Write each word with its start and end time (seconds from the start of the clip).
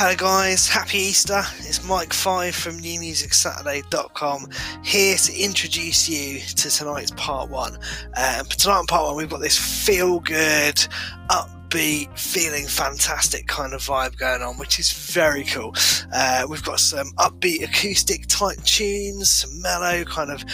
Hello, 0.00 0.14
guys. 0.14 0.68
Happy 0.68 0.98
Easter. 0.98 1.42
It's 1.58 1.82
Mike 1.84 2.12
Five 2.12 2.54
from 2.54 2.78
NewMusicSaturday.com 2.78 4.48
here 4.84 5.16
to 5.16 5.36
introduce 5.36 6.08
you 6.08 6.38
to 6.38 6.70
tonight's 6.70 7.10
part 7.16 7.50
one. 7.50 7.74
Um, 8.16 8.46
tonight, 8.46 8.78
in 8.78 8.86
part 8.86 9.06
one, 9.06 9.16
we've 9.16 9.28
got 9.28 9.40
this 9.40 9.58
feel 9.58 10.20
good, 10.20 10.76
upbeat, 11.30 12.16
feeling 12.16 12.68
fantastic 12.68 13.48
kind 13.48 13.72
of 13.72 13.80
vibe 13.80 14.16
going 14.16 14.40
on, 14.40 14.56
which 14.56 14.78
is 14.78 14.92
very 14.92 15.42
cool. 15.42 15.74
Uh, 16.12 16.46
we've 16.48 16.62
got 16.62 16.78
some 16.78 17.08
upbeat 17.18 17.64
acoustic 17.64 18.28
type 18.28 18.62
tunes, 18.62 19.28
some 19.28 19.60
mellow 19.60 20.04
kind 20.04 20.30
of 20.30 20.44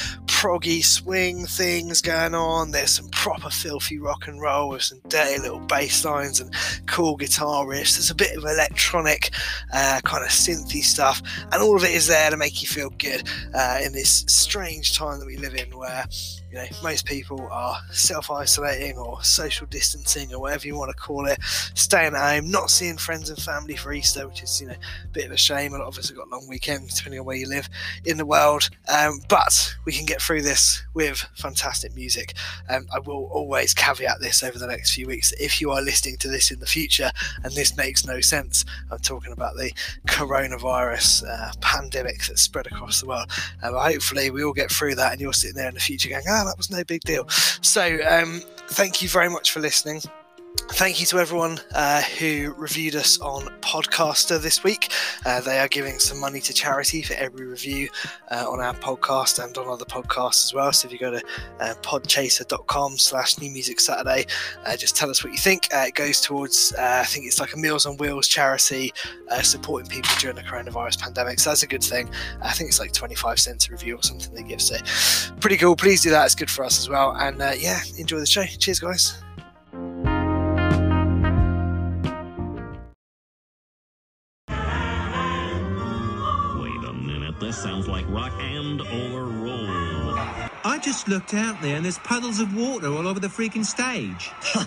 proggy 0.45 0.85
swing 0.85 1.47
things 1.47 2.03
going 2.03 2.35
on. 2.35 2.71
There's 2.71 2.91
some 2.91 3.09
proper 3.09 3.49
filthy 3.49 3.99
rock 3.99 4.29
and 4.29 4.43
roll 4.43 4.69
with 4.69 4.83
some 4.83 5.01
dirty 5.09 5.41
little 5.41 5.61
bass 5.61 6.05
lines 6.05 6.39
and 6.39 6.55
cool 6.85 7.16
guitar 7.16 7.65
riffs. 7.65 7.95
There's 7.95 8.11
a 8.11 8.15
bit 8.15 8.37
of 8.37 8.45
electronic 8.45 9.30
uh, 9.73 10.02
kind 10.05 10.23
of 10.23 10.29
synthy 10.29 10.83
stuff, 10.83 11.23
and 11.51 11.62
all 11.62 11.77
of 11.77 11.83
it 11.83 11.93
is 11.93 12.09
there 12.09 12.29
to 12.29 12.37
make 12.37 12.61
you 12.61 12.69
feel 12.69 12.91
good 12.91 13.27
uh, 13.55 13.80
in 13.83 13.95
this 13.95 14.27
strange 14.29 14.95
time 14.95 15.19
that 15.19 15.27
we 15.27 15.38
live 15.38 15.55
in 15.55 15.79
where 15.79 16.05
you 16.55 16.61
know 16.61 16.67
most 16.85 17.05
people 17.05 17.49
are 17.51 17.77
self-isolating 17.91 18.97
or 18.97 19.21
social 19.25 19.67
distancing 19.67 20.33
or 20.33 20.41
whatever 20.41 20.69
you 20.69 20.77
want 20.77 20.89
to 20.89 20.97
call 20.97 21.27
it 21.27 21.39
staying 21.75 22.15
at 22.15 22.35
home 22.37 22.49
not 22.49 22.71
seeing 22.71 22.97
friends 22.97 23.29
and 23.29 23.39
family 23.39 23.75
for 23.75 23.93
easter 23.93 24.29
which 24.29 24.41
is 24.43 24.61
you 24.61 24.69
know 24.69 24.75
a 24.75 25.09
bit 25.09 25.27
of 25.27 25.33
a 25.33 25.37
shame. 25.37 25.75
A 25.75 25.79
lot 25.79 25.89
of 25.89 25.99
us 25.99 26.09
have 26.09 26.17
got 26.17 26.29
long 26.29 26.47
weekends 26.49 26.95
depending 26.95 27.21
on 27.21 27.27
where 27.27 27.37
you 27.37 27.49
live 27.49 27.69
in 28.05 28.17
the 28.17 28.27
world. 28.27 28.71
Um, 28.89 29.21
but 29.29 29.75
we 29.85 29.93
can 29.93 30.07
get 30.07 30.23
through 30.23 30.43
this 30.43 30.83
with 30.95 31.25
fantastic 31.35 31.95
music. 31.95 32.35
Um, 32.69 32.87
i 32.95 32.99
will 33.01 33.29
always 33.33 33.75
caveat 33.75 34.21
this 34.21 34.43
over 34.43 34.59
the 34.59 34.66
next 34.66 34.95
few 34.95 35.07
weeks. 35.07 35.33
If 35.33 35.61
you 35.61 35.71
are 35.73 35.83
listening 35.83 36.19
to 36.19 36.29
this 36.29 36.51
in 36.51 36.61
the 36.61 36.66
future 36.66 37.11
and 37.43 37.52
this 37.52 37.77
makes 37.77 38.07
no 38.07 38.21
sense 38.21 38.65
i'm 38.91 38.99
talking 38.99 39.33
about 39.33 39.57
the 39.57 39.73
coronavirus 40.07 41.24
uh, 41.29 41.52
pandemic 41.61 42.24
that's 42.27 42.43
spread 42.43 42.66
across 42.66 43.01
the 43.01 43.09
world. 43.09 43.29
Um, 43.63 43.74
hopefully 43.74 44.30
we 44.30 44.45
all 44.45 44.52
get 44.52 44.71
through 44.71 44.95
that 44.96 45.13
and 45.13 45.21
you're 45.21 45.33
sitting 45.33 45.57
there 45.57 45.68
in 45.68 45.74
the 45.74 45.80
future 45.80 46.09
going 46.09 46.23
ah 46.29 46.43
that 46.46 46.56
was 46.56 46.70
no 46.70 46.84
big 46.84 47.02
deal. 47.02 47.28
So, 47.28 47.98
um, 48.09 48.42
thank 48.68 49.02
you 49.02 49.09
very 49.09 49.28
much 49.28 49.50
for 49.50 49.60
listening. 49.60 50.02
Thank 50.57 50.99
you 50.99 51.07
to 51.07 51.19
everyone 51.19 51.60
uh, 51.74 52.02
who 52.02 52.52
reviewed 52.57 52.97
us 52.97 53.21
on 53.21 53.43
Podchaser 53.60 54.41
this 54.43 54.65
week. 54.65 54.93
Uh, 55.24 55.41
they 55.41 55.59
are 55.59 55.69
giving 55.69 55.99
some 55.99 56.19
money 56.19 56.41
to 56.41 56.52
charity 56.52 57.02
for 57.02 57.15
every 57.15 57.46
review 57.46 57.88
uh, 58.30 58.45
on 58.49 58.61
our 58.61 58.74
podcast 58.74 59.43
and 59.43 59.57
on 59.57 59.69
other 59.69 59.85
podcasts 59.85 60.45
as 60.45 60.55
well. 60.55 60.73
So 60.73 60.87
if 60.87 60.93
you 60.93 60.99
go 60.99 61.13
to 61.13 61.23
uh, 61.61 61.74
podchaser.com 61.83 62.99
slash 62.99 63.38
new 63.38 63.51
music 63.51 63.79
Saturday, 63.79 64.27
uh, 64.65 64.77
just 64.77 64.97
tell 64.97 65.11
us 65.11 65.22
what 65.22 65.33
you 65.33 65.38
think. 65.38 65.69
Uh, 65.72 65.84
it 65.88 65.94
goes 65.94 66.21
towards, 66.21 66.75
I 66.77 67.05
think 67.05 67.27
it's 67.27 67.39
like 67.39 67.55
a 67.55 67.56
Meals 67.56 67.87
on 67.87 67.97
Wheels 67.99 68.27
charity 68.27 68.93
supporting 69.43 69.89
people 69.89 70.11
during 70.19 70.37
the 70.37 70.43
coronavirus 70.43 71.00
pandemic. 71.00 71.39
So 71.39 71.50
that's 71.50 71.62
a 71.62 71.69
good 71.69 71.84
thing. 71.84 72.11
I 72.43 72.53
think 72.53 72.69
it's 72.69 72.81
like 72.81 72.93
25 72.93 73.39
cents 73.39 73.69
a 73.69 73.72
review 73.72 73.97
or 73.97 74.03
something 74.03 74.34
they 74.34 74.43
give. 74.43 74.61
So 74.61 74.77
pretty 75.41 75.56
cool. 75.56 75.77
Please 75.77 76.03
do 76.03 76.11
that. 76.11 76.25
It's 76.25 76.34
good 76.34 76.50
for 76.50 76.65
us 76.65 76.78
as 76.78 76.89
well. 76.89 77.12
And 77.16 77.39
yeah, 77.61 77.81
enjoy 77.99 78.19
the 78.19 78.27
show. 78.27 78.44
Cheers, 78.44 78.81
guys. 78.81 80.13
This 87.55 87.62
sounds 87.62 87.87
like 87.87 88.05
rock 88.09 88.33
and 88.41 88.81
or 88.81 89.27
roll. 89.27 90.19
I 90.65 90.81
just 90.83 91.06
looked 91.06 91.34
out 91.34 91.62
there 91.62 91.77
and 91.77 91.84
there's 91.84 91.99
puddles 91.99 92.41
of 92.41 92.53
water 92.56 92.88
all 92.88 93.06
over 93.06 93.21
the 93.21 93.28
freaking 93.28 93.65
stage. 93.65 94.33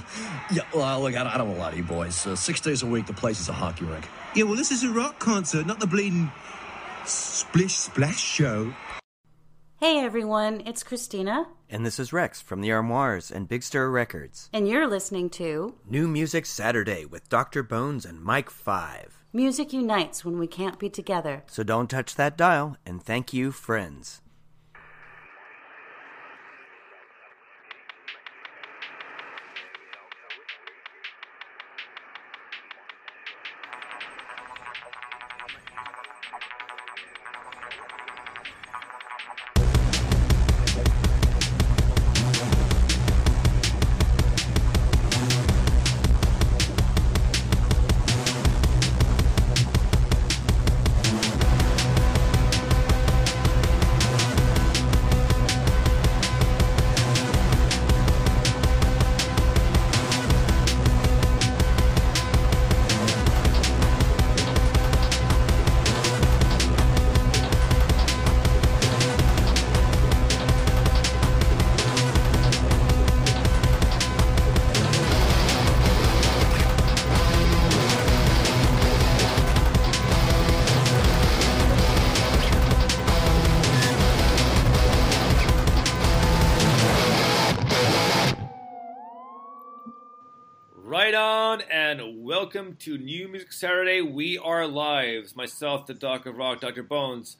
yeah, 0.53 0.61
well, 0.73 1.01
look, 1.01 1.13
I 1.13 1.37
don't, 1.37 1.47
want 1.49 1.57
to 1.57 1.61
lie 1.61 1.71
to 1.71 1.77
you 1.77 1.83
boys. 1.83 2.25
Uh, 2.25 2.37
six 2.37 2.61
days 2.61 2.83
a 2.83 2.85
week, 2.85 3.05
the 3.05 3.11
place 3.11 3.41
is 3.41 3.49
a 3.49 3.51
hockey 3.51 3.83
rink. 3.83 4.07
Yeah, 4.35 4.45
well, 4.45 4.55
this 4.55 4.71
is 4.71 4.85
a 4.85 4.89
rock 4.89 5.19
concert, 5.19 5.67
not 5.67 5.81
the 5.81 5.85
bleeding 5.85 6.31
splish 7.03 7.73
splash 7.73 8.21
show. 8.21 8.73
Hey 9.81 9.99
everyone, 9.99 10.63
it's 10.65 10.81
Christina. 10.81 11.45
And 11.69 11.85
this 11.85 11.99
is 11.99 12.13
Rex 12.13 12.39
from 12.39 12.61
the 12.61 12.71
Armoires 12.71 13.29
and 13.29 13.49
Big 13.49 13.63
Stir 13.63 13.89
Records. 13.89 14.49
And 14.53 14.65
you're 14.65 14.87
listening 14.87 15.29
to 15.31 15.75
New 15.89 16.07
Music 16.07 16.45
Saturday 16.45 17.03
with 17.03 17.27
Dr. 17.27 17.63
Bones 17.63 18.05
and 18.05 18.23
Mike 18.23 18.49
5. 18.49 19.16
Music 19.33 19.73
unites 19.73 20.23
when 20.23 20.39
we 20.39 20.47
can't 20.47 20.79
be 20.79 20.89
together. 20.89 21.43
So 21.47 21.61
don't 21.61 21.89
touch 21.89 22.15
that 22.15 22.37
dial, 22.37 22.77
and 22.85 23.03
thank 23.03 23.33
you, 23.33 23.51
friends. 23.51 24.21
Welcome 92.27 92.75
to 92.79 92.97
New 92.97 93.27
Music 93.27 93.53
Saturday. 93.53 94.01
We 94.01 94.39
are 94.39 94.65
live. 94.65 95.35
Myself, 95.35 95.85
the 95.85 95.93
Doc 95.93 96.25
of 96.25 96.35
Rock, 96.35 96.61
Dr. 96.61 96.81
Bones, 96.81 97.37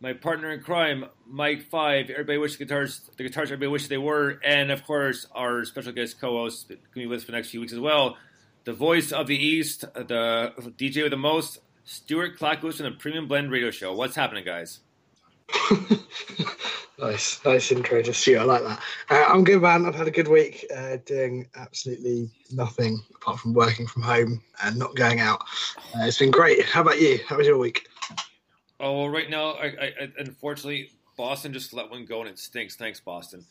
my 0.00 0.12
partner 0.12 0.52
in 0.52 0.60
crime, 0.60 1.06
Mike 1.26 1.64
Five. 1.68 2.08
Everybody 2.08 2.38
wish 2.38 2.52
the 2.52 2.64
guitars, 2.64 3.10
the 3.16 3.24
guitars 3.24 3.48
everybody 3.48 3.66
wish 3.66 3.88
they 3.88 3.98
were, 3.98 4.38
and 4.44 4.70
of 4.70 4.84
course 4.84 5.26
our 5.34 5.64
special 5.64 5.90
guest 5.90 6.20
co-host 6.20 6.68
going 6.68 6.80
to 6.80 6.94
be 6.94 7.06
with 7.06 7.18
us 7.18 7.24
for 7.24 7.32
the 7.32 7.36
next 7.36 7.50
few 7.50 7.60
weeks 7.60 7.72
as 7.72 7.80
well. 7.80 8.16
The 8.62 8.72
voice 8.72 9.10
of 9.10 9.26
the 9.26 9.36
East, 9.36 9.80
the 9.94 10.52
DJ 10.78 11.02
with 11.02 11.10
the 11.10 11.16
most, 11.16 11.58
Stuart 11.84 12.38
Clackus 12.38 12.76
from 12.76 12.84
the 12.84 12.92
Premium 12.92 13.26
Blend 13.26 13.50
Radio 13.50 13.72
Show. 13.72 13.92
What's 13.92 14.14
happening, 14.14 14.44
guys? 14.44 14.78
nice, 16.98 17.44
nice 17.44 17.72
intro 17.72 18.02
to 18.02 18.14
Stuart. 18.14 18.40
I 18.40 18.44
like 18.44 18.62
that. 18.62 18.80
Uh, 19.10 19.24
I'm 19.28 19.44
good, 19.44 19.62
man. 19.62 19.86
I've 19.86 19.94
had 19.94 20.06
a 20.06 20.12
good 20.12 20.28
week 20.28 20.66
uh, 20.74 20.98
doing 21.04 21.48
absolutely 21.54 22.30
nothing 22.52 23.02
apart 23.14 23.40
from 23.40 23.54
working 23.54 23.86
from 23.86 24.02
home 24.02 24.42
and 24.62 24.78
not 24.78 24.94
going 24.94 25.20
out. 25.20 25.42
Uh, 25.94 26.04
it's 26.04 26.18
been 26.18 26.30
great. 26.30 26.64
How 26.64 26.82
about 26.82 27.00
you? 27.00 27.18
How 27.26 27.36
was 27.36 27.46
your 27.46 27.58
week? 27.58 27.88
Oh, 28.80 28.98
well, 28.98 29.08
right 29.08 29.30
now, 29.30 29.52
I, 29.52 29.66
I, 29.66 30.12
unfortunately, 30.18 30.90
Boston 31.16 31.52
just 31.52 31.72
let 31.72 31.90
one 31.90 32.04
go 32.04 32.20
and 32.20 32.28
it 32.28 32.38
stinks. 32.38 32.76
Thanks, 32.76 33.00
Boston. 33.00 33.44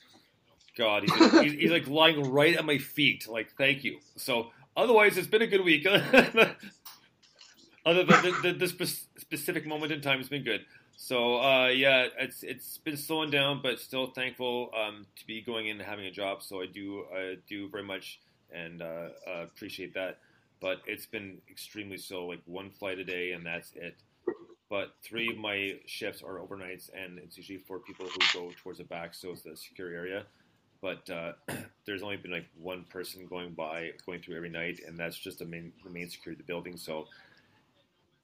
God, 0.77 1.03
he's, 1.03 1.19
like, 1.19 1.43
he's, 1.43 1.53
he's, 1.53 1.71
like 1.71 1.87
lying 1.87 2.31
right 2.31 2.55
at 2.55 2.65
my 2.65 2.77
feet. 2.77 3.27
Like, 3.27 3.51
thank 3.57 3.83
you. 3.83 3.99
So, 4.15 4.51
otherwise, 4.75 5.17
it's 5.17 5.27
been 5.27 5.41
a 5.41 5.47
good 5.47 5.63
week. 5.63 5.85
Other 7.85 8.03
than 8.03 8.57
this 8.57 9.07
specific 9.17 9.65
moment 9.65 9.91
in 9.91 10.01
time, 10.01 10.19
it's 10.19 10.29
been 10.29 10.43
good. 10.43 10.65
So 10.95 11.41
uh, 11.41 11.67
yeah, 11.67 12.07
it's 12.19 12.43
it's 12.43 12.77
been 12.77 12.97
slowing 12.97 13.31
down, 13.31 13.61
but 13.61 13.79
still 13.79 14.07
thankful 14.07 14.69
um, 14.77 15.05
to 15.17 15.25
be 15.25 15.41
going 15.41 15.67
in 15.67 15.79
and 15.79 15.89
having 15.89 16.05
a 16.05 16.11
job. 16.11 16.43
So 16.43 16.61
I 16.61 16.67
do 16.67 17.05
I 17.15 17.37
do 17.47 17.69
very 17.69 17.83
much 17.83 18.19
and 18.51 18.81
uh, 18.81 19.09
uh, 19.27 19.43
appreciate 19.43 19.93
that. 19.95 20.19
But 20.59 20.81
it's 20.85 21.07
been 21.07 21.39
extremely 21.49 21.97
slow, 21.97 22.27
like 22.27 22.41
one 22.45 22.69
flight 22.69 22.99
a 22.99 23.03
day, 23.03 23.31
and 23.31 23.45
that's 23.45 23.71
it. 23.75 23.95
But 24.69 24.93
three 25.03 25.29
of 25.29 25.37
my 25.37 25.79
shifts 25.85 26.21
are 26.21 26.35
overnights, 26.39 26.89
and 26.93 27.17
it's 27.17 27.35
usually 27.35 27.57
for 27.57 27.79
people 27.79 28.05
who 28.05 28.39
go 28.39 28.51
towards 28.61 28.77
the 28.77 28.85
back, 28.85 29.13
so 29.13 29.31
it's 29.31 29.41
the 29.41 29.55
secure 29.57 29.89
area. 29.93 30.23
But 30.81 31.09
uh, 31.09 31.33
there's 31.85 32.03
only 32.03 32.17
been 32.17 32.31
like 32.31 32.47
one 32.55 32.85
person 32.89 33.25
going 33.25 33.51
by, 33.53 33.91
going 34.05 34.21
through 34.21 34.37
every 34.37 34.49
night, 34.49 34.79
and 34.87 34.97
that's 34.97 35.17
just 35.17 35.39
the 35.39 35.45
main 35.45 35.73
the 35.83 35.89
main 35.89 36.09
security 36.09 36.39
of 36.41 36.45
the 36.47 36.51
building. 36.51 36.77
So 36.77 37.07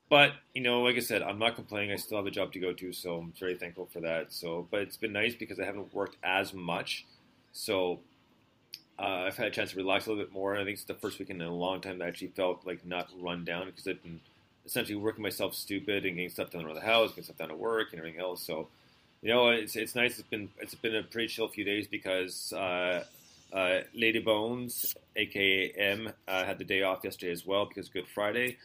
but 0.09 0.33
you 0.53 0.61
know, 0.61 0.81
like 0.81 0.95
I 0.95 0.99
said, 0.99 1.21
I'm 1.21 1.39
not 1.39 1.55
complaining. 1.55 1.91
I 1.91 1.97
still 1.97 2.17
have 2.17 2.27
a 2.27 2.31
job 2.31 2.53
to 2.53 2.59
go 2.59 2.73
to, 2.73 2.93
so 2.93 3.17
I'm 3.17 3.33
very 3.39 3.55
thankful 3.55 3.87
for 3.91 3.99
that. 4.01 4.31
So, 4.31 4.67
but 4.71 4.81
it's 4.81 4.97
been 4.97 5.13
nice 5.13 5.35
because 5.35 5.59
I 5.59 5.65
haven't 5.65 5.93
worked 5.93 6.17
as 6.23 6.53
much, 6.53 7.05
so 7.51 7.99
uh, 8.99 9.25
I've 9.27 9.37
had 9.37 9.47
a 9.47 9.51
chance 9.51 9.71
to 9.71 9.77
relax 9.77 10.05
a 10.05 10.09
little 10.09 10.23
bit 10.23 10.33
more. 10.33 10.53
And 10.53 10.61
I 10.61 10.65
think 10.65 10.75
it's 10.75 10.85
the 10.85 10.93
first 10.93 11.19
weekend 11.19 11.41
in 11.41 11.47
a 11.47 11.53
long 11.53 11.81
time 11.81 11.99
that 11.99 12.05
I 12.05 12.07
actually 12.07 12.29
felt 12.29 12.65
like 12.65 12.85
not 12.85 13.09
run 13.19 13.43
down 13.43 13.65
because 13.65 13.87
I've 13.87 14.01
been 14.01 14.19
essentially 14.65 14.95
working 14.95 15.23
myself 15.23 15.53
stupid 15.53 16.05
and 16.05 16.15
getting 16.15 16.29
stuff 16.29 16.51
done 16.51 16.65
around 16.65 16.75
the 16.75 16.81
house, 16.81 17.09
getting 17.09 17.25
stuff 17.25 17.37
done 17.37 17.51
at 17.51 17.59
work, 17.59 17.89
and 17.91 17.99
everything 17.99 18.19
else. 18.19 18.41
So, 18.41 18.67
you 19.21 19.29
know, 19.29 19.49
it's 19.49 19.75
it's 19.75 19.93
nice. 19.93 20.19
It's 20.19 20.27
been 20.27 20.49
it's 20.59 20.75
been 20.75 20.95
a 20.95 21.03
pretty 21.03 21.27
chill 21.27 21.47
few 21.47 21.65
days 21.65 21.85
because 21.87 22.53
uh, 22.53 23.03
uh, 23.51 23.79
Lady 23.93 24.19
Bones, 24.19 24.95
aka 25.15 25.69
M, 25.71 26.11
uh, 26.27 26.45
had 26.45 26.57
the 26.57 26.65
day 26.65 26.83
off 26.83 27.03
yesterday 27.03 27.31
as 27.31 27.45
well 27.45 27.65
because 27.65 27.89
Good 27.89 28.07
Friday 28.07 28.57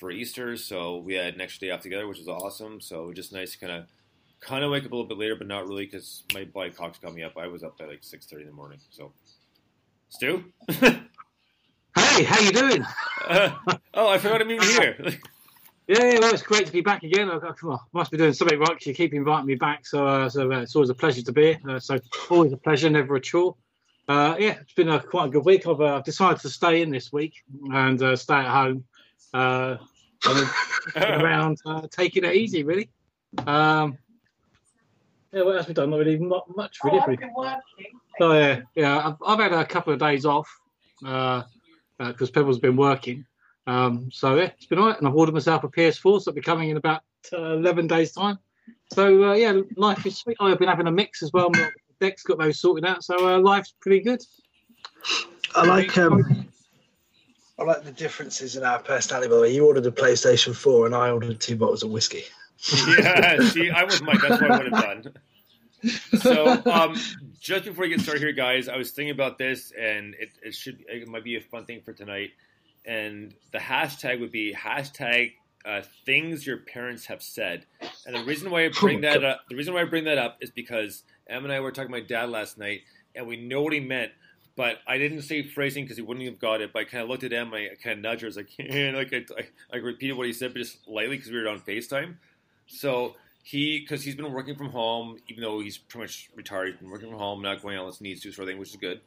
for 0.00 0.10
Easter. 0.10 0.56
So 0.56 0.96
we 0.96 1.14
had 1.14 1.34
an 1.34 1.40
extra 1.42 1.68
day 1.68 1.72
off 1.72 1.82
together, 1.82 2.08
which 2.08 2.18
was 2.18 2.26
awesome. 2.26 2.80
So 2.80 3.04
it 3.04 3.06
was 3.08 3.16
just 3.16 3.32
nice 3.32 3.52
to 3.52 3.58
kind 3.58 3.72
of 3.72 3.84
kind 4.40 4.64
of 4.64 4.70
wake 4.70 4.84
up 4.86 4.90
a 4.90 4.94
little 4.94 5.06
bit 5.08 5.18
later, 5.18 5.36
but 5.36 5.46
not 5.46 5.68
really 5.68 5.84
because 5.84 6.24
my 6.34 6.44
body 6.44 6.70
clock's 6.70 6.98
got 6.98 7.14
me 7.14 7.22
up. 7.22 7.36
I 7.36 7.46
was 7.46 7.62
up 7.62 7.78
by 7.78 7.84
like 7.84 8.02
six 8.02 8.26
thirty 8.26 8.42
in 8.42 8.48
the 8.48 8.54
morning. 8.54 8.80
So, 8.90 9.12
Stu. 10.08 10.44
Hey, 11.96 12.22
how 12.22 12.38
you 12.40 12.52
doing? 12.52 12.86
Uh, 13.26 13.50
oh, 13.94 14.08
I 14.08 14.18
forgot 14.18 14.40
I'm 14.40 14.50
even 14.50 14.66
here. 14.68 14.96
Yeah, 15.00 15.10
yeah, 16.04 16.18
well, 16.20 16.32
it's 16.32 16.42
great 16.42 16.64
to 16.66 16.72
be 16.72 16.82
back 16.82 17.02
again. 17.02 17.28
I, 17.28 17.36
I 17.36 17.76
must 17.92 18.12
be 18.12 18.16
doing 18.16 18.32
something 18.32 18.58
right 18.60 18.68
'cause 18.68 18.86
you 18.86 18.94
keep 18.94 19.12
inviting 19.12 19.46
me 19.46 19.56
back. 19.56 19.84
So, 19.84 20.06
uh, 20.06 20.28
so 20.28 20.52
uh, 20.52 20.60
it's 20.60 20.76
always 20.76 20.90
a 20.90 20.94
pleasure 20.94 21.22
to 21.22 21.32
be 21.32 21.42
here. 21.46 21.58
Uh, 21.68 21.80
so, 21.80 21.98
always 22.30 22.52
a 22.52 22.56
pleasure, 22.56 22.88
never 22.90 23.16
a 23.16 23.20
chore. 23.20 23.56
Uh, 24.08 24.36
yeah, 24.38 24.58
it's 24.60 24.72
been 24.72 24.88
a 24.88 25.00
quite 25.00 25.26
a 25.26 25.30
good 25.30 25.44
week. 25.44 25.66
I've 25.66 25.80
uh, 25.80 26.00
decided 26.02 26.40
to 26.42 26.48
stay 26.48 26.80
in 26.80 26.90
this 26.90 27.12
week 27.12 27.42
and 27.72 28.00
uh, 28.00 28.14
stay 28.14 28.34
at 28.34 28.46
home 28.46 28.84
uh, 29.34 29.76
around, 30.96 31.58
uh, 31.66 31.86
taking 31.90 32.24
it 32.24 32.34
easy, 32.34 32.62
really. 32.62 32.88
Um, 33.46 33.98
yeah, 35.32 35.42
what 35.42 35.56
else 35.56 35.68
we 35.68 35.74
done? 35.74 35.90
Not 35.90 35.98
really, 35.98 36.18
not 36.18 36.54
much 36.56 36.78
really. 36.84 36.98
have 36.98 37.08
we? 37.08 37.18
So 38.18 38.32
yeah, 38.32 38.60
yeah, 38.74 39.08
I've, 39.08 39.16
I've 39.24 39.38
had 39.38 39.52
a 39.52 39.64
couple 39.64 39.92
of 39.92 39.98
days 39.98 40.26
off 40.26 40.48
because 40.98 41.44
uh, 41.98 42.02
uh 42.02 42.12
'cause 42.12 42.30
Pebble's 42.30 42.58
been 42.58 42.76
working. 42.76 43.24
Um, 43.66 44.10
so 44.12 44.34
yeah, 44.36 44.50
it's 44.56 44.66
been 44.66 44.78
alright, 44.78 44.98
and 44.98 45.06
I've 45.06 45.14
ordered 45.14 45.32
myself 45.34 45.64
a 45.64 45.68
PS4, 45.68 46.02
so 46.02 46.16
it'll 46.16 46.32
be 46.32 46.40
coming 46.40 46.70
in 46.70 46.76
about 46.76 47.02
uh, 47.32 47.54
11 47.54 47.86
days' 47.86 48.12
time. 48.12 48.38
So 48.92 49.30
uh, 49.30 49.34
yeah, 49.34 49.60
life 49.76 50.04
is 50.06 50.16
sweet. 50.18 50.36
Oh, 50.40 50.50
I've 50.50 50.58
been 50.58 50.68
having 50.68 50.88
a 50.88 50.92
mix 50.92 51.22
as 51.22 51.32
well. 51.32 51.50
My 51.50 51.70
deck's 52.00 52.22
got 52.24 52.38
those 52.38 52.60
sorted 52.60 52.84
out, 52.84 53.04
so 53.04 53.34
uh, 53.34 53.38
life's 53.38 53.74
pretty 53.80 54.00
good. 54.00 54.20
I 55.54 55.64
like 55.64 55.96
um, 55.98 56.49
I 57.60 57.64
like 57.64 57.84
the 57.84 57.92
differences 57.92 58.56
in 58.56 58.64
our 58.64 58.78
personality. 58.78 59.28
By 59.28 59.36
the 59.36 59.42
way, 59.42 59.54
you 59.54 59.66
ordered 59.66 59.84
a 59.84 59.90
PlayStation 59.90 60.54
Four, 60.54 60.86
and 60.86 60.94
I 60.94 61.10
ordered 61.10 61.38
two 61.40 61.56
bottles 61.56 61.82
of 61.82 61.90
whiskey. 61.90 62.24
yeah, 62.98 63.38
see, 63.40 63.70
I 63.70 63.84
was 63.84 64.00
Mike. 64.00 64.20
That's 64.26 64.40
what 64.40 64.50
I 64.50 64.58
would 64.58 64.72
have 64.72 64.82
done. 64.82 65.14
So, 66.18 66.62
um, 66.70 66.94
just 67.38 67.64
before 67.64 67.82
we 67.82 67.90
get 67.90 68.00
started 68.00 68.22
here, 68.22 68.32
guys, 68.32 68.68
I 68.68 68.76
was 68.76 68.90
thinking 68.90 69.12
about 69.12 69.38
this, 69.38 69.72
and 69.78 70.14
it, 70.18 70.30
it 70.42 70.54
should 70.54 70.84
it 70.88 71.06
might 71.08 71.24
be 71.24 71.36
a 71.36 71.40
fun 71.40 71.66
thing 71.66 71.82
for 71.82 71.92
tonight. 71.92 72.30
And 72.86 73.34
the 73.52 73.58
hashtag 73.58 74.20
would 74.20 74.32
be 74.32 74.54
hashtag 74.54 75.32
uh, 75.64 75.82
things 76.06 76.46
your 76.46 76.58
parents 76.58 77.06
have 77.06 77.22
said. 77.22 77.66
And 78.06 78.16
the 78.16 78.24
reason 78.24 78.50
why 78.50 78.64
I 78.64 78.68
bring 78.68 79.02
that 79.02 79.22
up, 79.22 79.42
the 79.48 79.56
reason 79.56 79.74
why 79.74 79.82
I 79.82 79.84
bring 79.84 80.04
that 80.04 80.18
up 80.18 80.38
is 80.40 80.50
because 80.50 81.02
Em 81.28 81.44
and 81.44 81.52
I 81.52 81.60
were 81.60 81.72
talking 81.72 81.92
to 81.92 81.98
my 81.98 82.06
dad 82.06 82.30
last 82.30 82.58
night, 82.58 82.80
and 83.14 83.26
we 83.26 83.36
know 83.36 83.62
what 83.62 83.72
he 83.72 83.80
meant. 83.80 84.12
But 84.56 84.78
I 84.86 84.98
didn't 84.98 85.22
say 85.22 85.42
phrasing 85.42 85.84
because 85.84 85.96
he 85.96 86.02
wouldn't 86.02 86.26
have 86.26 86.38
got 86.38 86.60
it. 86.60 86.72
But 86.72 86.80
I 86.80 86.84
kind 86.84 87.02
of 87.02 87.08
looked 87.08 87.24
at 87.24 87.32
him, 87.32 87.52
I 87.54 87.68
kind 87.82 87.98
of 87.98 88.02
nudged 88.02 88.22
her, 88.22 88.26
I 88.26 88.28
was 88.28 88.36
like, 88.36 88.50
like 88.58 89.12
I, 89.12 89.40
I, 89.40 89.48
I 89.72 89.76
repeated 89.76 90.14
what 90.14 90.26
he 90.26 90.32
said, 90.32 90.52
but 90.52 90.60
just 90.60 90.86
lightly 90.86 91.16
because 91.16 91.32
we 91.32 91.40
were 91.40 91.48
on 91.48 91.60
Facetime. 91.60 92.16
So 92.66 93.16
he, 93.42 93.80
because 93.80 94.02
he's 94.02 94.14
been 94.16 94.32
working 94.32 94.56
from 94.56 94.70
home, 94.70 95.18
even 95.28 95.42
though 95.42 95.60
he's 95.60 95.78
pretty 95.78 96.04
much 96.04 96.30
retired, 96.34 96.72
he's 96.72 96.80
been 96.80 96.90
working 96.90 97.10
from 97.10 97.18
home, 97.18 97.42
not 97.42 97.62
going 97.62 97.76
out 97.76 97.82
unless 97.82 98.00
needs 98.00 98.20
to, 98.22 98.32
sort 98.32 98.48
of 98.48 98.52
thing, 98.52 98.58
which 98.58 98.70
is 98.70 98.76
good. 98.76 99.00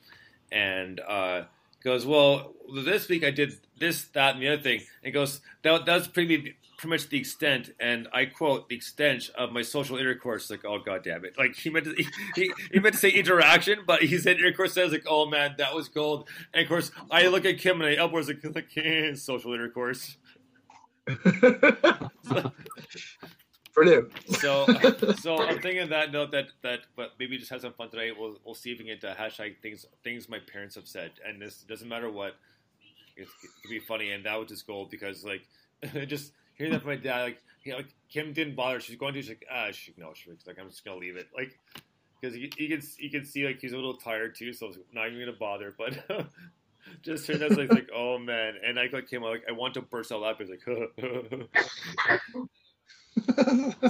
And 0.51 1.00
uh, 1.00 1.44
goes, 1.83 2.06
well, 2.06 2.53
this 2.83 3.09
week 3.09 3.24
I 3.24 3.31
did 3.31 3.53
this, 3.77 4.06
that, 4.13 4.35
and 4.35 4.44
the 4.44 4.50
other 4.50 4.62
thing. 4.62 4.81
And 5.03 5.13
goes, 5.13 5.41
that, 5.63 5.85
that's 5.85 6.07
pretty 6.07 6.56
pretty 6.83 6.95
much 6.95 7.09
the 7.09 7.18
extent, 7.18 7.74
and 7.80 8.09
I 8.12 8.25
quote, 8.25 8.68
the 8.68 8.75
extent 8.75 9.30
of 9.38 9.53
my 9.53 9.62
social 9.62 9.95
intercourse. 9.95 10.50
Like, 10.50 10.65
oh 10.65 10.80
god 10.80 11.03
damn 11.03 11.24
it! 11.24 11.38
Like 11.38 11.56
he 11.56 11.69
meant 11.69 11.85
to, 11.85 11.94
he, 11.94 12.06
he, 12.35 12.51
he 12.74 12.80
meant 12.80 12.95
to 12.95 13.00
say 13.00 13.09
interaction, 13.09 13.80
but 13.88 14.03
he 14.03 14.18
said 14.18 14.38
intercourse. 14.38 14.74
Says 14.74 14.91
like, 14.91 15.06
oh 15.07 15.25
man, 15.25 15.56
that 15.59 15.74
was 15.74 15.88
gold. 15.88 16.27
And 16.53 16.63
of 16.63 16.69
course, 16.69 16.91
I 17.09 17.27
look 17.27 17.45
at 17.45 17.57
Kim 17.57 17.81
and 17.81 17.89
I 17.89 18.03
upwards 18.03 18.27
like, 18.27 18.41
social 19.15 19.53
intercourse. 19.53 20.18
Brilliant. 23.73 24.11
So, 24.39 24.67
so 25.19 25.37
I'm 25.37 25.59
thinking 25.59 25.89
that 25.89 26.11
note 26.11 26.31
that 26.31 26.47
that, 26.61 26.81
but 26.95 27.13
maybe 27.19 27.37
just 27.37 27.49
have 27.49 27.61
some 27.61 27.73
fun 27.73 27.89
today. 27.89 28.11
We'll 28.11 28.37
we'll 28.45 28.53
see 28.53 28.71
if 28.71 28.77
we 28.77 28.85
can 28.85 28.93
get 28.93 29.01
to 29.01 29.15
hashtag 29.19 29.55
things 29.61 29.85
things 30.03 30.29
my 30.29 30.39
parents 30.39 30.75
have 30.75 30.87
said, 30.87 31.11
and 31.25 31.41
this 31.41 31.63
doesn't 31.63 31.87
matter 31.87 32.09
what. 32.09 32.35
It 33.15 33.27
could 33.61 33.69
be 33.69 33.79
funny, 33.79 34.11
and 34.11 34.25
that 34.25 34.39
was 34.39 34.49
just 34.49 34.67
gold 34.67 34.89
because 34.89 35.23
like 35.23 35.47
just 36.07 36.33
hearing 36.55 36.73
that 36.73 36.81
from 36.81 36.91
my 36.91 36.95
dad, 36.97 37.23
like 37.23 37.41
you 37.63 37.71
know, 37.71 37.77
like 37.77 37.93
Kim 38.09 38.31
didn't 38.33 38.55
bother. 38.55 38.79
She's 38.79 38.95
going 38.95 39.13
to, 39.13 39.21
she's 39.21 39.29
like, 39.29 39.45
ah, 39.51 39.71
she 39.71 39.93
no, 39.97 40.11
she's 40.13 40.33
like, 40.45 40.59
I'm 40.59 40.69
just 40.69 40.85
gonna 40.85 40.97
leave 40.97 41.15
it, 41.15 41.27
like 41.35 41.57
because 42.21 42.37
you, 42.37 42.49
you 42.57 42.69
can 42.69 42.87
you 42.99 43.09
can 43.09 43.25
see 43.25 43.45
like 43.45 43.59
he's 43.59 43.73
a 43.73 43.75
little 43.75 43.97
tired 43.97 44.35
too, 44.35 44.53
so 44.53 44.67
I'm 44.67 44.73
not 44.93 45.07
even 45.07 45.19
gonna 45.19 45.33
bother, 45.33 45.73
but. 45.77 46.27
Just 47.01 47.25
heard 47.27 47.39
that, 47.39 47.57
like, 47.57 47.71
like, 47.71 47.89
oh 47.95 48.17
man, 48.17 48.55
and 48.61 48.77
I 48.77 48.89
like 48.91 49.09
came 49.09 49.23
out 49.23 49.29
like 49.29 49.45
I 49.47 49.53
want 49.53 49.73
to 49.75 49.81
burst 49.81 50.11
out 50.11 50.19
laughing. 50.19 50.49
It's 50.51 50.67
like, 50.67 51.47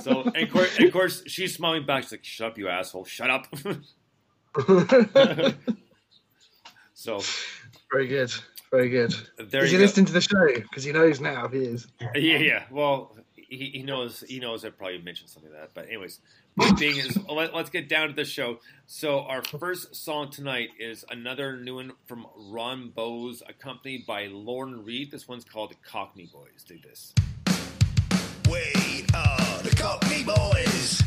so 0.02 0.22
and 0.24 0.38
of, 0.38 0.50
course, 0.52 0.78
and 0.78 0.88
of 0.88 0.94
course 0.94 1.24
she's 1.28 1.56
smiling 1.56 1.86
back. 1.86 2.04
She's 2.04 2.12
like, 2.14 2.24
"Shut 2.24 2.52
up, 2.52 2.58
you 2.58 2.68
asshole! 2.70 3.06
Shut 3.06 3.30
up." 3.30 3.48
so 6.94 7.22
Very 7.92 8.08
good. 8.08 8.32
Very 8.72 8.90
good. 8.90 9.14
there 9.38 9.64
is 9.64 9.72
you 9.72 9.78
he 9.78 9.82
go. 9.82 9.86
listening 9.86 10.06
to 10.08 10.14
the 10.14 10.22
show? 10.22 10.48
Because 10.56 10.84
he 10.84 10.92
knows 10.92 11.20
now. 11.20 11.48
He 11.48 11.60
is. 11.60 11.88
Yeah, 12.16 12.38
yeah. 12.38 12.64
Well, 12.72 13.16
he, 13.36 13.70
he 13.70 13.84
knows 13.84 14.24
he 14.28 14.40
knows 14.40 14.66
I 14.66 14.70
probably 14.70 15.00
mentioned 15.02 15.30
something 15.30 15.52
like 15.52 15.62
that. 15.62 15.70
But 15.74 15.88
anyways, 15.88 16.20
point 16.58 16.80
being 16.80 16.98
is 16.98 17.18
let, 17.30 17.54
let's 17.54 17.70
get 17.70 17.88
down 17.88 18.08
to 18.10 18.14
the 18.16 18.26
show. 18.26 18.60
So 18.88 19.22
our 19.22 19.44
first 19.44 19.96
song 19.96 20.32
tonight 20.32 20.70
is 20.80 21.06
another 21.12 21.58
new 21.58 21.76
one 21.76 21.92
from 22.06 22.26
Ron 22.36 22.90
Bowes, 22.90 23.44
accompanied 23.48 24.06
by 24.06 24.28
Lauren 24.28 24.84
Reed. 24.84 25.12
This 25.12 25.28
one's 25.28 25.46
called 25.46 25.74
Cockney 25.84 26.30
Boys. 26.34 26.64
Do 26.68 26.78
this. 26.84 27.14
We 28.54 29.04
are 29.16 29.64
the 29.64 29.74
Cockney 29.76 30.24
Boys. 30.24 31.03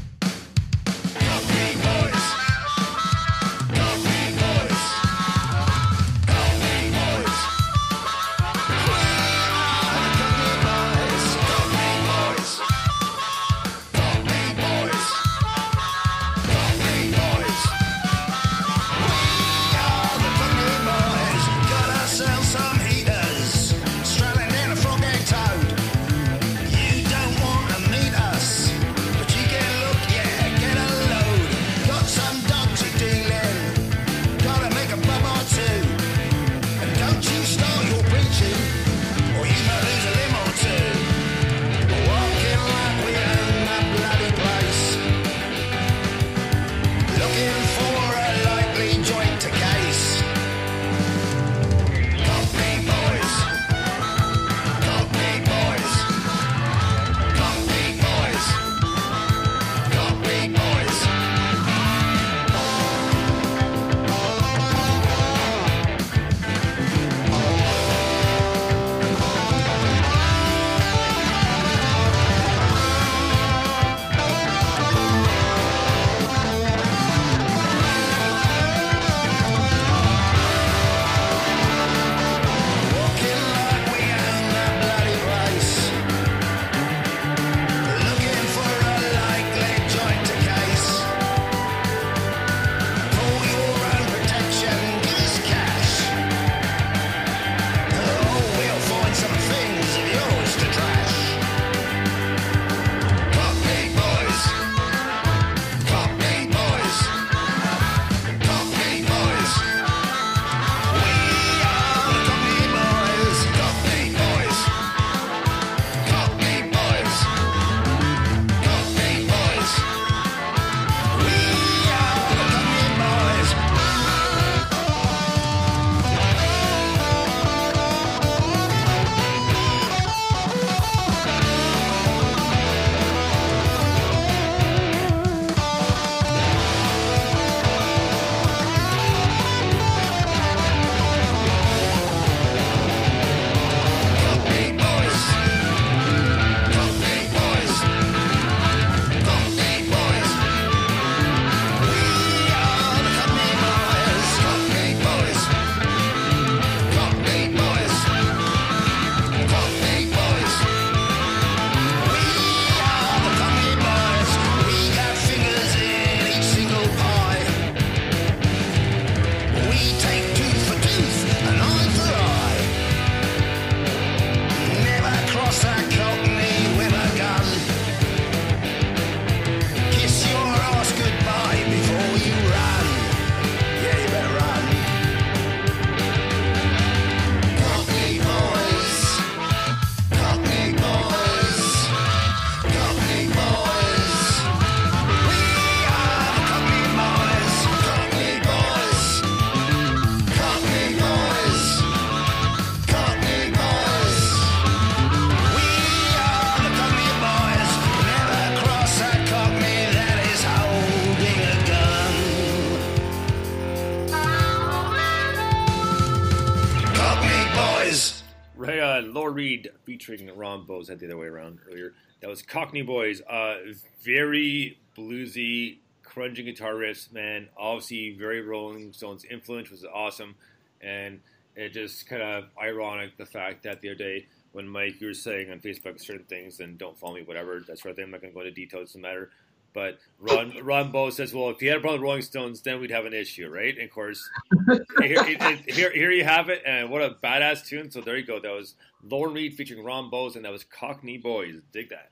Featuring 219.98 220.36
Ron 220.36 220.66
Bowes. 220.66 220.88
Had 220.88 221.00
the 221.00 221.06
other 221.06 221.16
way 221.16 221.26
around 221.26 221.58
earlier. 221.68 221.94
That 222.20 222.28
was 222.28 222.42
Cockney 222.42 222.82
Boys. 222.82 223.20
Uh, 223.22 223.56
very 224.04 224.78
bluesy, 224.96 225.78
crunching 226.02 226.46
guitar 226.46 226.74
riffs. 226.74 227.12
Man, 227.12 227.48
obviously 227.56 228.16
very 228.18 228.42
Rolling 228.42 228.92
Stones 228.92 229.24
influence 229.24 229.70
was 229.70 229.84
awesome, 229.84 230.34
and 230.80 231.20
it 231.54 231.72
just 231.72 232.08
kind 232.08 232.22
of 232.22 232.44
ironic 232.60 233.16
the 233.16 233.26
fact 233.26 233.62
that 233.64 233.80
the 233.80 233.90
other 233.90 233.98
day 233.98 234.26
when 234.52 234.68
Mike 234.68 235.00
you 235.00 235.08
were 235.08 235.14
saying 235.14 235.50
on 235.50 235.60
Facebook 235.60 236.00
certain 236.00 236.24
things 236.24 236.60
and 236.60 236.78
don't 236.78 236.98
follow 236.98 237.14
me, 237.14 237.22
whatever 237.22 237.62
that 237.66 237.78
sort 237.78 237.90
of 237.90 237.96
thing. 237.96 238.06
I'm 238.06 238.10
not 238.10 238.20
going 238.20 238.32
to 238.32 238.34
go 238.34 238.40
into 238.40 238.52
details. 238.52 238.90
Doesn't 238.90 239.02
matter. 239.02 239.30
But 239.76 239.98
Ron 240.18 240.54
Ron 240.64 240.90
Bowes 240.90 241.16
says, 241.16 241.34
"Well, 241.34 241.50
if 241.50 241.60
you 241.60 241.68
had 241.68 241.76
a 241.76 241.80
problem 241.82 242.00
with 242.00 242.06
Rolling 242.06 242.22
Stones, 242.22 242.62
then 242.62 242.80
we'd 242.80 242.90
have 242.90 243.04
an 243.04 243.12
issue, 243.12 243.46
right?" 243.50 243.74
And 243.74 243.84
of 243.84 243.90
course, 243.90 244.26
here, 245.02 245.22
here, 245.22 245.92
here 245.92 246.10
you 246.10 246.24
have 246.24 246.48
it, 246.48 246.62
and 246.64 246.88
what 246.88 247.02
a 247.02 247.10
badass 247.22 247.66
tune! 247.66 247.90
So 247.90 248.00
there 248.00 248.16
you 248.16 248.24
go. 248.24 248.40
That 248.40 248.52
was 248.52 248.74
Lauren 249.02 249.34
Reed 249.34 249.52
featuring 249.52 249.84
Ron 249.84 250.08
Bowes, 250.08 250.34
and 250.34 250.46
that 250.46 250.50
was 250.50 250.64
Cockney 250.64 251.18
Boys. 251.18 251.56
Dig 251.72 251.90
that. 251.90 252.10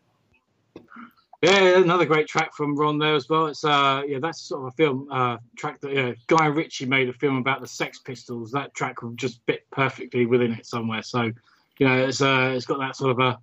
Yeah, 1.41 1.79
another 1.79 2.05
great 2.05 2.29
track 2.29 2.55
from 2.55 2.77
Ron 2.77 2.99
there 2.99 3.15
as 3.15 3.31
well. 3.31 3.47
It's 3.47 3.65
uh, 3.65 4.03
yeah, 4.07 4.19
that's 4.21 4.43
sort 4.43 4.61
of 4.61 4.67
a 4.67 4.73
film 4.73 5.09
uh, 5.11 5.39
track 5.57 5.81
that 5.81 5.93
yeah, 5.95 6.13
Guy 6.27 6.45
Ritchie 6.45 6.85
made 6.85 7.09
a 7.09 7.15
film 7.15 7.39
about 7.39 7.63
the 7.63 7.67
Sex 7.67 7.99
Pistols. 7.99 8.51
That 8.51 8.75
track 8.75 9.01
will 9.01 9.13
just 9.13 9.41
fit 9.47 9.65
perfectly 9.71 10.27
within 10.27 10.53
it 10.53 10.67
somewhere. 10.67 11.03
So, 11.03 11.33
you 11.79 11.89
know, 11.89 11.97
it's 11.97 12.21
uh, 12.21 12.53
it's 12.55 12.67
got 12.67 12.79
that 12.81 12.95
sort 12.95 13.13
of 13.13 13.21
a 13.21 13.39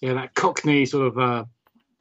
yeah, 0.00 0.14
that 0.14 0.34
Cockney 0.34 0.86
sort 0.86 1.08
of 1.08 1.18
uh, 1.18 1.44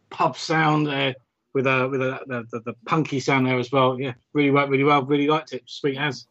pub 0.10 0.38
sound 0.38 0.88
there 0.88 1.15
with 1.56 1.66
uh, 1.66 1.88
with 1.90 2.02
a, 2.02 2.20
the, 2.28 2.46
the 2.52 2.60
the 2.60 2.74
punky 2.86 3.20
sound 3.20 3.48
there 3.48 3.58
as 3.58 3.72
well. 3.72 4.00
Yeah, 4.00 4.14
really 4.34 4.52
worked 4.52 4.70
really 4.70 4.84
well. 4.84 5.04
Really 5.04 5.28
liked 5.28 5.54
it. 5.54 5.64
Sweet 5.66 5.98
as. 5.98 6.28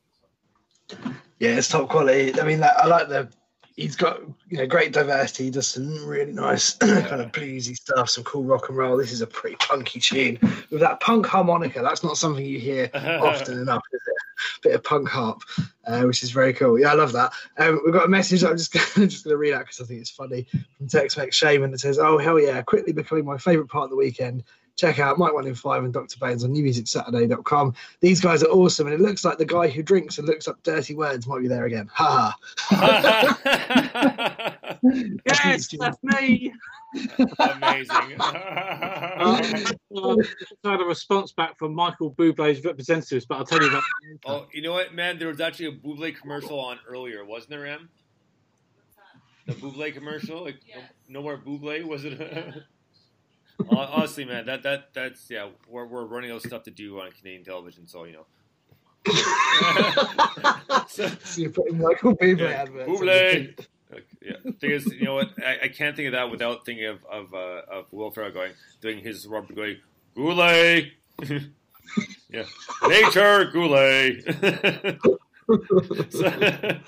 Yeah, 1.41 1.57
it's 1.57 1.67
top 1.67 1.89
quality. 1.89 2.39
I 2.39 2.45
mean, 2.45 2.61
like, 2.61 2.77
I 2.77 2.87
like 2.87 3.09
the. 3.09 3.29
He's 3.75 3.97
got 3.97 4.21
you 4.49 4.59
know 4.59 4.67
great 4.67 4.93
diversity. 4.93 5.45
He 5.45 5.51
does 5.51 5.67
some 5.67 6.07
really 6.07 6.31
nice 6.31 6.75
kind 6.77 7.23
of 7.23 7.33
bluesy 7.33 7.75
stuff, 7.75 8.11
some 8.11 8.23
cool 8.23 8.45
rock 8.45 8.69
and 8.69 8.77
roll. 8.77 8.97
This 8.97 9.11
is 9.11 9.23
a 9.23 9.27
pretty 9.27 9.57
punky 9.57 9.99
tune 9.99 10.39
with 10.71 10.81
that 10.81 11.01
punk 11.01 11.27
harmonica. 11.27 11.81
That's 11.83 12.05
not 12.05 12.19
something 12.19 12.45
you 12.45 12.61
hear 12.61 12.89
often 12.95 13.59
enough, 13.59 13.83
is 13.93 14.01
it? 14.07 14.63
Bit 14.63 14.75
of 14.75 14.85
punk 14.85 15.09
harp, 15.09 15.41
uh, 15.87 16.03
which 16.03 16.23
is 16.23 16.31
very 16.31 16.53
cool. 16.53 16.79
Yeah, 16.79 16.93
I 16.93 16.95
love 16.95 17.13
that. 17.13 17.33
Um, 17.57 17.81
we've 17.85 17.95
got 17.95 18.05
a 18.05 18.09
message 18.09 18.43
that 18.43 18.51
I'm 18.51 18.59
just 18.59 18.73
gonna, 18.95 19.09
just 19.09 19.25
going 19.25 19.33
to 19.33 19.39
read 19.39 19.55
out 19.55 19.61
because 19.61 19.81
I 19.81 19.85
think 19.87 20.01
it's 20.03 20.11
funny 20.11 20.47
from 20.77 20.87
Tex 20.87 21.17
Mex 21.17 21.35
Shaman 21.35 21.73
that 21.73 21.81
says, 21.81 21.99
"Oh 21.99 22.19
hell 22.19 22.39
yeah, 22.39 22.63
quickly 22.63 22.93
becoming 22.93 23.25
my 23.25 23.39
favourite 23.39 23.71
part 23.71 23.85
of 23.85 23.91
the 23.91 23.97
weekend." 23.97 24.45
Check 24.77 24.99
out 24.99 25.19
Mike 25.19 25.33
One 25.33 25.47
in 25.47 25.55
Five 25.55 25.85
and 25.85 25.93
Dr. 25.93 26.19
Bones 26.19 26.43
on 26.43 26.51
newmusicsaturday.com. 26.53 27.75
These 28.01 28.21
guys 28.21 28.43
are 28.43 28.51
awesome, 28.51 28.89
and 28.89 28.95
it 28.95 29.01
looks 29.01 29.25
like 29.25 29.39
the 29.39 29.45
guy 29.45 29.69
who 29.69 29.83
drinks 29.83 30.19
and 30.19 30.27
looks 30.27 30.49
up 30.49 30.61
dirty 30.65 30.95
words 30.95 31.27
might 31.29 31.43
be 31.43 31.49
there 31.49 31.67
again. 31.67 31.89
Ha 31.93 32.37
ha. 32.57 34.51
Yes, 35.27 35.69
that's 35.79 36.03
me. 36.03 36.53
Amazing. 37.39 38.19
Um, 39.17 39.41
uh, 39.97 40.17
I 40.65 40.71
had 40.73 40.81
a 40.81 40.85
response 40.85 41.33
back 41.33 41.57
from 41.59 41.75
Michael 41.75 42.13
Bublé's 42.13 42.65
representatives, 42.65 43.25
but 43.25 43.39
I'll 43.39 43.45
tell 43.45 43.63
you 43.63 43.69
about 43.69 43.83
that. 44.03 44.19
oh, 44.27 44.47
you 44.53 44.61
know 44.61 44.73
what, 44.73 44.93
man? 44.93 45.19
There 45.19 45.29
was 45.29 45.41
actually 45.41 45.67
a 45.67 45.73
Buble 45.73 46.15
commercial 46.17 46.59
on 46.59 46.79
earlier, 46.87 47.25
wasn't 47.25 47.51
there, 47.51 47.67
Em? 47.67 47.89
The 49.47 49.53
Buble 49.55 49.95
commercial, 49.95 50.43
like 50.45 50.57
no, 50.75 50.83
no 51.09 51.23
more 51.23 51.37
Buble, 51.39 51.85
was 51.85 52.05
it? 52.05 52.19
Hon- 53.69 53.89
Honestly, 53.93 54.25
man, 54.25 54.47
that 54.47 54.63
that 54.65 54.93
that's 54.95 55.31
yeah, 55.31 55.49
we're 55.69 55.87
we're 55.87 56.05
running 56.07 56.31
out 56.31 56.37
of 56.37 56.43
stuff 56.43 56.63
to 56.65 56.71
do 56.71 57.01
on 57.01 57.11
Canadian 57.13 57.45
television, 57.45 57.87
so 57.87 58.05
you 58.05 58.13
know. 58.15 58.27
so, 60.89 61.09
So 61.09 61.41
you're 61.41 61.51
putting 61.51 61.79
Michael 61.79 62.17
Bublé 62.17 62.39
yeah, 62.41 62.63
adverts. 62.63 62.89
on 62.89 62.97
Buble. 62.97 63.67
yeah, 64.23 64.33
thing 64.61 64.71
is, 64.71 64.87
you 64.87 65.05
know 65.05 65.15
what? 65.15 65.31
I, 65.45 65.59
I 65.65 65.69
can't 65.69 65.95
think 65.95 66.07
of 66.07 66.13
that 66.13 66.31
without 66.31 66.65
thinking 66.67 66.87
of 66.87 67.05
of 67.05 67.33
uh, 67.35 67.63
of 67.71 67.93
Will 67.93 68.11
Ferrell 68.11 68.33
going 68.33 68.53
doing 68.81 68.99
his 69.01 69.27
Robert 69.27 69.55
going 69.55 69.77
Goulet. 70.17 70.93
yeah, 72.31 72.45
nature 72.89 73.51
Goulet. 73.53 74.25
So- 76.11 76.79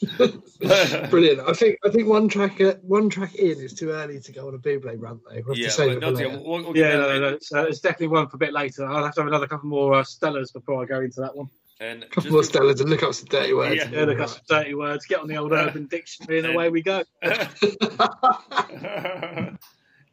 Brilliant. 1.10 1.40
I 1.40 1.52
think 1.52 1.78
I 1.84 1.90
think 1.90 2.08
one 2.08 2.28
track 2.28 2.58
uh, 2.60 2.74
one 2.82 3.10
track 3.10 3.34
in 3.34 3.58
is 3.60 3.74
too 3.74 3.90
early 3.90 4.18
to 4.18 4.32
go 4.32 4.48
on 4.48 4.54
a 4.54 4.58
Buble 4.58 4.94
rant 4.98 5.20
though. 5.28 5.42
We'll 5.46 5.56
yeah, 5.58 5.66
to 5.66 5.70
save 5.72 5.88
but 5.88 5.96
it 5.96 6.00
no, 6.00 6.16
for 6.16 6.22
yeah, 6.22 6.36
we'll, 6.36 6.62
we'll 6.64 6.76
Yeah, 6.76 6.96
that 6.96 7.08
no, 7.08 7.20
no, 7.20 7.28
it's, 7.34 7.52
uh, 7.52 7.64
it's 7.64 7.80
definitely 7.80 8.08
one 8.08 8.28
for 8.28 8.36
a 8.36 8.38
bit 8.38 8.54
later. 8.54 8.86
I'll 8.86 9.04
have 9.04 9.14
to 9.14 9.20
have 9.20 9.28
another 9.28 9.46
couple 9.46 9.68
more 9.68 9.94
uh, 9.94 10.02
Stellas 10.02 10.52
before 10.52 10.82
I 10.82 10.86
go 10.86 11.00
into 11.00 11.20
that 11.20 11.36
one. 11.36 11.50
And 11.80 12.02
a 12.02 12.06
couple 12.06 12.22
just 12.22 12.32
more 12.32 12.42
before- 12.42 12.62
Stellas 12.62 12.80
and 12.80 12.88
look 12.88 13.02
up 13.02 13.12
some 13.14 13.26
dirty 13.28 13.52
words. 13.52 13.76
Yeah. 13.76 13.90
Yeah, 13.90 14.04
look 14.04 14.20
up 14.20 14.28
some 14.30 14.42
dirty 14.48 14.74
words, 14.74 15.04
get 15.06 15.20
on 15.20 15.28
the 15.28 15.36
old 15.36 15.52
Urban 15.52 15.86
Dictionary, 15.86 16.38
and 16.38 16.48
away 16.48 16.70
we 16.70 16.82
go. 16.82 17.02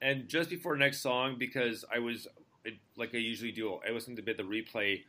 and 0.02 0.28
just 0.28 0.50
before 0.50 0.76
next 0.76 1.00
song, 1.02 1.36
because 1.40 1.86
I 1.94 2.00
was 2.00 2.28
like 2.98 3.16
I 3.16 3.20
usually 3.20 3.52
do, 3.52 3.80
I 3.88 3.92
listened 3.92 4.18
to 4.18 4.22
a 4.22 4.26
bit 4.26 4.38
the 4.38 4.44
replay 4.44 5.04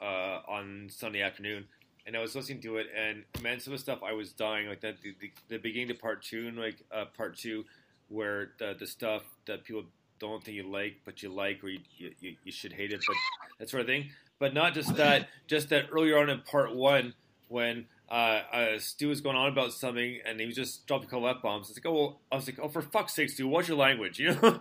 uh, 0.00 0.40
on 0.48 0.88
Sunday 0.90 1.22
afternoon, 1.22 1.66
and 2.10 2.16
I 2.16 2.20
was 2.20 2.34
listening 2.34 2.60
to 2.62 2.78
it, 2.78 2.88
and 2.96 3.22
man, 3.40 3.60
some 3.60 3.72
of 3.72 3.78
the 3.78 3.82
stuff 3.84 4.00
I 4.02 4.14
was 4.14 4.32
dying 4.32 4.66
like 4.66 4.80
that. 4.80 5.00
The, 5.00 5.14
the, 5.20 5.30
the 5.48 5.58
beginning 5.58 5.86
to 5.88 5.94
part 5.94 6.24
two, 6.24 6.48
and 6.48 6.58
like 6.58 6.74
uh, 6.90 7.04
part 7.16 7.36
two, 7.36 7.64
where 8.08 8.50
the 8.58 8.74
the 8.76 8.86
stuff 8.88 9.22
that 9.46 9.62
people 9.62 9.84
don't 10.18 10.42
think 10.42 10.56
you 10.56 10.64
like, 10.64 10.96
but 11.04 11.22
you 11.22 11.28
like, 11.28 11.62
or 11.62 11.68
you, 11.68 11.78
you, 11.96 12.34
you 12.42 12.50
should 12.50 12.72
hate 12.72 12.92
it, 12.92 13.00
but 13.06 13.14
that 13.60 13.70
sort 13.70 13.82
of 13.82 13.86
thing. 13.86 14.10
But 14.40 14.54
not 14.54 14.74
just 14.74 14.96
that, 14.96 15.28
just 15.46 15.68
that 15.68 15.86
earlier 15.92 16.18
on 16.18 16.28
in 16.28 16.40
part 16.40 16.74
one, 16.74 17.14
when 17.46 17.86
uh, 18.10 18.40
uh, 18.52 18.78
Stu 18.78 19.08
was 19.08 19.20
going 19.20 19.36
on 19.36 19.48
about 19.48 19.72
something 19.72 20.18
and 20.26 20.40
he 20.40 20.46
was 20.46 20.56
just 20.56 20.88
dropping 20.88 21.06
a 21.06 21.10
couple 21.10 21.28
f 21.28 21.36
bombs. 21.42 21.70
It's 21.70 21.78
like, 21.78 21.86
oh, 21.86 21.94
well, 21.94 22.20
I 22.32 22.36
was 22.36 22.46
like, 22.46 22.58
oh, 22.60 22.68
for 22.68 22.82
fuck's 22.82 23.14
sake, 23.14 23.30
Stu, 23.30 23.46
what's 23.46 23.68
your 23.68 23.78
language? 23.78 24.18
You 24.18 24.34
know. 24.42 24.60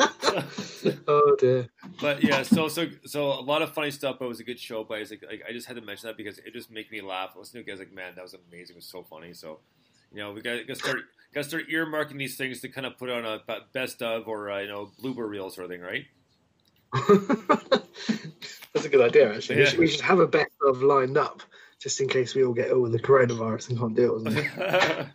Oh 1.06 1.36
dear. 1.38 1.68
but 2.00 2.24
yeah, 2.24 2.42
so 2.42 2.68
so 2.68 2.86
so 3.04 3.32
a 3.32 3.42
lot 3.42 3.60
of 3.60 3.74
funny 3.74 3.90
stuff. 3.90 4.16
But 4.18 4.26
it 4.26 4.28
was 4.28 4.40
a 4.40 4.44
good 4.44 4.58
show. 4.58 4.82
But 4.84 4.94
I 4.94 5.00
like, 5.00 5.24
like 5.26 5.42
I 5.48 5.52
just 5.52 5.66
had 5.66 5.76
to 5.76 5.82
mention 5.82 6.06
that 6.06 6.16
because 6.16 6.38
it 6.38 6.52
just 6.54 6.70
made 6.70 6.90
me 6.90 7.00
laugh. 7.02 7.34
Listening 7.36 7.64
to 7.64 7.70
was 7.70 7.80
like, 7.80 7.92
man, 7.92 8.14
that 8.16 8.22
was 8.22 8.34
amazing. 8.34 8.76
It 8.76 8.78
was 8.78 8.86
so 8.86 9.02
funny. 9.02 9.34
So 9.34 9.58
you 10.12 10.18
know, 10.18 10.32
we 10.32 10.40
got 10.40 10.66
to 10.66 10.74
start 10.74 11.00
got 11.34 11.42
to 11.42 11.48
start 11.48 11.68
earmarking 11.68 12.18
these 12.18 12.36
things 12.36 12.60
to 12.60 12.68
kind 12.68 12.86
of 12.86 12.96
put 12.98 13.10
on 13.10 13.24
a 13.24 13.40
best 13.72 14.02
of 14.02 14.26
or 14.28 14.50
uh, 14.50 14.60
you 14.60 14.68
know 14.68 14.90
blooper 15.02 15.28
reel 15.28 15.50
sort 15.50 15.66
of 15.66 15.70
thing, 15.70 15.80
right? 15.80 16.06
That's 18.72 18.84
a 18.84 18.88
good 18.88 19.00
idea 19.00 19.34
actually. 19.34 19.56
We, 19.56 19.66
should, 19.66 19.78
we 19.78 19.86
should 19.88 20.00
have 20.00 20.20
a 20.20 20.26
best 20.26 20.50
of 20.66 20.82
lined 20.82 21.16
up 21.16 21.42
just 21.78 22.00
in 22.00 22.08
case 22.08 22.34
we 22.34 22.44
all 22.44 22.52
get 22.52 22.68
ill 22.68 22.80
with 22.80 22.92
the 22.92 22.98
coronavirus 22.98 23.70
and 23.70 23.78
can't 23.78 23.94
do 23.96 24.16
it. 24.26 24.36
It? 24.36 25.06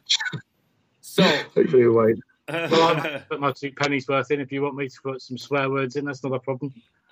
so 1.02 1.24
Hopefully 1.24 1.88
we 1.88 1.90
won't. 1.90 2.20
Well, 2.48 2.98
I'll 2.98 3.20
put 3.30 3.40
my 3.40 3.52
two 3.52 3.72
pennies 3.72 4.08
worth 4.08 4.32
in 4.32 4.40
if 4.40 4.52
you 4.52 4.62
want 4.62 4.75
me 4.75 4.88
to 4.88 5.02
put 5.02 5.22
some 5.22 5.38
swear 5.38 5.70
words 5.70 5.96
in. 5.96 6.06
That's 6.06 6.24
not 6.24 6.34
a 6.34 6.40
problem. 6.40 6.74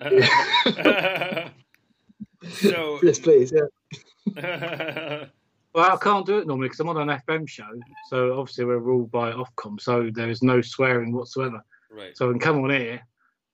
so 2.52 2.98
Yes, 3.02 3.18
please. 3.18 3.52
Yeah. 3.52 5.26
Well, 5.74 5.92
I 5.92 5.96
can't 5.96 6.24
do 6.24 6.38
it 6.38 6.46
normally 6.46 6.68
because 6.68 6.78
I'm 6.80 6.88
on 6.88 7.08
an 7.08 7.20
FM 7.26 7.48
show. 7.48 7.68
So 8.08 8.38
obviously 8.38 8.64
we're 8.64 8.78
ruled 8.78 9.10
by 9.10 9.32
Ofcom. 9.32 9.80
So 9.80 10.08
there 10.12 10.30
is 10.30 10.40
no 10.42 10.60
swearing 10.60 11.12
whatsoever. 11.12 11.64
right. 11.90 12.16
So 12.16 12.28
I 12.28 12.32
can 12.32 12.38
come 12.38 12.62
on 12.62 12.70
here 12.70 13.02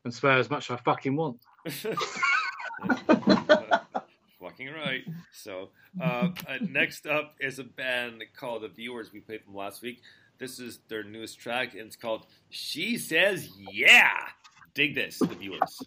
and 0.04 0.12
swear 0.12 0.38
as 0.38 0.50
much 0.50 0.70
as 0.70 0.76
I 0.78 0.82
fucking 0.82 1.16
want. 1.16 1.40
Fucking 4.40 4.68
right. 4.68 5.04
So, 5.32 5.70
uh, 6.00 6.28
uh, 6.46 6.58
next 6.68 7.06
up 7.06 7.36
is 7.40 7.58
a 7.58 7.64
band 7.64 8.22
called 8.36 8.62
The 8.62 8.68
Viewers. 8.68 9.12
We 9.12 9.20
played 9.20 9.46
them 9.46 9.54
last 9.54 9.80
week. 9.82 10.02
This 10.40 10.58
is 10.58 10.78
their 10.88 11.02
newest 11.02 11.38
track, 11.38 11.74
and 11.74 11.82
it's 11.82 11.96
called 11.96 12.24
She 12.48 12.96
Says 12.96 13.46
Yeah. 13.70 14.08
Dig 14.72 14.94
this, 14.94 15.18
The 15.18 15.26
Viewers. 15.26 15.82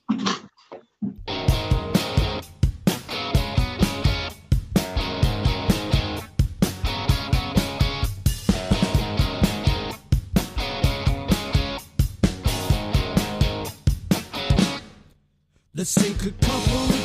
Let's 15.73 15.95
take 15.95 16.23
a 16.27 16.31
couple 16.45 17.02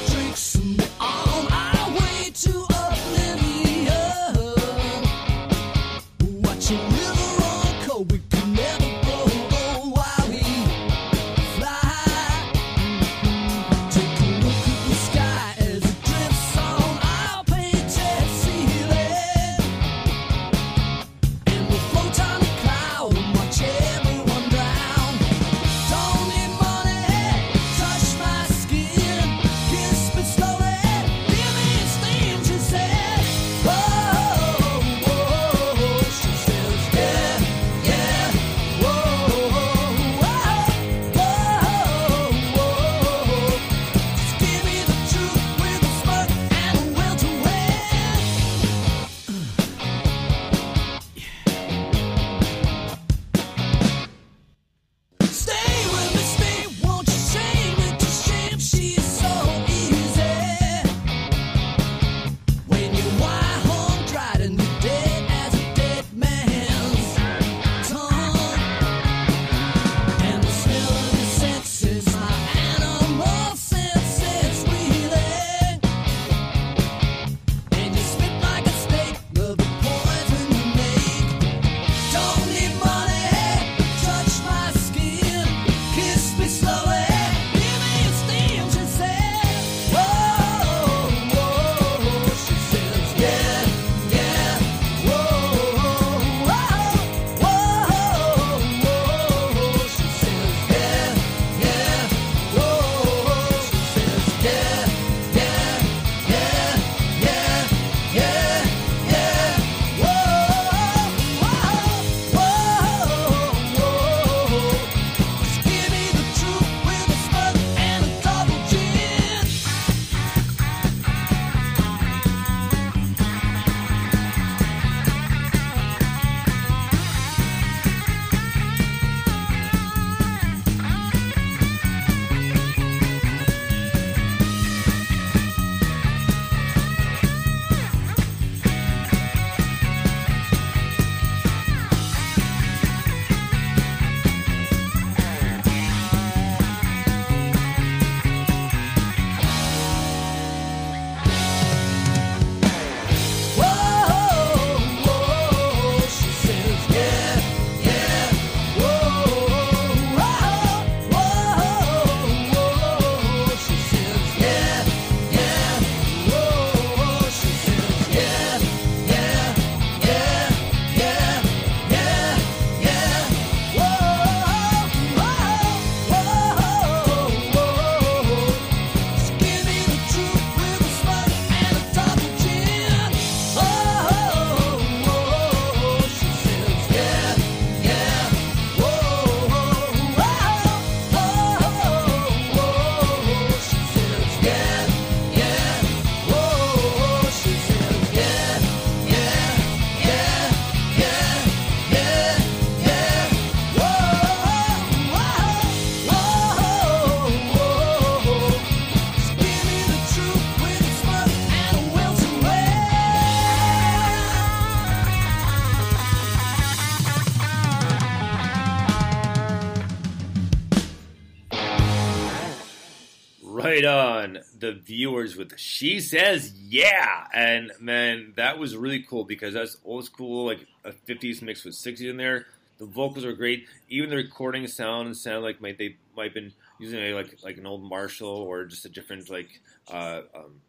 The 224.68 224.74
viewers 224.74 225.34
with 225.34 225.58
She 225.58 225.98
Says 225.98 226.52
Yeah. 226.52 227.26
And 227.32 227.72
man, 227.80 228.34
that 228.36 228.58
was 228.58 228.76
really 228.76 229.02
cool 229.02 229.24
because 229.24 229.54
that's 229.54 229.78
old 229.82 230.04
school, 230.04 230.44
like 230.44 230.66
a 230.84 230.92
50s 230.92 231.40
mix 231.40 231.64
with 231.64 231.74
60s 231.74 232.02
in 232.02 232.18
there. 232.18 232.44
The 232.76 232.84
vocals 232.84 233.24
are 233.24 233.32
great. 233.32 233.66
Even 233.88 234.10
the 234.10 234.16
recording 234.16 234.66
sound 234.66 235.06
and 235.06 235.16
sound 235.16 235.42
like 235.42 235.62
might 235.62 235.78
they 235.78 235.96
might 236.14 236.24
have 236.24 236.34
been 236.34 236.52
using 236.78 236.98
a, 236.98 237.14
like 237.14 237.38
like 237.42 237.56
an 237.56 237.64
old 237.64 237.82
Marshall 237.82 238.28
or 238.28 238.66
just 238.66 238.84
a 238.84 238.90
different 238.90 239.30
like 239.30 239.48
uh, 239.90 240.20
um, 240.36 240.60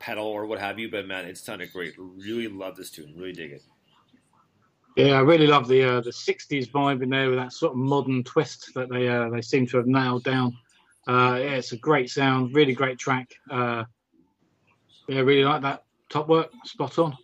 pedal 0.00 0.26
or 0.26 0.46
what 0.46 0.58
have 0.58 0.78
you. 0.78 0.90
But 0.90 1.06
man, 1.06 1.26
it 1.26 1.36
sounded 1.36 1.74
great. 1.74 1.92
Really 1.98 2.48
love 2.48 2.74
this 2.74 2.90
tune. 2.90 3.12
Really 3.18 3.32
dig 3.32 3.52
it. 3.52 3.62
Yeah, 4.96 5.12
I 5.12 5.20
really 5.20 5.46
love 5.46 5.68
the 5.68 5.82
uh, 5.82 6.00
the 6.00 6.10
'60s 6.10 6.70
vibe 6.70 7.02
in 7.02 7.10
there 7.10 7.28
with 7.28 7.38
that 7.38 7.52
sort 7.52 7.72
of 7.72 7.78
modern 7.78 8.24
twist 8.24 8.72
that 8.74 8.88
they 8.88 9.08
uh, 9.08 9.28
they 9.28 9.42
seem 9.42 9.66
to 9.66 9.76
have 9.76 9.86
nailed 9.86 10.24
down. 10.24 10.56
Uh, 11.10 11.34
yeah, 11.38 11.54
it's 11.56 11.72
a 11.72 11.76
great 11.76 12.08
sound, 12.08 12.54
really 12.54 12.72
great 12.72 12.96
track. 12.96 13.34
Uh, 13.50 13.82
yeah, 15.08 15.20
really 15.22 15.42
like 15.42 15.60
that. 15.60 15.82
Top 16.08 16.28
work, 16.28 16.52
spot 16.64 17.00
on. 17.00 17.18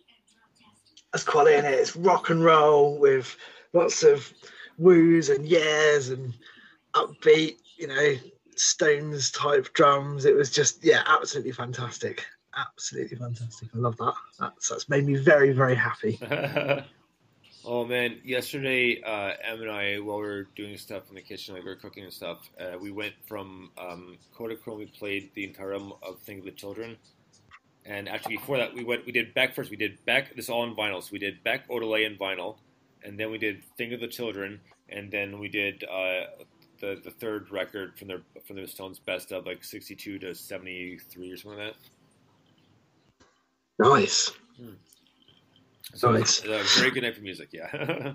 That's 1.13 1.23
quality 1.23 1.55
in 1.55 1.63
it. 1.63 1.71
It's 1.71 1.95
rock 1.95 2.29
and 2.29 2.43
roll 2.43 2.97
with 2.97 3.37
lots 3.71 4.03
of 4.03 4.29
woos 4.77 5.29
and 5.29 5.47
yeahs 5.47 6.09
and 6.09 6.33
upbeat, 6.95 7.59
you 7.77 7.87
know, 7.87 8.15
Stones 8.57 9.31
type 9.31 9.73
drums. 9.73 10.25
It 10.25 10.35
was 10.35 10.51
just, 10.51 10.83
yeah, 10.83 11.03
absolutely 11.07 11.53
fantastic. 11.53 12.25
Absolutely 12.57 13.17
fantastic. 13.17 13.69
I 13.73 13.77
love 13.77 13.95
that. 13.97 14.15
That's, 14.37 14.67
that's 14.67 14.89
made 14.89 15.05
me 15.05 15.15
very, 15.15 15.53
very 15.53 15.75
happy. 15.75 16.19
oh 17.67 17.85
man, 17.85 18.19
yesterday, 18.23 19.01
uh, 19.05 19.33
Em 19.43 19.61
and 19.61 19.69
I, 19.69 19.99
while 19.99 20.17
we 20.17 20.23
were 20.23 20.47
doing 20.55 20.77
stuff 20.77 21.03
in 21.09 21.15
the 21.15 21.21
kitchen, 21.21 21.53
like 21.53 21.63
we 21.63 21.69
were 21.69 21.75
cooking 21.75 22.03
and 22.03 22.13
stuff, 22.13 22.49
uh, 22.59 22.77
we 22.79 22.91
went 22.91 23.13
from 23.27 23.69
um, 23.77 24.17
Kodachrome. 24.35 24.77
We 24.77 24.85
played 24.85 25.29
the 25.35 25.43
entire 25.43 25.73
album 25.73 25.93
of 26.01 26.19
Think 26.19 26.39
of 26.39 26.45
the 26.45 26.51
Children, 26.51 26.95
and 27.85 28.07
actually 28.07 28.37
before 28.37 28.57
that, 28.57 28.73
we 28.73 28.83
went. 28.83 29.05
We 29.05 29.11
did 29.11 29.33
Beck 29.33 29.53
first. 29.53 29.69
We 29.69 29.75
did 29.75 30.03
Beck. 30.05 30.35
This 30.35 30.49
all 30.49 30.63
in 30.63 30.75
vinyl. 30.75 31.03
So 31.03 31.09
we 31.11 31.19
did 31.19 31.43
Beck, 31.43 31.67
Odelay, 31.67 32.07
and 32.07 32.17
vinyl, 32.17 32.55
and 33.03 33.19
then 33.19 33.29
we 33.29 33.37
did 33.37 33.61
Think 33.77 33.91
of 33.91 33.99
the 33.99 34.07
Children, 34.07 34.61
and 34.89 35.11
then 35.11 35.37
we 35.37 35.49
did 35.49 35.83
uh, 35.83 36.43
the 36.79 37.01
the 37.03 37.11
third 37.11 37.51
record 37.51 37.99
from 37.99 38.07
their 38.07 38.21
from 38.45 38.55
the 38.55 38.67
Stones 38.67 38.99
best 38.99 39.33
of 39.33 39.45
like 39.45 39.63
sixty 39.63 39.95
two 39.95 40.17
to 40.19 40.33
seventy 40.33 40.97
three 41.09 41.31
or 41.31 41.37
something 41.37 41.59
like 41.59 41.73
that. 41.73 41.89
Nice. 43.79 44.31
So 45.93 46.13
it's 46.13 46.43
a 46.43 46.63
very 46.79 46.91
good 46.91 47.03
night 47.03 47.15
for 47.15 47.21
music. 47.21 47.49
Yeah. 47.51 48.13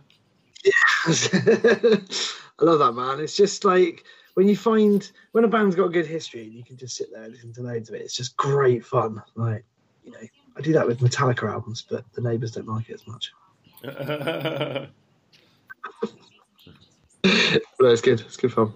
yeah. 0.64 0.72
I 1.06 2.64
love 2.64 2.78
that, 2.78 2.92
man. 2.92 3.20
It's 3.20 3.36
just 3.36 3.64
like 3.64 4.04
when 4.34 4.48
you 4.48 4.56
find 4.56 5.10
when 5.32 5.44
a 5.44 5.48
band's 5.48 5.74
got 5.74 5.86
a 5.86 5.90
good 5.90 6.06
history 6.06 6.44
and 6.44 6.52
you 6.52 6.64
can 6.64 6.76
just 6.76 6.96
sit 6.96 7.08
there 7.12 7.24
and 7.24 7.32
listen 7.32 7.52
to 7.54 7.62
loads 7.62 7.88
of 7.88 7.94
it, 7.94 8.02
it's 8.02 8.16
just 8.16 8.36
great 8.36 8.84
fun. 8.84 9.22
Like, 9.34 9.64
you 10.04 10.12
know, 10.12 10.18
I 10.56 10.60
do 10.60 10.72
that 10.74 10.86
with 10.86 11.00
Metallica 11.00 11.50
albums, 11.50 11.84
but 11.88 12.04
the 12.12 12.20
neighbours 12.20 12.52
don't 12.52 12.68
like 12.68 12.88
it 12.90 12.94
as 12.94 13.06
much. 13.06 13.32
But 17.82 17.90
it's 17.90 18.00
good. 18.00 18.20
It's 18.20 18.36
good 18.36 18.52
fun. 18.52 18.72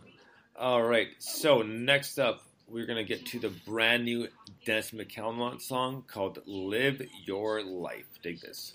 All 0.58 0.82
right. 0.82 1.08
So 1.20 1.62
next 1.62 2.18
up, 2.18 2.42
we're 2.68 2.86
gonna 2.86 3.04
get 3.04 3.24
to 3.26 3.38
the 3.38 3.50
brand 3.64 4.04
new 4.04 4.26
Dennis 4.64 4.90
McCalmont 4.90 5.62
song 5.62 6.02
called 6.08 6.40
"Live 6.44 7.00
Your 7.24 7.62
Life." 7.62 8.18
Dig 8.20 8.40
this. 8.40 8.74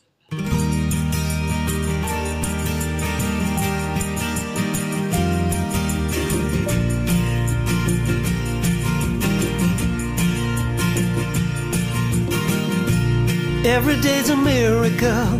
Every 13.63 14.01
day's 14.01 14.31
a 14.31 14.35
miracle. 14.35 15.37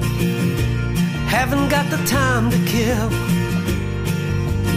Haven't 1.28 1.70
got 1.70 1.90
the 1.90 1.98
time 2.06 2.52
to 2.52 2.58
kill. 2.66 3.10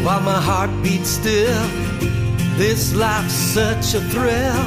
While 0.03 0.23
my 0.23 0.41
heart 0.41 0.71
beats 0.83 1.11
still, 1.11 1.63
this 2.57 2.95
life's 2.95 3.35
such 3.35 3.93
a 3.93 4.01
thrill. 4.01 4.65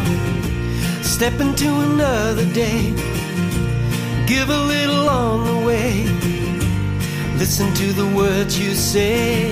Step 1.01 1.39
into 1.39 1.67
another 1.67 2.45
day. 2.53 2.93
Give 4.27 4.47
a 4.47 4.61
little 4.73 5.09
on 5.09 5.45
the 5.47 5.65
way. 5.65 6.03
Listen 7.39 7.73
to 7.73 7.93
the 7.93 8.05
words 8.15 8.59
you 8.59 8.75
say. 8.75 9.49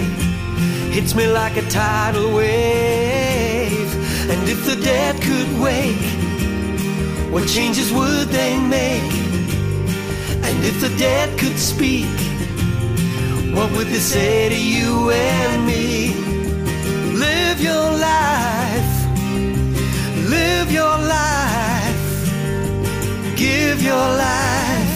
Hits 0.92 1.16
me 1.16 1.26
like 1.26 1.58
a 1.58 1.64
tidal 1.64 2.32
wave. 2.36 3.92
And 4.30 4.48
if 4.48 4.64
the 4.68 4.76
dead 4.76 5.20
could 5.20 5.60
wake, 5.60 6.25
what 7.32 7.48
changes 7.48 7.92
would 7.92 8.28
they 8.30 8.60
make? 8.60 9.14
And 10.46 10.64
if 10.64 10.80
the 10.80 10.90
dead 10.98 11.38
could 11.40 11.58
speak, 11.58 12.16
what 13.56 13.72
would 13.72 13.88
they 13.88 14.00
say 14.00 14.50
to 14.50 14.60
you 14.74 15.12
and 15.12 15.66
me? 15.66 16.14
Live 17.26 17.62
your 17.62 17.90
life, 18.12 18.96
live 20.30 20.72
your 20.72 20.98
life, 21.18 22.04
give 23.36 23.82
your 23.82 24.08
life 24.28 24.96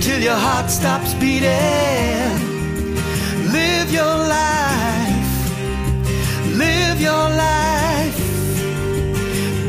till 0.00 0.20
your 0.20 0.40
heart 0.46 0.70
stops 0.70 1.14
beating. 1.14 2.46
Live 3.52 3.90
your 3.92 4.16
life, 4.38 5.32
live 6.64 7.00
your 7.00 7.26
life, 7.46 8.18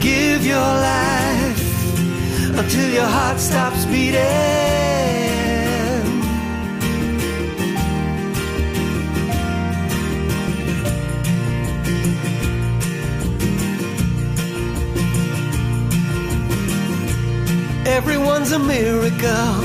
give 0.01 0.45
your 0.45 0.71
life 0.89 1.16
until 2.58 2.89
your 2.89 3.06
heart 3.06 3.39
stops 3.39 3.86
beating. 3.86 4.67
Everyone's 17.86 18.52
a 18.52 18.60
miracle. 18.60 19.63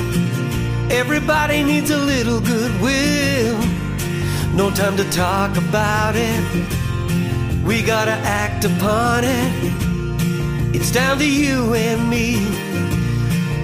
Everybody 0.91 1.63
needs 1.63 1.91
a 1.91 1.99
little 1.99 2.41
goodwill. 2.41 3.59
No 4.55 4.71
time 4.71 4.97
to 4.97 5.11
talk 5.11 5.57
about 5.57 6.15
it. 6.15 6.43
We 7.65 7.83
gotta 7.83 8.17
act 8.43 8.65
upon 8.65 9.25
it. 9.25 9.73
It's 10.75 10.91
down 10.91 11.19
to 11.19 11.29
you 11.29 11.75
and 11.75 12.09
me, 12.11 12.37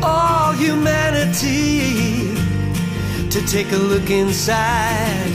all 0.03 0.53
humanity, 0.53 2.35
to 3.31 3.47
take 3.47 3.71
a 3.73 3.77
look 3.77 4.11
inside, 4.11 5.31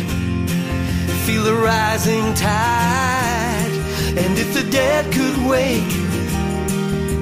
feel 1.25 1.43
the 1.43 1.53
rising 1.53 2.33
tide. 2.33 3.71
And 4.17 4.37
if 4.37 4.53
the 4.53 4.69
dead 4.71 5.11
could 5.13 5.37
wake, 5.47 5.93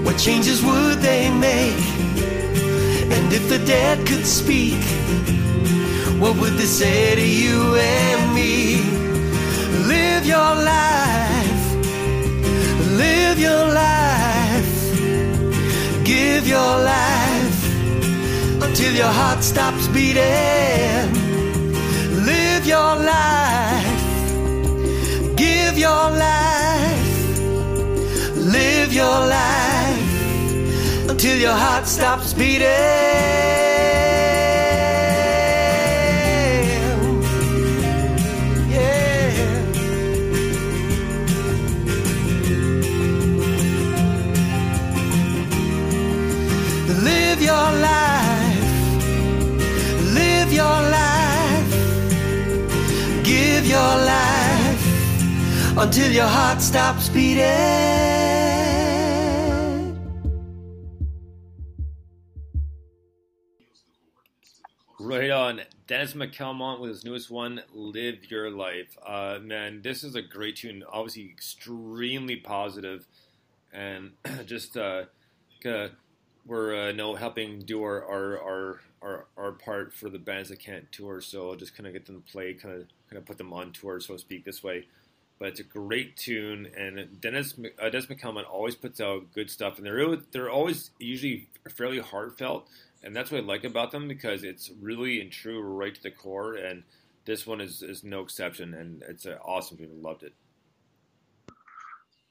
what 0.05 0.17
changes 0.17 0.63
would 0.63 0.99
they 0.99 1.29
make? 1.29 1.85
And 3.15 3.33
if 3.33 3.49
the 3.49 3.59
dead 3.65 4.05
could 4.07 4.25
speak, 4.25 4.81
what 6.21 6.37
would 6.37 6.53
they 6.53 6.65
say 6.65 7.15
to 7.15 7.27
you 7.27 7.75
and 7.75 8.33
me? 8.33 8.81
Live 9.87 10.25
your 10.25 10.55
life, 10.75 11.65
live 12.97 13.39
your 13.39 13.65
life, 13.73 14.93
give 16.05 16.47
your 16.47 16.57
life 16.59 17.30
until 18.71 18.95
your 18.95 19.13
heart 19.21 19.43
stops 19.43 19.89
beating. 19.89 21.11
Live 22.25 22.65
your 22.65 22.95
life, 23.13 24.01
give 25.35 25.77
your 25.77 26.05
life, 26.27 27.39
live 28.37 28.93
your 28.93 29.19
life 29.39 31.09
until 31.09 31.37
your 31.37 31.57
heart 31.63 31.85
stops 31.85 32.33
beating. 32.33 33.50
Your 53.71 53.79
life 53.79 55.77
until 55.77 56.11
your 56.11 56.27
heart 56.27 56.61
stops 56.61 57.07
beating. 57.07 57.45
Right 64.99 65.31
on. 65.31 65.61
Dennis 65.87 66.13
McCalmont 66.13 66.81
with 66.81 66.89
his 66.89 67.05
newest 67.05 67.31
one, 67.31 67.63
Live 67.73 68.29
Your 68.29 68.51
Life. 68.51 68.97
Uh, 69.05 69.39
man, 69.41 69.81
this 69.81 70.03
is 70.03 70.15
a 70.15 70.21
great 70.21 70.57
tune. 70.57 70.83
Obviously, 70.91 71.29
extremely 71.29 72.35
positive. 72.35 73.07
and 73.71 74.11
just 74.45 74.75
uh, 74.75 75.03
we're 76.45 76.89
uh, 76.89 76.91
no 76.91 77.15
helping 77.15 77.59
do 77.59 77.81
our 77.83 78.05
our, 78.05 78.41
our 78.41 78.79
our 79.01 79.25
our 79.37 79.51
part 79.53 79.93
for 79.93 80.09
the 80.09 80.19
bands 80.19 80.49
that 80.49 80.59
can't 80.59 80.91
tour. 80.91 81.21
So 81.21 81.49
I'll 81.49 81.55
just 81.55 81.73
kind 81.73 81.87
of 81.87 81.93
get 81.93 82.05
them 82.05 82.21
to 82.21 82.31
play, 82.31 82.53
kind 82.53 82.75
of 82.75 82.87
kind 83.11 83.19
of 83.19 83.25
put 83.25 83.37
them 83.37 83.51
on 83.51 83.73
tour, 83.73 83.99
so 83.99 84.13
to 84.13 84.19
speak, 84.19 84.45
this 84.45 84.63
way. 84.63 84.87
But 85.37 85.49
it's 85.49 85.59
a 85.59 85.63
great 85.63 86.15
tune, 86.15 86.69
and 86.77 87.19
Dennis 87.19 87.55
uh, 87.81 88.43
always 88.49 88.75
puts 88.75 89.01
out 89.01 89.33
good 89.33 89.49
stuff, 89.49 89.77
and 89.77 89.85
they're 89.85 89.95
really, 89.95 90.19
they're 90.31 90.51
always 90.51 90.91
usually 90.99 91.47
fairly 91.69 91.99
heartfelt, 91.99 92.67
and 93.03 93.15
that's 93.15 93.31
what 93.31 93.41
I 93.41 93.43
like 93.43 93.63
about 93.63 93.91
them 93.91 94.07
because 94.07 94.43
it's 94.43 94.71
really 94.79 95.19
and 95.19 95.31
true, 95.31 95.61
right 95.61 95.93
to 95.93 96.03
the 96.03 96.11
core. 96.11 96.55
And 96.55 96.83
this 97.25 97.47
one 97.47 97.59
is, 97.59 97.81
is 97.81 98.03
no 98.03 98.21
exception, 98.21 98.75
and 98.75 99.03
it's 99.09 99.25
an 99.25 99.37
awesome 99.43 99.77
tune. 99.77 100.01
Loved 100.01 100.23
it. 100.23 100.33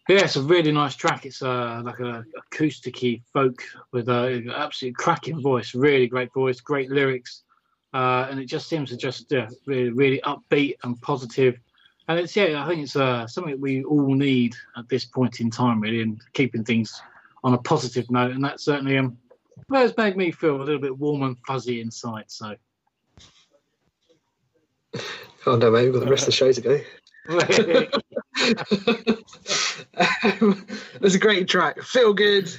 Yeah, 0.09 0.25
it's 0.25 0.37
a 0.37 0.43
really 0.43 0.73
nice 0.73 0.95
track. 0.95 1.27
It's 1.27 1.43
uh, 1.43 1.83
like 1.85 2.01
a 2.01 2.25
acousticy 2.53 3.23
folk 3.33 3.63
with 3.93 4.09
a 4.09 4.43
absolute 4.57 4.97
cracking 4.97 5.41
voice, 5.41 5.75
really 5.75 6.07
great 6.07 6.33
voice, 6.33 6.61
great 6.61 6.91
lyrics, 6.91 7.43
uh, 7.93 8.29
and 8.31 8.41
it 8.41 8.47
just 8.47 8.69
seems 8.69 8.91
to 8.91 8.97
just 8.97 9.31
yeah, 9.31 9.49
really, 9.67 9.91
really 9.91 10.21
upbeat 10.25 10.77
and 10.85 11.01
positive. 11.01 11.59
And 12.09 12.19
it's 12.19 12.35
yeah, 12.35 12.65
I 12.65 12.69
think 12.69 12.83
it's 12.83 12.97
uh, 12.97 13.27
something 13.27 13.61
we 13.61 13.85
all 13.85 14.15
need 14.15 14.55
at 14.77 14.89
this 14.89 15.05
point 15.05 15.41
in 15.41 15.51
time, 15.51 15.81
really, 15.81 16.03
and 16.03 16.21
keeping 16.33 16.65
things 16.65 17.01
on 17.45 17.55
a 17.55 17.59
positive 17.59 18.11
note. 18.11 18.33
And 18.33 18.45
that 18.45 18.61
certainly 18.61 18.99
um, 18.99 19.17
well, 19.69 19.85
it's 19.85 19.97
made 19.97 20.17
me 20.17 20.31
feel 20.31 20.57
a 20.57 20.65
little 20.65 20.81
bit 20.81 20.99
warm 20.99 21.23
and 21.23 21.37
fuzzy 21.47 21.81
inside. 21.81 22.25
So 22.29 22.55
Oh 25.47 25.57
no, 25.57 25.71
mate, 25.71 25.85
we've 25.85 25.95
got 25.95 26.01
the 26.01 26.11
rest 26.11 26.25
of 26.25 26.27
the 26.27 26.33
show 26.33 26.53
to 26.53 26.61
go. 26.61 26.81
um, 30.43 30.67
it's 31.01 31.15
a 31.15 31.19
great 31.19 31.49
track. 31.49 31.81
Feel 31.83 32.13
good, 32.13 32.51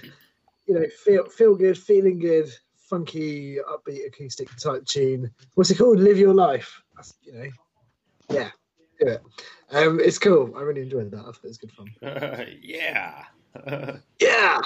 you 0.67 0.75
know, 0.75 0.85
feel 1.03 1.25
feel 1.25 1.55
good, 1.55 1.77
feeling 1.77 2.19
good, 2.19 2.49
funky, 2.91 3.57
upbeat 3.57 4.05
acoustic 4.05 4.53
type 4.57 4.85
tune. 4.85 5.31
What's 5.55 5.71
it 5.71 5.77
called? 5.77 5.99
Live 5.99 6.17
your 6.17 6.33
life. 6.33 6.83
That's, 6.95 7.13
you 7.23 7.33
know, 7.33 7.49
yeah, 8.29 8.49
do 8.99 9.07
it. 9.07 9.21
Um, 9.71 10.01
it's 10.01 10.19
cool. 10.19 10.53
I 10.57 10.61
really 10.61 10.81
enjoyed 10.81 11.09
that. 11.11 11.19
I 11.19 11.23
thought 11.23 11.39
it 11.43 11.47
was 11.47 11.57
good 11.57 11.71
fun. 11.71 11.87
yeah. 12.61 13.23
Yeah. 14.19 14.59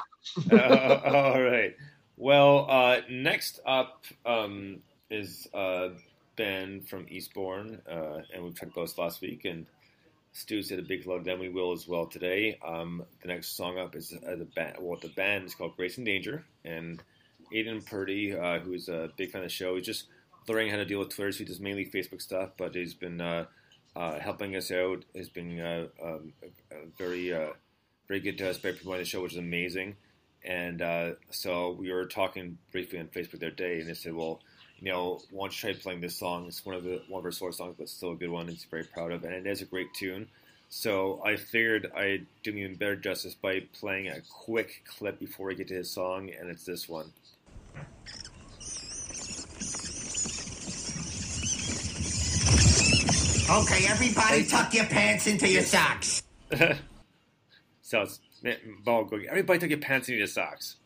uh, 0.52 1.00
all 1.06 1.42
right. 1.42 1.76
Well, 2.18 2.68
uh, 2.70 3.02
next 3.10 3.60
up 3.66 4.06
um, 4.26 4.80
is 5.10 5.48
a 5.54 5.92
band 6.36 6.88
from 6.88 7.06
Eastbourne, 7.10 7.82
uh, 7.90 8.22
and 8.34 8.44
we 8.44 8.52
talked 8.52 8.74
about 8.74 8.82
this 8.88 8.98
last 8.98 9.22
week, 9.22 9.46
and 9.46 9.66
Stu 10.34 10.62
said 10.62 10.80
a 10.80 10.84
big 10.84 11.04
hello 11.04 11.18
to 11.18 11.24
them. 11.24 11.40
We 11.40 11.50
will 11.50 11.72
as 11.72 11.88
well 11.88 12.06
today. 12.06 12.60
Um, 12.66 13.04
the 13.22 13.28
next 13.28 13.56
song 13.56 13.80
up 13.80 13.96
is 13.96 14.14
uh, 14.14 14.36
the 14.36 14.46
band. 14.56 14.78
Well, 14.80 15.00
the 15.02 15.10
band 15.10 15.46
is 15.46 15.56
called 15.56 15.76
Grace 15.78 15.98
and 15.98 16.06
Danger, 16.06 16.44
and 16.64 17.02
Aidan 17.52 17.82
Purdy, 17.82 18.36
uh, 18.36 18.60
who's 18.60 18.90
a 18.90 19.10
big 19.18 19.32
fan 19.32 19.42
of 19.42 19.46
the 19.46 19.54
show, 19.54 19.76
he's 19.76 19.86
just 19.86 20.08
learning 20.48 20.72
how 20.72 20.78
to 20.78 20.86
deal 20.86 21.00
with 21.00 21.10
Twitter. 21.10 21.32
So 21.32 21.40
he 21.40 21.46
does 21.46 21.60
mainly 21.60 21.86
Facebook 21.86 22.22
stuff, 22.22 22.52
but 22.58 22.76
he's 22.76 22.94
been 22.94 23.22
uh, 23.22 23.46
uh, 23.96 24.20
helping 24.20 24.56
us 24.56 24.72
out. 24.72 25.04
Has 25.16 25.30
been 25.30 25.60
uh, 25.60 25.88
um, 26.04 26.34
very, 26.98 27.34
uh, 27.34 27.50
very 28.08 28.20
good 28.20 28.38
to 28.40 28.50
us 28.50 28.58
by 28.58 28.72
promoting 28.72 29.02
the 29.02 29.06
show, 29.06 29.22
which 29.24 29.34
is 29.34 29.40
amazing. 29.40 29.96
And 30.44 30.82
uh, 30.82 31.12
so 31.32 31.72
we 31.72 31.92
were 31.92 32.06
talking 32.06 32.58
briefly 32.72 33.00
on 33.00 33.08
Facebook 33.08 33.40
the 33.40 33.48
other 33.48 33.56
day, 33.56 33.80
and 33.80 33.90
they 33.90 33.96
said, 33.96 34.14
"Well, 34.14 34.42
you 34.80 34.92
know, 34.92 35.22
why 35.32 35.46
don't 35.46 35.64
you 35.64 35.74
try 35.74 35.82
playing 35.82 36.02
this 36.02 36.18
song? 36.18 36.46
It's 36.46 36.66
one 36.66 36.76
of 36.76 36.84
the 36.84 37.02
one 37.08 37.20
of 37.20 37.26
our 37.26 37.32
source 37.32 37.58
songs, 37.58 37.76
but 37.78 37.84
it's 37.84 37.94
still 37.94 38.12
a 38.12 38.16
good 38.16 38.30
one. 38.30 38.50
It's 38.50 38.66
very 38.66 38.84
proud 38.84 39.12
of, 39.12 39.24
and 39.24 39.34
it 39.34 39.48
is 39.48 39.62
a 39.62 39.66
great 39.66 39.94
tune. 39.94 40.28
So 40.70 41.22
I 41.24 41.36
figured 41.38 41.92
I'd 41.96 42.26
do 42.44 42.52
him 42.52 42.58
even 42.58 42.76
better 42.76 42.96
justice 42.96 43.36
by 43.36 43.62
playing 43.80 44.10
a 44.10 44.22
quick 44.30 44.84
clip 44.86 45.20
before 45.20 45.48
we 45.48 45.56
get 45.56 45.68
to 45.70 45.76
his 45.76 45.92
song, 45.92 46.30
and 46.38 46.50
it's 46.50 46.66
this 46.66 46.90
one. 46.90 47.12
Okay, 53.48 53.86
everybody, 53.88 54.44
tuck 54.46 54.74
your 54.74 54.86
pants 54.86 55.28
into 55.28 55.48
your 55.48 55.62
socks. 55.62 56.24
so 57.82 58.02
it's 58.02 58.20
ball 58.84 59.06
going. 59.06 59.28
Everybody, 59.28 59.60
tuck 59.60 59.70
your 59.70 59.80
pants 59.80 60.10
into 60.10 60.18
your 60.18 60.28
socks. 60.28 60.78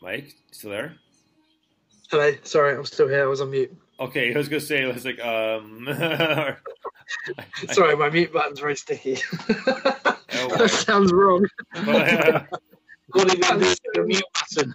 Mike, 0.00 0.34
still 0.52 0.70
there? 0.70 0.94
Hello. 2.10 2.32
Sorry, 2.44 2.76
I'm 2.76 2.84
still 2.86 3.08
here. 3.08 3.24
I 3.24 3.26
was 3.26 3.40
on 3.40 3.50
mute. 3.50 3.76
Okay, 4.00 4.34
I 4.34 4.38
was 4.38 4.48
gonna 4.48 4.60
say, 4.60 4.84
I 4.84 4.88
was 4.88 5.04
like, 5.04 5.20
um, 5.20 5.86
Sorry, 7.72 7.96
my 7.96 8.10
mute 8.10 8.32
button's 8.32 8.60
very 8.60 8.76
sticky. 8.76 9.18
Oh, 9.48 10.56
that 10.56 10.70
sounds 10.70 11.12
wrong. 11.12 11.46
What 11.84 12.46
did 13.14 13.38
you 13.38 13.58
do 13.58 13.74
to 13.74 13.78
the 13.94 14.02
mute 14.04 14.24
button? 14.34 14.74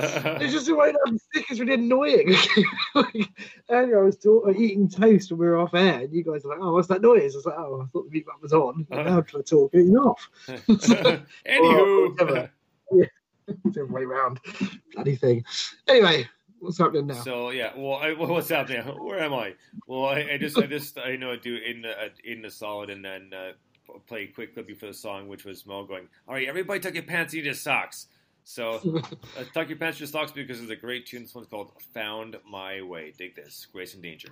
it's 0.00 0.52
just 0.52 0.66
the 0.66 0.74
way 0.74 0.92
that 0.92 1.00
I'm 1.06 1.18
sick 1.34 1.50
is 1.50 1.60
really 1.60 1.74
annoying. 1.74 2.34
like, 2.94 3.28
earlier 3.68 4.00
I 4.00 4.04
was 4.04 4.16
talk- 4.16 4.46
uh, 4.46 4.52
eating 4.52 4.88
toast 4.88 5.30
when 5.30 5.40
we 5.40 5.46
were 5.46 5.58
off 5.58 5.74
air, 5.74 6.00
and 6.00 6.12
you 6.12 6.22
guys 6.22 6.44
were 6.44 6.50
like, 6.50 6.60
"Oh, 6.62 6.74
what's 6.74 6.88
that 6.88 7.02
noise?" 7.02 7.34
I 7.34 7.38
was 7.38 7.46
like, 7.46 7.58
"Oh, 7.58 7.82
I 7.82 7.86
thought 7.86 8.04
the 8.04 8.10
mute 8.10 8.26
button 8.26 8.40
was 8.40 8.52
on." 8.52 8.86
Uh-huh. 8.90 9.02
Now 9.02 9.16
I'm 9.18 9.24
trying 9.24 9.42
to 9.42 9.50
talk, 9.50 9.70
it's 9.72 9.96
off. 9.96 10.28
Anywho. 11.46 12.10
whatever. 12.10 12.50
Yeah, 12.92 13.04
different 13.66 13.90
way 13.90 14.04
round. 14.04 14.40
Bloody 14.94 15.16
thing. 15.16 15.44
Anyway, 15.88 16.28
what's 16.60 16.78
happening 16.78 17.08
now? 17.08 17.22
So 17.22 17.50
yeah, 17.50 17.72
well, 17.76 17.96
I, 17.96 18.12
what's 18.12 18.50
happening? 18.50 18.82
Where 18.82 19.20
am 19.20 19.34
I? 19.34 19.54
Well, 19.86 20.06
I, 20.06 20.28
I 20.32 20.38
just, 20.38 20.58
I 20.58 20.66
just, 20.66 20.98
I 20.98 21.16
know 21.16 21.32
I 21.32 21.36
do 21.36 21.56
in 21.56 21.82
the 21.82 21.90
uh, 21.90 22.08
in 22.24 22.42
the 22.42 22.50
solid, 22.50 22.90
and 22.90 23.04
then 23.04 23.32
uh, 23.34 23.52
play 24.06 24.24
a 24.24 24.26
quick 24.26 24.54
clip 24.54 24.66
before 24.66 24.88
the 24.88 24.94
song, 24.94 25.28
which 25.28 25.44
was 25.44 25.66
Mo 25.66 25.84
going, 25.84 26.08
"All 26.26 26.34
right, 26.34 26.48
everybody, 26.48 26.80
tuck 26.80 26.94
your 26.94 27.02
pants 27.02 27.34
into 27.34 27.46
your 27.46 27.54
socks." 27.54 28.06
So 28.44 29.02
uh, 29.36 29.44
tuck 29.54 29.68
your 29.68 29.78
pants 29.78 30.00
into 30.00 30.04
your 30.04 30.08
socks 30.08 30.32
because 30.32 30.60
it's 30.60 30.70
a 30.70 30.76
great 30.76 31.06
tune. 31.06 31.22
This 31.22 31.34
one's 31.34 31.48
called 31.48 31.72
"Found 31.94 32.36
My 32.48 32.82
Way." 32.82 33.12
Dig 33.16 33.34
this, 33.34 33.66
Grace 33.72 33.94
and 33.94 34.02
Danger. 34.02 34.28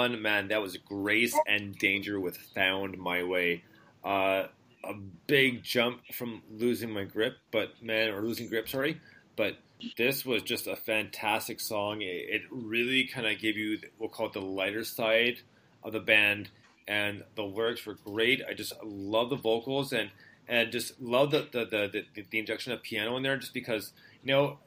On, 0.00 0.22
man. 0.22 0.48
That 0.48 0.62
was 0.62 0.76
Grace 0.76 1.38
and 1.46 1.76
Danger 1.76 2.18
with 2.18 2.36
Found 2.54 2.98
My 2.98 3.22
Way. 3.22 3.64
Uh, 4.04 4.46
a 4.82 4.94
big 5.26 5.62
jump 5.62 6.00
from 6.12 6.42
losing 6.50 6.90
my 6.90 7.04
grip, 7.04 7.36
but 7.50 7.82
man, 7.82 8.08
or 8.08 8.22
losing 8.22 8.48
grip, 8.48 8.68
sorry. 8.68 9.00
But 9.36 9.56
this 9.96 10.24
was 10.24 10.42
just 10.42 10.66
a 10.66 10.76
fantastic 10.76 11.60
song. 11.60 12.02
It, 12.02 12.26
it 12.28 12.42
really 12.50 13.04
kind 13.04 13.26
of 13.26 13.38
gave 13.38 13.56
you, 13.56 13.78
we'll 13.98 14.08
call 14.08 14.26
it 14.26 14.32
the 14.32 14.40
lighter 14.40 14.84
side 14.84 15.40
of 15.82 15.92
the 15.92 16.00
band, 16.00 16.50
and 16.88 17.22
the 17.36 17.42
lyrics 17.42 17.84
were 17.86 17.94
great. 17.94 18.42
I 18.48 18.54
just 18.54 18.72
love 18.82 19.30
the 19.30 19.36
vocals 19.36 19.92
and 19.92 20.10
and 20.48 20.72
just 20.72 21.00
love 21.00 21.30
the 21.30 21.46
the, 21.52 21.64
the, 21.64 22.04
the, 22.14 22.24
the 22.30 22.38
injection 22.38 22.72
of 22.72 22.82
piano 22.82 23.16
in 23.16 23.22
there, 23.22 23.36
just 23.36 23.54
because 23.54 23.92
you 24.24 24.32
know, 24.32 24.58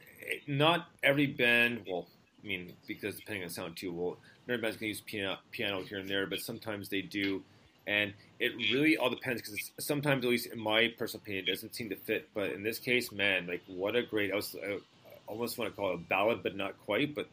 not 0.47 0.87
every 1.01 1.27
band. 1.27 1.85
Well, 1.87 2.07
I 2.43 2.47
mean, 2.47 2.73
because 2.87 3.15
depending 3.15 3.43
on 3.43 3.49
sound 3.49 3.77
too, 3.77 3.91
well, 3.91 4.17
not 4.47 4.53
every 4.53 4.61
band's 4.61 4.77
gonna 4.77 4.87
use 4.87 5.01
piano, 5.01 5.37
piano 5.51 5.81
here 5.83 5.99
and 5.99 6.09
there, 6.09 6.27
but 6.27 6.39
sometimes 6.39 6.89
they 6.89 7.01
do, 7.01 7.41
and 7.87 8.13
it 8.39 8.53
really 8.73 8.97
all 8.97 9.09
depends 9.09 9.41
because 9.41 9.71
sometimes, 9.79 10.23
at 10.23 10.29
least 10.29 10.47
in 10.47 10.59
my 10.59 10.93
personal 10.97 11.21
opinion, 11.21 11.45
it 11.47 11.51
doesn't 11.51 11.75
seem 11.75 11.89
to 11.89 11.95
fit. 11.95 12.29
But 12.33 12.51
in 12.51 12.63
this 12.63 12.79
case, 12.79 13.11
man, 13.11 13.47
like 13.47 13.61
what 13.67 13.95
a 13.95 14.03
great! 14.03 14.31
I 14.31 14.35
was 14.35 14.55
I 14.55 14.79
almost 15.27 15.57
want 15.57 15.71
to 15.71 15.75
call 15.75 15.91
it 15.91 15.95
a 15.95 15.97
ballad, 15.97 16.43
but 16.43 16.55
not 16.55 16.77
quite. 16.85 17.15
But 17.15 17.27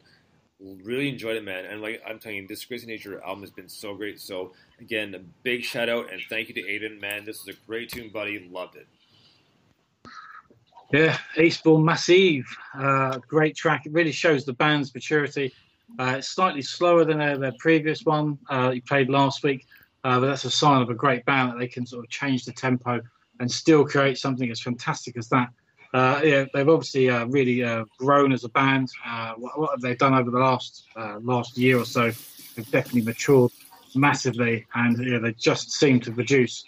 really 0.83 1.09
enjoyed 1.09 1.35
it, 1.35 1.43
man. 1.43 1.65
And 1.65 1.81
like 1.81 2.01
I'm 2.07 2.19
telling 2.19 2.37
you, 2.37 2.47
this 2.47 2.63
Grace 2.65 2.85
Nature 2.85 3.21
album 3.23 3.41
has 3.41 3.51
been 3.51 3.69
so 3.69 3.95
great. 3.95 4.19
So 4.19 4.53
again, 4.79 5.15
a 5.15 5.19
big 5.43 5.63
shout 5.63 5.89
out 5.89 6.11
and 6.11 6.21
thank 6.29 6.49
you 6.49 6.53
to 6.55 6.61
Aiden, 6.61 6.99
man. 6.99 7.25
This 7.25 7.41
is 7.41 7.47
a 7.47 7.53
great 7.67 7.89
tune, 7.89 8.09
buddy. 8.09 8.47
Loved 8.51 8.75
it. 8.75 8.87
Yeah, 10.93 11.17
Eastbourne 11.37 11.85
Massive, 11.85 12.45
uh, 12.77 13.17
great 13.19 13.55
track. 13.55 13.85
It 13.85 13.93
really 13.93 14.11
shows 14.11 14.43
the 14.43 14.51
band's 14.51 14.93
maturity. 14.93 15.53
Uh, 15.99 16.15
it's 16.17 16.29
slightly 16.29 16.61
slower 16.61 17.05
than 17.05 17.19
their, 17.19 17.37
their 17.37 17.53
previous 17.59 18.03
one 18.03 18.37
uh, 18.49 18.71
you 18.73 18.81
played 18.81 19.09
last 19.09 19.43
week, 19.43 19.65
uh, 20.03 20.19
but 20.19 20.27
that's 20.27 20.45
a 20.45 20.51
sign 20.51 20.81
of 20.81 20.89
a 20.89 20.93
great 20.93 21.23
band 21.25 21.51
that 21.51 21.59
they 21.59 21.67
can 21.67 21.85
sort 21.85 22.03
of 22.03 22.09
change 22.09 22.45
the 22.45 22.51
tempo 22.51 22.99
and 23.39 23.51
still 23.51 23.85
create 23.85 24.17
something 24.17 24.49
as 24.49 24.59
fantastic 24.59 25.17
as 25.17 25.29
that. 25.29 25.49
Uh, 25.93 26.21
yeah, 26.23 26.45
they've 26.53 26.69
obviously 26.69 27.09
uh, 27.09 27.25
really 27.25 27.63
uh, 27.63 27.83
grown 27.97 28.31
as 28.31 28.43
a 28.45 28.49
band. 28.49 28.89
What, 29.35 29.59
what 29.59 29.71
have 29.71 29.81
they 29.81 29.95
done 29.95 30.13
over 30.13 30.31
the 30.31 30.39
last 30.39 30.87
last 31.21 31.57
year 31.57 31.77
or 31.77 31.85
so? 31.85 32.11
They've 32.55 32.71
definitely 32.71 33.01
matured 33.01 33.51
massively, 33.93 34.65
and 34.73 35.05
yeah, 35.05 35.19
they 35.19 35.33
just 35.33 35.71
seem 35.71 35.99
to 36.01 36.11
produce 36.11 36.63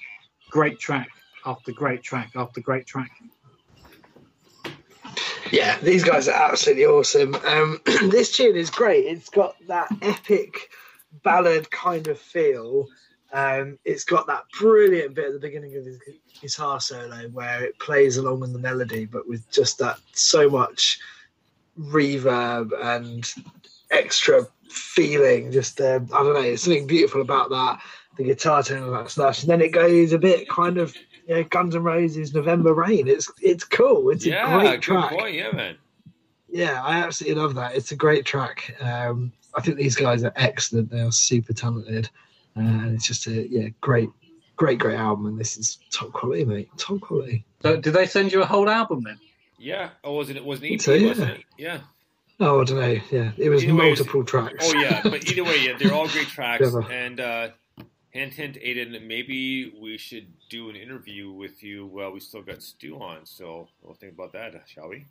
great 0.49 0.77
track 0.79 1.07
after 1.45 1.71
great 1.71 2.03
track 2.03 2.31
after 2.35 2.59
great 2.59 2.85
track. 2.85 3.11
Yeah, 5.53 5.77
these 5.83 6.03
guys 6.03 6.27
are 6.27 6.51
absolutely 6.51 6.87
awesome. 6.87 7.35
Um, 7.45 7.79
this 8.09 8.35
tune 8.35 8.55
is 8.55 8.71
great. 8.71 9.05
It's 9.05 9.29
got 9.29 9.55
that 9.67 9.87
epic 10.01 10.71
ballad 11.21 11.69
kind 11.69 12.07
of 12.07 12.17
feel. 12.17 12.87
Um, 13.31 13.77
it's 13.85 14.03
got 14.03 14.25
that 14.25 14.45
brilliant 14.59 15.13
bit 15.13 15.27
at 15.27 15.33
the 15.33 15.39
beginning 15.39 15.77
of 15.77 15.85
his 15.85 15.99
guitar 16.41 16.79
solo 16.79 17.29
where 17.29 17.63
it 17.63 17.77
plays 17.77 18.17
along 18.17 18.39
with 18.39 18.51
the 18.51 18.57
melody, 18.57 19.05
but 19.05 19.29
with 19.29 19.47
just 19.51 19.77
that 19.77 19.99
so 20.13 20.49
much 20.49 20.97
reverb 21.79 22.71
and 22.81 23.31
extra 23.91 24.47
feeling. 24.71 25.51
Just 25.51 25.79
um, 25.81 26.09
I 26.15 26.23
don't 26.23 26.33
know, 26.33 26.41
there's 26.41 26.63
something 26.63 26.87
beautiful 26.87 27.21
about 27.21 27.51
that. 27.51 27.79
The 28.17 28.23
guitar 28.23 28.63
tone 28.63 28.81
and 28.81 28.93
that 28.93 29.11
stuff, 29.11 29.41
and 29.41 29.51
then 29.51 29.61
it 29.61 29.71
goes 29.71 30.13
a 30.13 30.17
bit 30.17 30.49
kind 30.49 30.79
of 30.79 30.95
you 31.27 31.35
know, 31.35 31.43
Guns 31.43 31.75
N' 31.75 31.83
Roses, 31.83 32.33
November 32.33 32.73
Rain. 32.73 33.07
It's 33.07 33.31
it's 33.41 33.63
cool. 33.63 34.09
It's 34.09 34.25
a 34.25 34.29
great 34.29 34.71
good 34.71 34.81
track. 34.81 35.11
point. 35.11 35.35
Yeah, 35.35 35.51
man. 35.51 35.77
Yeah, 36.49 36.81
I 36.83 36.97
absolutely 36.99 37.41
love 37.41 37.55
that. 37.55 37.75
It's 37.75 37.91
a 37.91 37.95
great 37.95 38.25
track. 38.25 38.75
Um, 38.79 39.31
I 39.55 39.61
think 39.61 39.77
these 39.77 39.95
guys 39.95 40.23
are 40.23 40.33
excellent. 40.35 40.89
They 40.91 40.99
are 41.01 41.11
super 41.11 41.53
talented, 41.53 42.09
uh, 42.55 42.59
and 42.61 42.93
it's 42.95 43.07
just 43.07 43.25
a 43.27 43.47
yeah, 43.49 43.69
great, 43.81 44.09
great, 44.55 44.77
great 44.79 44.97
album. 44.97 45.25
And 45.25 45.39
this 45.39 45.57
is 45.57 45.79
top 45.91 46.11
quality, 46.11 46.45
mate. 46.45 46.69
Top 46.77 47.01
quality. 47.01 47.45
So, 47.61 47.77
did 47.77 47.93
they 47.93 48.05
send 48.05 48.31
you 48.31 48.41
a 48.43 48.45
whole 48.45 48.69
album 48.69 49.01
then? 49.03 49.17
Yeah. 49.57 49.89
or 50.03 50.17
was 50.17 50.29
it? 50.29 50.35
It 50.37 50.45
was 50.45 50.59
an 50.61 50.65
EP, 50.73 50.81
So, 50.81 50.93
yeah. 50.93 51.07
wasn't 51.07 51.29
it? 51.31 51.43
Yeah. 51.57 51.79
Oh, 52.39 52.61
I 52.61 52.63
don't 52.65 52.79
know. 52.79 52.99
Yeah, 53.11 53.31
it 53.37 53.49
was 53.49 53.63
Either 53.63 53.73
way, 53.75 53.91
it's- 53.91 53.99
multiple 53.99 54.23
tracks. 54.25 54.65
Oh 54.73 54.77
yeah, 54.79 55.01
but 55.03 55.29
either 55.31 55.43
way, 55.43 55.57
yeah, 55.65 55.77
they're 55.77 55.93
all 55.93 56.07
great 56.09 56.27
tracks. 56.35 56.65
And 56.91 57.19
uh, 57.19 57.49
hint, 58.13 58.33
hint, 58.33 58.57
Aiden, 58.63 59.05
maybe 59.05 59.73
we 59.81 59.97
should 59.97 60.27
do 60.49 60.69
an 60.69 60.75
interview 60.75 61.31
with 61.31 61.63
you 61.63 61.87
while 61.87 62.11
we 62.11 62.19
still 62.19 62.43
got 62.43 62.61
Stu 62.61 62.95
on. 62.97 63.25
So 63.25 63.67
we'll 63.81 63.95
think 63.95 64.13
about 64.13 64.31
that, 64.33 64.53
shall 64.67 64.89
we? 64.89 65.05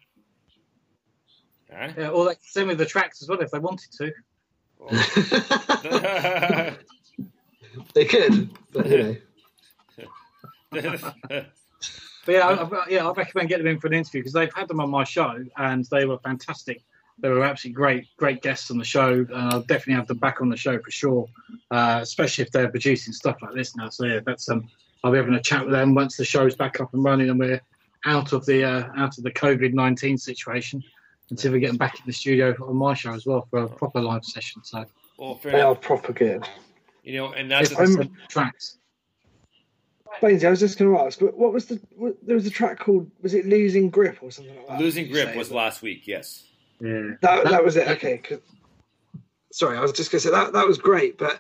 All 1.70 1.78
right. 1.78 1.94
Yeah, 1.98 2.09
or 2.09 2.24
they 2.26 2.34
can 2.34 2.44
send 2.44 2.68
me 2.68 2.74
the 2.74 2.86
tracks 2.86 3.20
as 3.20 3.28
well 3.28 3.40
if 3.40 3.50
they 3.50 3.59
wanted 3.59 3.90
to. 3.92 4.12
they 7.94 8.05
could, 8.05 8.50
but 8.72 8.86
you 8.86 8.98
know. 8.98 9.16
But 12.24 12.32
yeah, 12.34 12.48
I, 12.48 12.62
I, 12.62 12.88
yeah, 12.88 13.09
I 13.09 13.12
recommend 13.12 13.48
getting 13.48 13.64
them 13.64 13.74
in 13.74 13.80
for 13.80 13.88
an 13.88 13.94
interview 13.94 14.20
because 14.20 14.32
they've 14.32 14.53
had 14.55 14.68
them 14.68 14.80
on 14.80 14.90
my 14.90 15.05
show 15.05 15.44
and 15.57 15.84
they 15.86 16.05
were 16.05 16.18
fantastic. 16.18 16.82
They 17.22 17.28
were 17.28 17.44
absolutely 17.44 17.74
great, 17.76 18.06
great 18.16 18.42
guests 18.42 18.70
on 18.72 18.78
the 18.78 18.84
show, 18.84 19.12
and 19.12 19.34
I'll 19.34 19.60
definitely 19.60 19.94
have 19.94 20.08
them 20.08 20.18
back 20.18 20.40
on 20.40 20.48
the 20.48 20.56
show 20.56 20.78
for 20.80 20.90
sure. 20.90 21.26
Uh, 21.70 22.00
especially 22.02 22.42
if 22.42 22.50
they're 22.50 22.68
producing 22.68 23.12
stuff 23.12 23.36
like 23.40 23.54
this 23.54 23.76
now. 23.76 23.88
So 23.90 24.04
yeah, 24.06 24.20
that's 24.26 24.48
um, 24.50 24.68
I'll 25.04 25.12
be 25.12 25.18
having 25.18 25.34
a 25.34 25.40
chat 25.40 25.64
with 25.64 25.72
them 25.72 25.94
once 25.94 26.16
the 26.16 26.24
show's 26.24 26.56
back 26.56 26.80
up 26.80 26.92
and 26.92 27.04
running 27.04 27.30
and 27.30 27.38
we're 27.38 27.60
out 28.04 28.32
of 28.32 28.44
the 28.44 28.64
uh, 28.64 28.88
out 28.96 29.16
of 29.16 29.24
the 29.24 29.30
COVID 29.30 29.72
nineteen 29.72 30.18
situation. 30.18 30.82
Until 31.30 31.52
we 31.52 31.60
get 31.60 31.68
them 31.68 31.78
back 31.78 31.94
in 31.94 32.02
the 32.04 32.12
studio 32.12 32.54
on 32.60 32.76
my 32.76 32.92
show 32.92 33.14
as 33.14 33.24
well 33.24 33.46
for 33.48 33.60
a 33.60 33.68
proper 33.68 34.02
live 34.02 34.24
session. 34.24 34.62
So 34.64 34.84
Well, 35.16 35.36
fair 35.36 35.52
They 35.52 35.60
are 35.62 35.74
proper 35.74 36.12
good. 36.12 36.46
You 37.04 37.16
know, 37.16 37.32
and 37.32 37.50
that's 37.50 37.70
if 37.70 37.78
the- 37.78 38.10
tracks. 38.28 38.78
Bainesy, 40.20 40.44
I 40.44 40.50
was 40.50 40.60
just 40.60 40.78
going 40.78 40.94
to 40.94 41.00
ask, 41.00 41.18
but 41.18 41.38
what 41.38 41.54
was 41.54 41.66
the? 41.66 41.80
What, 41.96 42.16
there 42.22 42.34
was 42.34 42.44
a 42.44 42.50
track 42.50 42.78
called 42.80 43.10
was 43.22 43.32
it 43.32 43.46
"Losing 43.46 43.88
Grip" 43.88 44.18
or 44.20 44.30
something 44.30 44.54
like 44.54 44.68
that? 44.68 44.80
losing 44.80 45.08
grip 45.08 45.34
was 45.34 45.50
last 45.50 45.80
week. 45.80 46.06
Yes. 46.06 46.44
Yeah. 46.83 47.14
That, 47.22 47.45
that 47.45 47.64
was 47.64 47.76
it. 47.76 47.87
Okay. 47.89 48.20
sorry, 49.53 49.78
I 49.78 49.80
was 49.80 49.93
just 49.93 50.11
going 50.11 50.20
to 50.20 50.28
say 50.28 50.33
that 50.33 50.53
that 50.53 50.66
was 50.66 50.78
great, 50.78 51.16
but 51.16 51.39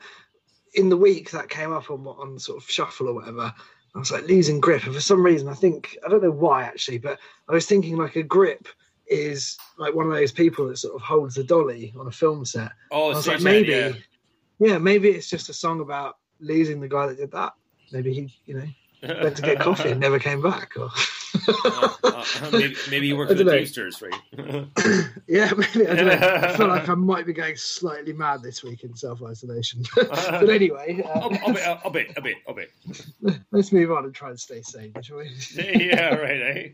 in 0.74 0.88
the 0.88 0.96
week 0.96 1.32
that 1.32 1.48
came 1.48 1.72
up 1.72 1.90
on 1.90 2.06
on 2.06 2.38
sort 2.38 2.62
of 2.62 2.70
shuffle 2.70 3.08
or 3.08 3.14
whatever, 3.14 3.52
I 3.94 3.98
was 3.98 4.12
like 4.12 4.28
losing 4.28 4.60
grip, 4.60 4.84
and 4.84 4.94
for 4.94 5.00
some 5.00 5.22
reason 5.22 5.48
I 5.48 5.54
think 5.54 5.98
I 6.06 6.08
don't 6.08 6.22
know 6.22 6.30
why 6.30 6.62
actually, 6.62 6.98
but 6.98 7.18
I 7.48 7.52
was 7.52 7.66
thinking 7.66 7.96
like 7.96 8.14
a 8.14 8.22
grip 8.22 8.68
is 9.08 9.58
like 9.78 9.94
one 9.94 10.06
of 10.06 10.12
those 10.12 10.32
people 10.32 10.68
that 10.68 10.78
sort 10.78 10.94
of 10.94 11.02
holds 11.02 11.34
the 11.34 11.44
dolly 11.44 11.92
on 11.98 12.06
a 12.06 12.12
film 12.12 12.44
set. 12.44 12.70
Oh, 12.92 13.10
I 13.10 13.16
was 13.16 13.26
like 13.26 13.40
maybe, 13.40 13.72
hand, 13.72 14.02
yeah, 14.60 14.78
maybe 14.78 15.10
it's 15.10 15.28
just 15.28 15.48
a 15.48 15.54
song 15.54 15.80
about 15.80 16.18
losing 16.38 16.80
the 16.80 16.88
guy 16.88 17.08
that 17.08 17.18
did 17.18 17.32
that. 17.32 17.52
Maybe 17.90 18.14
he, 18.14 18.32
you 18.46 18.54
know, 18.54 18.62
yeah. 18.62 18.70
Went 19.02 19.36
to 19.36 19.42
get 19.42 19.60
coffee 19.60 19.90
and 19.90 20.00
never 20.00 20.18
came 20.18 20.42
back. 20.42 20.72
Or 20.76 20.90
Uh, 21.48 21.94
uh, 22.04 22.24
maybe, 22.52 22.76
maybe 22.90 23.06
he 23.06 23.12
works 23.12 23.32
I 23.32 23.36
for 23.36 23.44
the. 23.44 23.56
Teamsters, 23.56 24.02
right? 24.02 24.14
yeah, 25.26 25.52
maybe 25.56 25.88
I 25.88 25.94
don't 25.94 26.06
know. 26.06 26.40
I 26.42 26.56
feel 26.56 26.68
like 26.68 26.88
I 26.88 26.94
might 27.12 27.26
be 27.26 27.32
going 27.32 27.56
slightly 27.56 28.12
mad 28.12 28.42
this 28.42 28.62
week 28.62 28.84
in 28.84 28.94
self 28.94 29.22
isolation. 29.22 29.82
but 29.94 30.48
anyway, 30.50 31.02
uh, 31.04 31.20
I'll 31.20 31.30
bet, 31.30 31.66
I'll 31.84 31.90
bet, 31.90 32.10
I'll 32.16 32.22
bet, 32.22 32.34
I'll 32.48 32.54
bet. 32.54 32.70
let's 33.50 33.72
move 33.72 33.90
on 33.90 34.04
and 34.04 34.14
try 34.14 34.30
and 34.30 34.38
stay 34.38 34.62
sane, 34.62 34.92
shall 35.02 35.18
we? 35.18 35.30
yeah, 35.56 36.14
right. 36.14 36.40
Eh? 36.42 36.68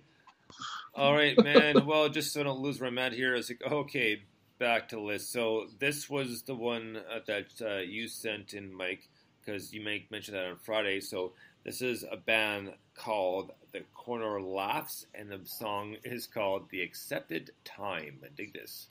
All 0.95 1.14
right, 1.14 1.41
man. 1.43 1.87
Well, 1.87 2.09
just 2.09 2.33
so 2.33 2.41
I 2.41 2.45
don't 2.45 2.61
lose 2.61 2.83
I'm 2.83 2.99
at 2.99 3.12
here, 3.12 3.35
I 3.35 3.37
was 3.37 3.51
like, 3.51 3.62
okay, 3.72 4.22
back 4.59 4.89
to 4.89 5.01
list. 5.01 5.33
So 5.33 5.66
this 5.79 6.11
was 6.11 6.43
the 6.43 6.55
one 6.55 6.97
uh, 6.97 7.20
that 7.26 7.47
uh, 7.62 7.76
you 7.76 8.09
sent 8.09 8.53
in, 8.55 8.74
Mike, 8.74 9.09
because 9.45 9.72
you 9.72 9.81
make 9.81 10.11
mention 10.11 10.35
that 10.35 10.45
on 10.47 10.57
Friday. 10.57 11.01
So 11.01 11.33
this 11.64 11.82
is 11.82 12.04
a 12.11 12.16
band 12.16 12.74
called 12.94 13.52
The 13.72 13.82
Corner 13.94 14.40
Laughs, 14.40 15.06
and 15.14 15.30
the 15.30 15.40
song 15.44 15.96
is 16.04 16.26
called 16.26 16.70
The 16.70 16.82
Accepted 16.82 17.50
Time. 17.64 18.20
Dig 18.36 18.54
this. 18.54 18.88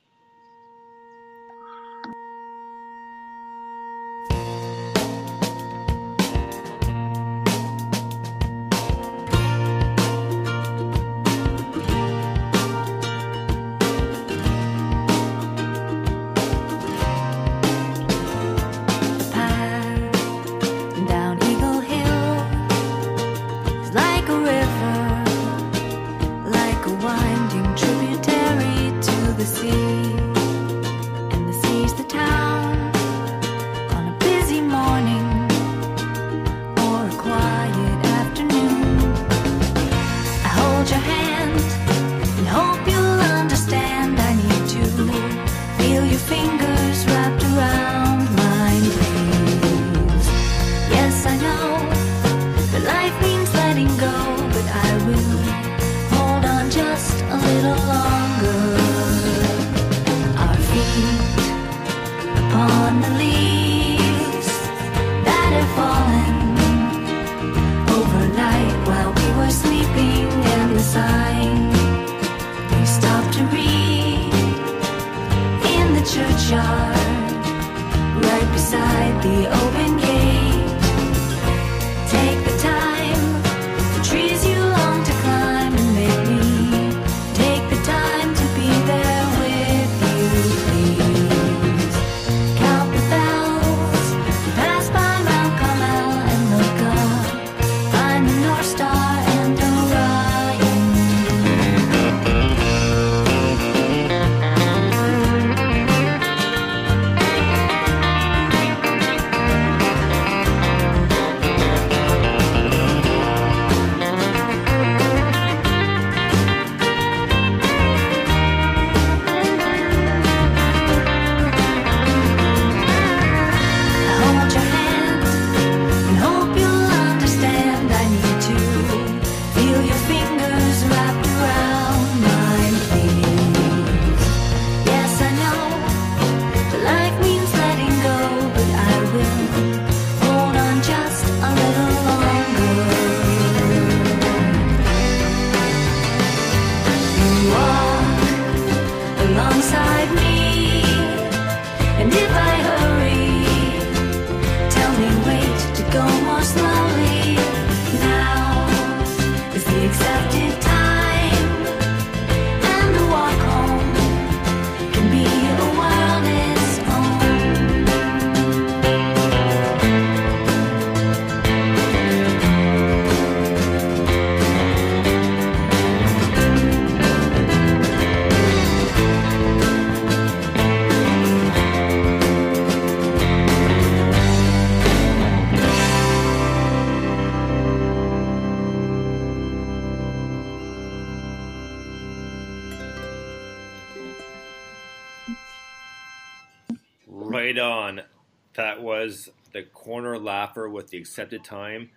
The 200.97 201.01
accepted 201.01 201.43
time, 201.43 201.89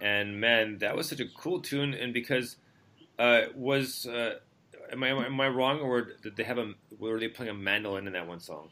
and 0.00 0.40
man, 0.40 0.78
that 0.78 0.96
was 0.96 1.08
such 1.08 1.20
a 1.20 1.26
cool 1.36 1.60
tune. 1.60 1.94
And 1.94 2.12
because 2.12 2.56
uh, 3.18 3.42
was 3.54 4.06
uh, 4.06 4.34
am 4.92 5.02
I 5.02 5.10
am 5.10 5.40
I 5.40 5.48
wrong 5.48 5.80
or 5.80 6.08
did 6.22 6.36
they 6.36 6.44
have 6.44 6.58
a 6.58 6.72
were 6.98 7.18
they 7.18 7.28
playing 7.28 7.50
a 7.50 7.54
mandolin 7.54 8.06
in 8.06 8.12
that 8.14 8.26
one 8.26 8.40
song? 8.40 8.68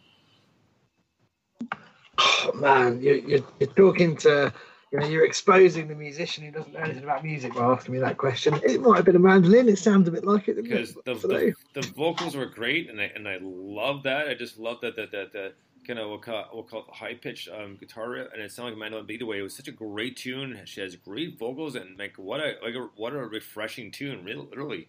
Oh, 2.19 2.53
man, 2.55 3.01
you're, 3.03 3.17
you're, 3.17 3.45
you're 3.61 3.69
talking 3.77 4.17
to, 4.19 4.53
you 4.91 4.99
know, 4.99 5.07
you're 5.07 5.27
exposing 5.27 5.87
the 5.87 5.95
musician 5.95 6.45
who 6.45 6.51
doesn't 6.51 6.73
know 6.73 6.81
anything 6.81 7.05
about 7.05 7.23
music 7.23 7.55
by 7.55 7.61
asking 7.61 7.93
me 7.93 8.01
that 8.01 8.17
question. 8.17 8.59
It 8.65 8.81
might 8.81 8.97
have 8.97 9.05
been 9.05 9.17
a 9.17 9.21
mandolin. 9.21 9.69
It 9.69 9.79
sounds 9.79 10.09
a 10.09 10.11
bit 10.11 10.25
like 10.25 10.49
it. 10.49 10.63
Because 10.63 10.95
the, 10.95 11.01
I 11.01 11.15
don't 11.15 11.25
know. 11.29 11.39
the 11.75 11.81
the 11.81 11.87
vocals 11.89 12.35
were 12.35 12.47
great, 12.47 12.89
and 12.89 13.01
I 13.01 13.13
and 13.15 13.29
I 13.29 13.39
love 13.43 14.05
that. 14.05 14.29
I 14.29 14.35
just 14.35 14.59
love 14.59 14.81
that 14.81 14.97
the 14.97 15.07
the, 15.07 15.29
the 15.33 15.53
kind 15.87 15.99
of 15.99 16.09
we'll 16.09 16.19
call, 16.19 16.45
we'll 16.53 16.63
call 16.65 16.81
it 16.89 16.95
high 16.95 17.15
pitched 17.15 17.49
um, 17.49 17.77
guitar, 17.77 18.15
and 18.15 18.43
it 18.43 18.51
sounded 18.51 18.71
like 18.71 18.77
a 18.77 18.81
mandolin. 18.81 19.07
But 19.07 19.15
either 19.15 19.27
way, 19.27 19.39
it 19.39 19.43
was 19.43 19.57
such 19.57 19.69
a 19.69 19.73
great 19.73 20.17
tune. 20.17 20.61
She 20.65 20.81
has 20.81 20.97
great 20.97 21.39
vocals, 21.39 21.75
and 21.75 21.99
like 21.99 22.17
what 22.17 22.41
a 22.41 22.55
like 22.63 22.75
a, 22.75 22.89
what 22.97 23.13
a 23.13 23.19
refreshing 23.19 23.91
tune, 23.91 24.25
really, 24.25 24.47
literally. 24.51 24.89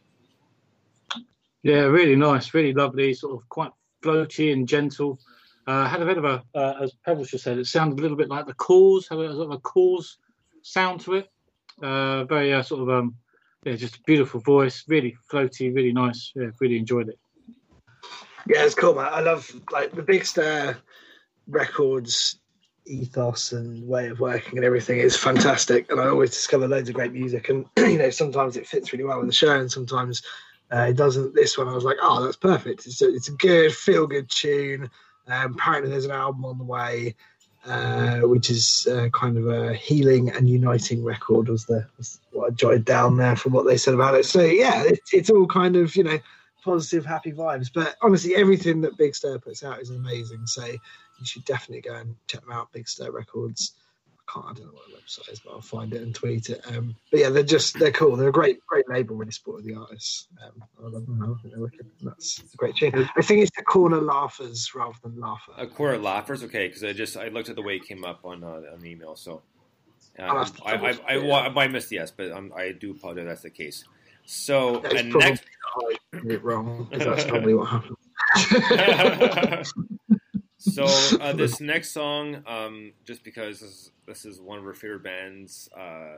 Yeah, 1.64 1.82
really 1.82 2.16
nice, 2.16 2.54
really 2.54 2.74
lovely, 2.74 3.14
sort 3.14 3.41
of 3.41 3.50
quite 3.50 3.72
floaty 4.04 4.54
and 4.54 4.68
gentle. 4.68 5.20
Uh, 5.66 5.86
had 5.86 6.02
a 6.02 6.06
bit 6.06 6.18
of 6.18 6.24
a, 6.24 6.43
uh, 6.56 6.76
as 6.82 6.93
Pebbles 7.06 7.30
just 7.30 7.43
said, 7.43 7.58
it 7.58 7.66
sounded 7.66 8.00
a 8.00 8.02
little 8.02 8.16
bit 8.16 8.30
like 8.30 8.45
the 8.45 8.54
Corrs, 8.54 9.10
had 9.10 9.20
a 9.20 9.34
sort 9.34 9.48
of 9.48 9.52
a 9.52 9.58
Corrs 9.58 10.16
sound 10.62 11.02
to 11.02 11.16
it. 11.16 11.30
Uh, 11.82 12.24
very 12.24 12.54
uh, 12.54 12.64
sort 12.64 12.82
of, 12.82 12.89
um, 12.89 13.16
yeah, 13.66 13.76
just 13.76 13.98
a 13.98 14.02
beautiful 14.04 14.39
voice, 14.39 14.86
really 14.88 15.18
floaty, 15.30 15.76
really 15.76 15.91
nice. 15.91 16.32
Yeah, 16.36 16.52
really 16.62 16.78
enjoyed 16.78 17.10
it. 17.10 17.20
Yeah, 18.48 18.64
it's 18.64 18.76
cool, 18.76 18.95
man. 18.95 19.10
I 19.12 19.20
love 19.20 19.52
like 19.72 19.93
the 19.93 20.02
Big 20.02 20.26
Stir 20.26 20.78
Records 21.48 22.39
ethos 22.88 23.52
and 23.52 23.88
way 23.88 24.08
of 24.08 24.20
working 24.20 24.58
and 24.58 24.66
everything 24.66 25.00
is 25.00 25.16
fantastic. 25.16 25.91
And 25.91 26.00
I 26.00 26.08
always 26.08 26.32
discover 26.32 26.68
loads 26.68 26.89
of 26.89 26.95
great 26.95 27.14
music. 27.14 27.50
And 27.50 27.66
you 27.78 27.98
know, 27.98 28.10
sometimes 28.10 28.58
it 28.58 28.68
fits 28.68 28.91
really 28.91 29.06
well 29.06 29.20
with 29.20 29.28
the 29.28 29.34
show, 29.34 29.60
and 29.60 29.72
sometimes 29.72 30.24
uh, 30.74 30.88
it 30.89 30.98
doesn't. 30.98 31.36
This 31.36 31.58
one, 31.58 31.68
I 31.68 31.74
was 31.74 31.84
like, 31.84 31.98
oh, 32.02 32.24
that's 32.24 32.38
perfect. 32.38 32.86
It's 32.86 33.02
a, 33.02 33.14
it's 33.14 33.30
a 33.30 33.34
good 33.34 33.74
feel 33.74 34.08
good 34.08 34.30
tune. 34.30 34.89
Um, 35.28 35.54
apparently, 35.54 35.91
there's 35.91 36.06
an 36.06 36.12
album 36.12 36.45
on 36.45 36.58
the 36.58 36.64
way. 36.64 37.16
Uh, 37.66 38.20
which 38.20 38.50
is 38.50 38.88
uh, 38.89 39.10
kind 39.10 39.38
of 39.38 39.48
a 39.48 39.74
healing 39.74 40.30
and 40.30 40.48
uniting 40.48 41.04
record 41.04 41.50
was 41.50 41.66
the 41.66 41.86
was 41.98 42.22
what 42.32 42.50
I 42.50 42.54
jotted 42.54 42.86
down 42.86 43.18
there 43.18 43.36
from 43.36 43.52
what 43.52 43.66
they 43.66 43.76
said 43.76 43.93
about 43.93 44.16
it. 44.16 44.26
So 44.26 44.41
yeah, 44.41 44.84
it's, 44.86 45.14
it's 45.14 45.30
all 45.30 45.48
kind 45.48 45.76
of 45.76 45.93
you 45.98 46.04
know 46.04 46.18
positive, 46.64 47.06
happy 47.06 47.34
vibes. 47.34 47.70
But 47.74 47.98
honestly, 48.02 48.38
everything 48.38 48.80
that 48.82 48.98
Big 48.98 49.16
Stir 49.16 49.39
puts 49.39 49.66
out 49.66 49.82
is 49.82 49.89
amazing. 49.89 50.45
So 50.45 50.64
you 51.20 51.26
should 51.26 51.45
definitely 51.45 51.82
go 51.82 51.95
and 51.95 52.15
check 52.28 52.41
them 52.41 52.51
out. 52.51 52.72
Big 52.72 52.88
Stir 52.88 53.11
Records. 53.11 53.74
I 54.20 54.32
can't. 54.32 54.45
I 54.45 54.53
don't 54.53 54.68
know 54.68 54.74
what 54.74 54.88
the 54.88 54.97
website 54.97 55.32
is, 55.32 55.39
but 55.39 55.51
I'll 55.51 55.61
find 55.61 55.93
it 55.93 56.01
and 56.01 56.13
tweet 56.13 56.49
it. 56.49 56.61
Um, 56.68 56.95
but 57.11 57.20
yeah, 57.20 57.30
they're 57.30 57.43
just 57.43 57.80
they're 57.80 57.91
cool. 57.91 58.15
They're 58.15 58.30
a 58.30 58.32
great 58.32 58.65
great 58.65 58.89
label. 58.89 59.15
Really 59.15 59.32
supportive 59.32 59.65
of 59.65 59.74
the 59.74 59.80
artists. 59.80 60.28
Um, 60.43 60.63
I 60.80 60.88
love 60.88 61.05
them. 61.05 61.39
I 61.43 61.70
think. 61.70 61.91
That's 62.01 62.41
a 62.53 62.57
great 62.57 62.76
change. 62.76 62.95
I 62.95 63.22
think 63.22 63.41
it's 63.41 63.55
the 63.55 63.63
corner 63.63 64.01
laughers 64.01 64.74
rather 64.76 64.97
than 65.03 65.20
laugher. 65.20 65.53
A 65.57 65.68
quarter 65.68 65.97
laughers, 65.97 66.43
okay? 66.43 66.68
Because 66.68 66.84
I 66.84 66.93
just 66.93 67.18
I 67.18 67.30
looked 67.30 67.49
at 67.49 67.55
the 67.55 67.63
way 67.63 67.76
it 67.76 67.88
came 67.88 68.03
up 68.03 68.22
on 68.24 68.43
uh, 68.43 68.61
on 68.74 68.82
the 68.82 68.89
email, 68.89 69.15
so 69.15 69.41
uh, 70.20 70.45
to 70.45 70.65
I, 70.65 70.74
I, 70.74 70.99
I, 71.07 71.18
well, 71.18 71.36
I 71.36 71.49
might 71.49 71.72
miss 71.72 71.88
the 71.88 71.99
S, 71.99 72.11
but 72.11 72.32
um, 72.32 72.51
I 72.55 72.72
do 72.72 72.91
apologize. 72.91 73.26
That's 73.28 73.41
the 73.41 73.49
case. 73.49 73.84
So 74.26 74.82
and 74.82 75.13
next. 75.13 75.43
I 76.13 76.36
wrong 76.41 76.88
because 76.89 77.05
that's 77.05 77.24
probably 77.30 77.53
what 77.53 77.68
happened. 77.68 77.95
so 80.72 80.86
uh, 81.20 81.34
this 81.41 81.59
next 81.59 81.91
song, 81.91 82.43
um, 82.47 82.93
just 83.05 83.24
because 83.24 83.59
this 83.59 83.70
is, 83.70 83.91
this 84.05 84.26
is 84.26 84.39
one 84.39 84.59
of 84.59 84.65
our 84.65 84.74
favorite 84.74 85.03
bands 85.03 85.70
uh, 85.78 86.18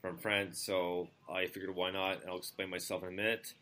from 0.00 0.18
France, 0.18 0.60
so 0.64 1.08
I 1.28 1.46
figured 1.46 1.74
why 1.74 1.90
not, 1.90 2.22
and 2.22 2.30
I'll 2.30 2.38
explain 2.38 2.70
myself 2.70 3.02
in 3.02 3.08
a 3.08 3.12
minute. 3.12 3.54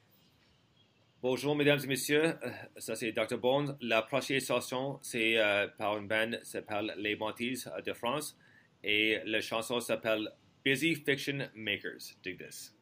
Bonjour 1.22 1.56
mesdames 1.56 1.82
et 1.82 1.88
messieurs, 1.88 2.38
Euh, 2.44 2.50
ça 2.78 2.94
c'est 2.94 3.10
Dr 3.10 3.38
Bones. 3.38 3.76
La 3.80 4.02
prochaine 4.02 4.38
chanson 4.40 4.98
c'est 5.02 5.38
euh, 5.38 5.66
par 5.78 5.96
une 5.96 6.06
band 6.06 6.32
qui 6.42 6.50
s'appelle 6.50 6.92
Les 6.98 7.16
Bantises 7.16 7.68
euh, 7.74 7.80
de 7.80 7.92
France 7.94 8.36
et 8.84 9.18
la 9.24 9.40
chanson 9.40 9.80
s'appelle 9.80 10.28
Busy 10.64 10.94
Fiction 10.94 11.48
Makers. 11.54 12.14
Dig 12.22 12.38
this. 12.38 12.72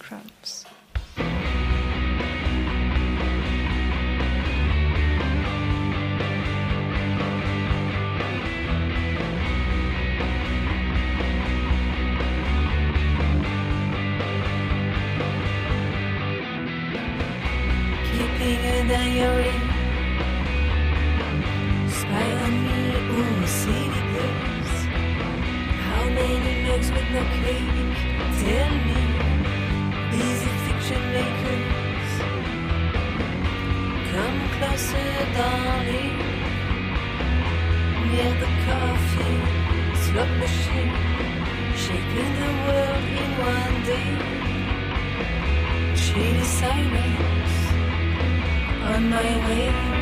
Crumbs. 0.00 0.66
Diary. 18.88 19.52
Spy 21.98 22.28
on 22.44 22.54
me, 22.66 22.80
ooh, 23.16 23.46
city 23.46 24.02
girls. 24.12 24.72
How 25.86 26.04
many 26.18 26.52
legs 26.66 26.88
with 26.94 27.08
no 27.16 27.22
cake? 27.38 27.76
Tell 28.42 28.72
me, 28.86 29.00
busy 30.10 30.52
fiction 30.64 31.02
makers. 31.16 32.10
Come 34.10 34.38
closer, 34.56 35.12
darling. 35.36 36.16
Near 38.08 38.32
the 38.42 38.50
coffee 38.64 39.40
slot 40.02 40.32
machine, 40.42 40.94
shaping 41.82 42.32
the 42.40 42.52
world 42.64 43.04
in 43.22 43.30
one 43.52 43.76
day. 43.90 44.12
Shady 45.94 46.44
silence 46.44 47.57
on 48.94 49.10
my 49.10 49.22
way. 49.46 49.98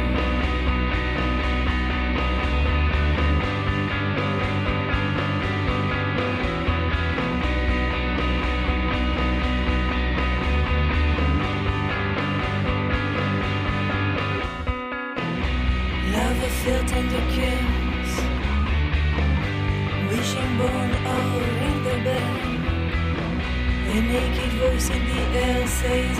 A 23.88 23.98
naked 23.98 24.52
voice 24.60 24.90
in 24.90 25.02
the 25.06 25.20
air 25.38 25.66
says, 25.66 26.18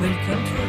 welcome 0.00 0.42
to 0.44 0.59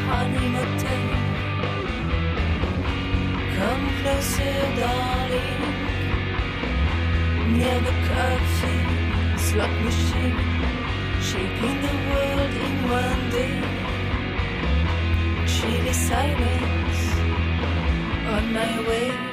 Silence 16.11 17.15
on 18.27 18.53
my 18.53 18.87
way. 18.87 19.30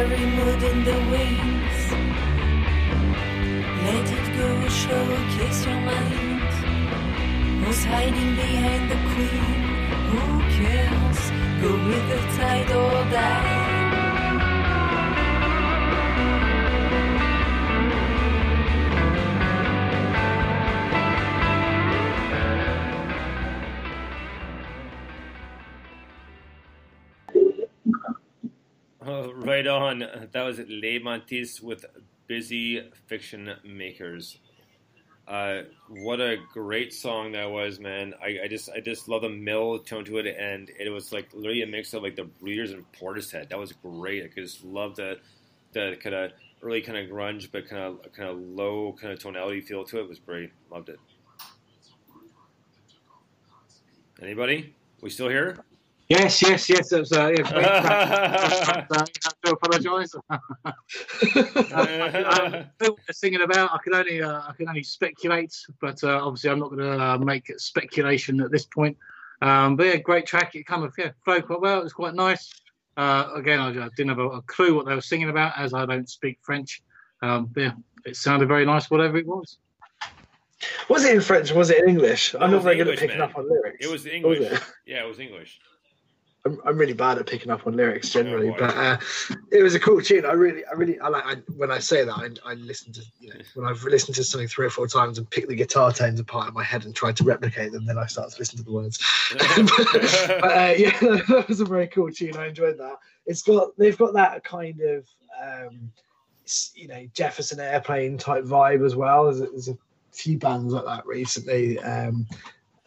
Every 0.00 0.24
mood 0.24 0.62
in 0.62 0.78
the 0.82 0.98
wings. 1.12 1.80
Let 3.84 4.06
it 4.18 4.26
go, 4.38 4.48
showcase 4.82 5.66
your 5.66 5.80
mind. 5.92 6.52
Who's 7.60 7.84
hiding 7.84 8.34
behind 8.34 8.90
the 8.92 8.98
queen? 9.10 9.60
Who 10.10 10.24
cares? 10.56 11.20
Go 11.60 11.70
with 11.88 12.04
the 12.12 12.20
tide 12.38 12.70
or 12.72 13.10
die. 13.12 13.59
Right. 29.98 30.32
That 30.32 30.42
was 30.42 30.58
Les 30.68 30.98
Montis 30.98 31.60
with 31.60 31.84
Busy 32.26 32.90
Fiction 33.06 33.54
Makers. 33.64 34.38
Uh, 35.26 35.62
what 35.88 36.20
a 36.20 36.38
great 36.52 36.92
song 36.92 37.32
that 37.32 37.48
was, 37.48 37.78
man! 37.78 38.14
I, 38.20 38.40
I 38.44 38.48
just 38.48 38.68
I 38.70 38.80
just 38.80 39.08
love 39.08 39.22
the 39.22 39.28
mill 39.28 39.78
tone 39.78 40.04
to 40.06 40.18
it, 40.18 40.26
and 40.26 40.70
it 40.78 40.90
was 40.90 41.12
like 41.12 41.28
literally 41.32 41.62
a 41.62 41.66
mix 41.66 41.94
of 41.94 42.02
like 42.02 42.16
the 42.16 42.24
Breeders 42.24 42.72
and 42.72 42.84
Portishead. 42.92 43.48
That 43.48 43.58
was 43.58 43.72
great. 43.72 44.24
I 44.24 44.40
just 44.40 44.64
love 44.64 44.96
the 44.96 45.18
the 45.72 45.96
kind 46.02 46.16
of 46.16 46.32
early 46.62 46.80
kind 46.80 46.98
of 46.98 47.08
grunge, 47.08 47.50
but 47.52 47.68
kind 47.68 47.82
of 47.82 48.12
kind 48.12 48.28
of 48.28 48.38
low 48.38 48.96
kind 49.00 49.12
of 49.12 49.20
tonality 49.20 49.60
feel 49.60 49.84
to 49.84 49.98
it. 49.98 50.02
it 50.02 50.08
was 50.08 50.18
great. 50.18 50.50
Loved 50.70 50.88
it. 50.88 50.98
Anybody? 54.20 54.74
We 55.00 55.10
still 55.10 55.28
here? 55.28 55.64
Yes, 56.10 56.42
yes, 56.42 56.68
yes. 56.68 56.90
It 56.90 56.98
was, 56.98 57.12
uh, 57.12 57.28
yeah, 57.28 57.36
great 57.36 57.64
track. 57.64 58.88
uh, 58.90 59.06
I 59.26 59.30
do 59.44 59.52
apologise. 59.52 60.12
I, 60.30 60.74
I 61.72 62.48
know 62.48 62.90
what 62.90 62.98
they're 63.06 63.12
singing 63.12 63.42
about. 63.42 63.72
I 63.72 63.78
can 63.84 63.94
only, 63.94 64.20
uh, 64.20 64.40
I 64.48 64.52
can 64.56 64.68
only 64.68 64.82
speculate, 64.82 65.56
but 65.80 66.02
uh, 66.02 66.20
obviously 66.20 66.50
I'm 66.50 66.58
not 66.58 66.70
going 66.70 66.80
to 66.80 67.00
uh, 67.00 67.18
make 67.18 67.52
speculation 67.58 68.40
at 68.40 68.50
this 68.50 68.66
point. 68.66 68.96
Um, 69.40 69.76
but 69.76 69.86
yeah, 69.86 69.96
great 69.98 70.26
track. 70.26 70.56
It 70.56 70.66
kind 70.66 70.82
of 70.82 70.92
yeah, 70.98 71.12
flowed 71.24 71.46
quite 71.46 71.60
well. 71.60 71.78
It 71.78 71.84
was 71.84 71.92
quite 71.92 72.14
nice. 72.14 72.52
Uh, 72.96 73.28
again, 73.36 73.60
I, 73.60 73.68
I 73.68 73.88
didn't 73.96 74.08
have 74.08 74.18
a, 74.18 74.28
a 74.30 74.42
clue 74.42 74.74
what 74.74 74.86
they 74.86 74.96
were 74.96 75.00
singing 75.00 75.30
about, 75.30 75.56
as 75.56 75.74
I 75.74 75.86
don't 75.86 76.10
speak 76.10 76.38
French. 76.42 76.82
Um, 77.22 77.46
but 77.54 77.60
yeah, 77.60 77.72
it 78.04 78.16
sounded 78.16 78.48
very 78.48 78.66
nice, 78.66 78.90
whatever 78.90 79.16
it 79.16 79.28
was. 79.28 79.58
Was 80.88 81.04
it 81.04 81.14
in 81.14 81.20
French 81.20 81.52
or 81.52 81.58
was 81.58 81.70
it 81.70 81.84
in 81.84 81.88
English? 81.88 82.34
No, 82.34 82.40
I'm 82.40 82.50
not 82.50 82.56
was 82.56 82.64
very 82.64 82.76
good 82.78 82.88
at 82.88 82.98
picking 82.98 83.18
man. 83.18 83.30
up 83.30 83.38
on 83.38 83.48
lyrics. 83.48 83.78
It 83.80 83.90
was 83.90 84.02
Was 84.02 84.12
English. 84.12 84.40
it? 84.40 84.62
Yeah, 84.86 85.04
it 85.04 85.08
was 85.08 85.20
English. 85.20 85.60
I'm, 86.46 86.58
I'm 86.64 86.78
really 86.78 86.94
bad 86.94 87.18
at 87.18 87.26
picking 87.26 87.50
up 87.50 87.66
on 87.66 87.76
lyrics 87.76 88.08
generally, 88.08 88.50
boy. 88.50 88.56
but 88.58 88.76
uh, 88.76 88.96
it 89.52 89.62
was 89.62 89.74
a 89.74 89.80
cool 89.80 90.00
tune. 90.00 90.24
I 90.24 90.32
really, 90.32 90.64
I 90.64 90.72
really, 90.72 90.98
I 91.00 91.08
like. 91.08 91.24
I, 91.26 91.34
when 91.56 91.70
I 91.70 91.78
say 91.78 92.04
that, 92.04 92.14
I, 92.14 92.50
I 92.50 92.54
listen 92.54 92.92
to 92.94 93.02
you 93.20 93.28
know 93.28 93.40
when 93.54 93.68
I've 93.68 93.82
listened 93.84 94.14
to 94.16 94.24
something 94.24 94.48
three 94.48 94.66
or 94.66 94.70
four 94.70 94.86
times 94.86 95.18
and 95.18 95.28
picked 95.28 95.48
the 95.48 95.54
guitar 95.54 95.92
tones 95.92 96.18
apart 96.18 96.48
in 96.48 96.54
my 96.54 96.64
head 96.64 96.86
and 96.86 96.94
tried 96.94 97.16
to 97.16 97.24
replicate 97.24 97.72
them, 97.72 97.84
then 97.84 97.98
I 97.98 98.06
start 98.06 98.30
to 98.30 98.38
listen 98.38 98.56
to 98.56 98.62
the 98.62 98.72
words. 98.72 98.98
but 99.32 100.44
uh, 100.44 100.74
yeah, 100.76 100.98
that 101.00 101.44
was 101.48 101.60
a 101.60 101.66
very 101.66 101.88
cool 101.88 102.10
tune. 102.10 102.36
I 102.36 102.48
enjoyed 102.48 102.78
that. 102.78 102.96
It's 103.26 103.42
got 103.42 103.76
they've 103.76 103.98
got 103.98 104.14
that 104.14 104.42
kind 104.42 104.80
of 104.80 105.06
um, 105.42 105.92
you 106.74 106.88
know 106.88 107.06
Jefferson 107.12 107.60
Airplane 107.60 108.16
type 108.16 108.44
vibe 108.44 108.84
as 108.84 108.96
well. 108.96 109.24
There's 109.24 109.40
a, 109.40 109.46
there's 109.46 109.68
a 109.68 109.78
few 110.12 110.38
bands 110.38 110.72
like 110.72 110.86
that 110.86 111.06
recently. 111.06 111.78
Um, 111.80 112.26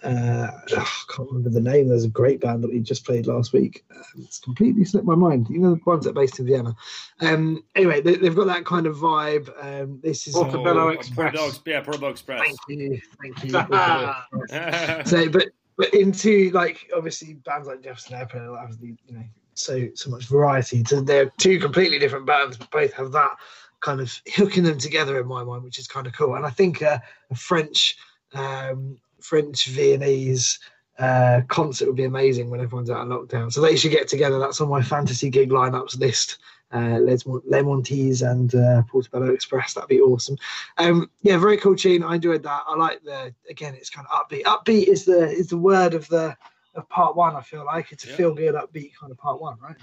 uh, 0.04 0.52
ugh, 0.76 0.88
I 0.88 1.14
can't 1.16 1.30
remember 1.30 1.50
the 1.50 1.62
name. 1.62 1.88
There's 1.88 2.04
a 2.04 2.10
great 2.10 2.42
band 2.42 2.64
that 2.64 2.72
we 2.72 2.80
just 2.80 3.06
played 3.06 3.28
last 3.28 3.54
week. 3.54 3.86
Um, 3.96 4.04
it's 4.24 4.40
completely 4.40 4.84
slipped 4.86 5.06
my 5.08 5.16
mind. 5.16 5.48
You 5.50 5.60
know 5.60 5.76
the 5.76 5.82
ones 5.86 6.04
that 6.04 6.12
are 6.12 6.14
based 6.14 6.40
in 6.40 6.46
Vienna. 6.46 6.76
Um, 7.22 7.64
anyway, 7.76 8.02
they, 8.02 8.16
they've 8.16 8.36
got 8.36 8.48
that 8.48 8.66
kind 8.66 8.86
of 8.86 8.98
vibe. 8.98 9.50
Um, 9.64 10.00
this 10.04 10.28
is 10.28 10.34
Portobello 10.34 10.88
Oh, 10.88 10.90
Express. 10.90 11.36
Portobello- 11.36 11.62
yeah, 11.66 11.82
Portobello 11.82 12.12
Express. 12.12 12.42
Thank 12.42 12.60
you, 12.68 13.02
thank 13.22 13.44
you. 13.44 15.06
So, 15.06 15.30
but 15.30 15.48
but 15.78 15.94
into 15.94 16.52
like 16.52 16.90
obviously 16.96 17.34
bands 17.34 17.68
like 17.68 17.82
Jefferson 17.82 18.16
Airplane 18.16 18.56
have 18.60 18.80
the 18.80 18.96
you 19.08 19.14
know 19.16 19.24
so 19.54 19.88
so 19.96 20.10
much 20.10 20.26
variety. 20.26 20.84
So 20.86 21.02
they're 21.02 21.32
two 21.38 21.60
completely 21.60 22.00
different 22.00 22.26
bands, 22.26 22.58
but 22.58 22.70
both 22.72 22.94
have 22.94 23.12
that 23.14 23.38
kind 23.80 24.00
of 24.02 24.12
hooking 24.36 24.64
them 24.64 24.78
together 24.78 25.20
in 25.20 25.28
my 25.28 25.44
mind, 25.44 25.64
which 25.64 25.80
is 25.80 25.88
kind 25.88 26.08
of 26.08 26.14
cool. 26.14 26.36
And 26.36 26.46
I 26.46 26.50
think 26.50 26.82
uh, 26.82 27.00
a 27.32 27.36
French 27.36 27.98
um, 28.34 28.98
French 29.24 29.66
Viennese 29.68 30.60
uh, 31.00 31.42
concert 31.48 31.88
would 31.88 31.96
be 31.96 32.04
amazing 32.04 32.50
when 32.50 32.60
everyone's 32.62 32.90
out 32.90 33.08
of 33.08 33.08
lockdown. 33.08 33.52
So 33.52 33.62
they 33.62 33.76
should 33.76 33.92
get 33.92 34.08
together. 34.08 34.38
That's 34.38 34.62
on 34.62 34.70
my 34.70 34.82
fantasy 34.82 35.30
gig 35.30 35.50
lineups 35.50 35.98
list. 36.00 36.38
Uh, 36.76 36.98
Les, 37.00 37.24
Mon- 37.28 37.42
Les 37.46 37.62
Montes 37.62 38.22
and 38.24 38.54
uh, 38.56 38.82
Portobello 38.90 39.32
Express. 39.32 39.74
That'd 39.76 39.90
be 39.90 40.02
awesome. 40.02 40.38
Um, 40.80 41.10
yeah, 41.22 41.38
very 41.38 41.58
cool 41.58 41.76
tune. 41.76 42.04
I 42.04 42.16
enjoyed 42.16 42.42
that. 42.44 42.64
I 42.68 42.76
like 42.76 43.04
the 43.04 43.34
again. 43.50 43.76
It's 43.76 43.92
kind 43.92 44.08
of 44.12 44.14
upbeat. 44.20 44.44
Upbeat 44.44 44.88
is 44.88 45.06
the 45.06 45.30
is 45.30 45.48
the 45.48 45.58
word 45.58 45.94
of 45.94 46.08
the 46.10 46.36
of 46.74 46.90
part 46.90 47.16
one. 47.16 47.36
I 47.36 47.42
feel 47.42 47.64
like 47.64 47.92
it's 47.92 48.06
a 48.06 48.10
Yeah. 48.10 48.16
feel 48.16 48.34
good 48.34 48.56
upbeat 48.56 48.92
kind 49.00 49.12
of 49.12 49.18
part 49.20 49.40
one, 49.40 49.58
right? 49.62 49.76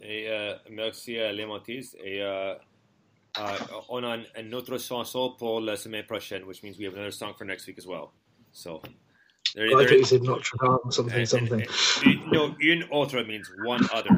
Et 0.00 0.28
euh, 0.28 0.54
merci 0.70 1.18
à 1.18 1.32
Les 1.34 1.44
Montes. 1.44 1.68
Et 2.04 2.22
euh, 2.22 2.54
on 3.88 4.04
a 4.04 4.18
une 4.38 4.54
autre 4.54 4.78
chanson 4.78 5.34
pour 5.36 5.60
la 5.60 5.76
semaine 5.76 6.06
prochaine, 6.06 6.46
which 6.46 6.62
means 6.62 6.78
we 6.78 6.84
have 6.84 6.94
another 6.94 7.10
song 7.10 7.34
for 7.36 7.44
next 7.44 7.66
week 7.66 7.78
as 7.78 7.86
well. 7.86 8.12
So, 8.52 8.82
there, 9.54 9.66
I 9.66 9.68
there 9.70 9.88
thought 9.88 9.98
you 9.98 10.04
said 10.04 10.22
Notre 10.22 10.56
Dame, 10.62 10.90
something, 10.90 11.18
and- 11.18 11.28
something. 11.28 11.60
and- 12.04 12.32
no, 12.32 12.54
une 12.60 12.84
autre 12.90 13.24
means 13.24 13.50
one 13.64 13.86
other. 13.92 14.10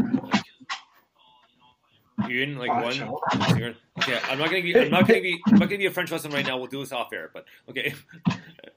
Like, 2.18 2.30
une, 2.30 2.56
like 2.58 2.70
one. 2.70 2.92
sure. 2.92 3.74
Okay, 3.98 4.18
I'm 4.28 4.38
not 4.38 4.50
gonna 4.50 4.62
be. 4.62 4.76
I'm 4.78 4.90
not 4.90 5.06
gonna 5.08 5.20
be. 5.20 5.40
I'm 5.46 5.54
not 5.58 5.68
gonna 5.68 5.78
be 5.78 5.86
a 5.86 5.90
French 5.90 6.10
lesson 6.12 6.30
right 6.30 6.46
now. 6.46 6.56
We'll 6.56 6.66
do 6.66 6.80
this 6.80 6.92
off 6.92 7.12
air, 7.12 7.30
but 7.32 7.44
okay. 7.68 7.94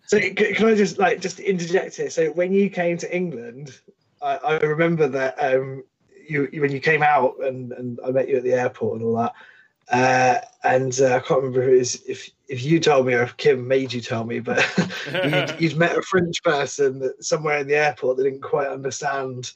So 0.07 0.19
can 0.19 0.65
I 0.67 0.75
just 0.75 0.97
like 0.97 1.19
just 1.21 1.39
interject 1.39 1.95
here? 1.95 2.09
So 2.09 2.31
when 2.31 2.53
you 2.53 2.69
came 2.69 2.97
to 2.97 3.15
England, 3.15 3.71
I, 4.21 4.35
I 4.37 4.57
remember 4.59 5.07
that 5.09 5.35
um, 5.43 5.83
you 6.27 6.47
you- 6.51 6.61
when 6.61 6.71
you 6.71 6.79
came 6.79 7.03
out 7.03 7.35
and, 7.43 7.71
and 7.73 7.99
I 8.05 8.11
met 8.11 8.27
you 8.29 8.37
at 8.37 8.43
the 8.43 8.53
airport 8.53 8.99
and 8.99 9.07
all 9.07 9.17
that. 9.17 9.33
Uh, 9.89 10.39
and 10.63 10.99
uh, 10.99 11.15
I 11.15 11.19
can't 11.19 11.43
remember 11.43 11.69
if, 11.69 11.95
it 11.95 12.01
if 12.07 12.29
if 12.47 12.63
you 12.63 12.79
told 12.79 13.05
me 13.05 13.13
or 13.13 13.23
if 13.23 13.37
Kim 13.37 13.67
made 13.67 13.93
you 13.93 14.01
tell 14.01 14.23
me, 14.23 14.39
but 14.39 14.63
you'd, 15.23 15.55
you'd 15.59 15.77
met 15.77 15.97
a 15.97 16.01
French 16.01 16.41
person 16.43 16.99
that 16.99 17.23
somewhere 17.23 17.59
in 17.59 17.67
the 17.67 17.75
airport 17.75 18.17
that 18.17 18.23
didn't 18.23 18.41
quite 18.41 18.67
understand, 18.67 19.51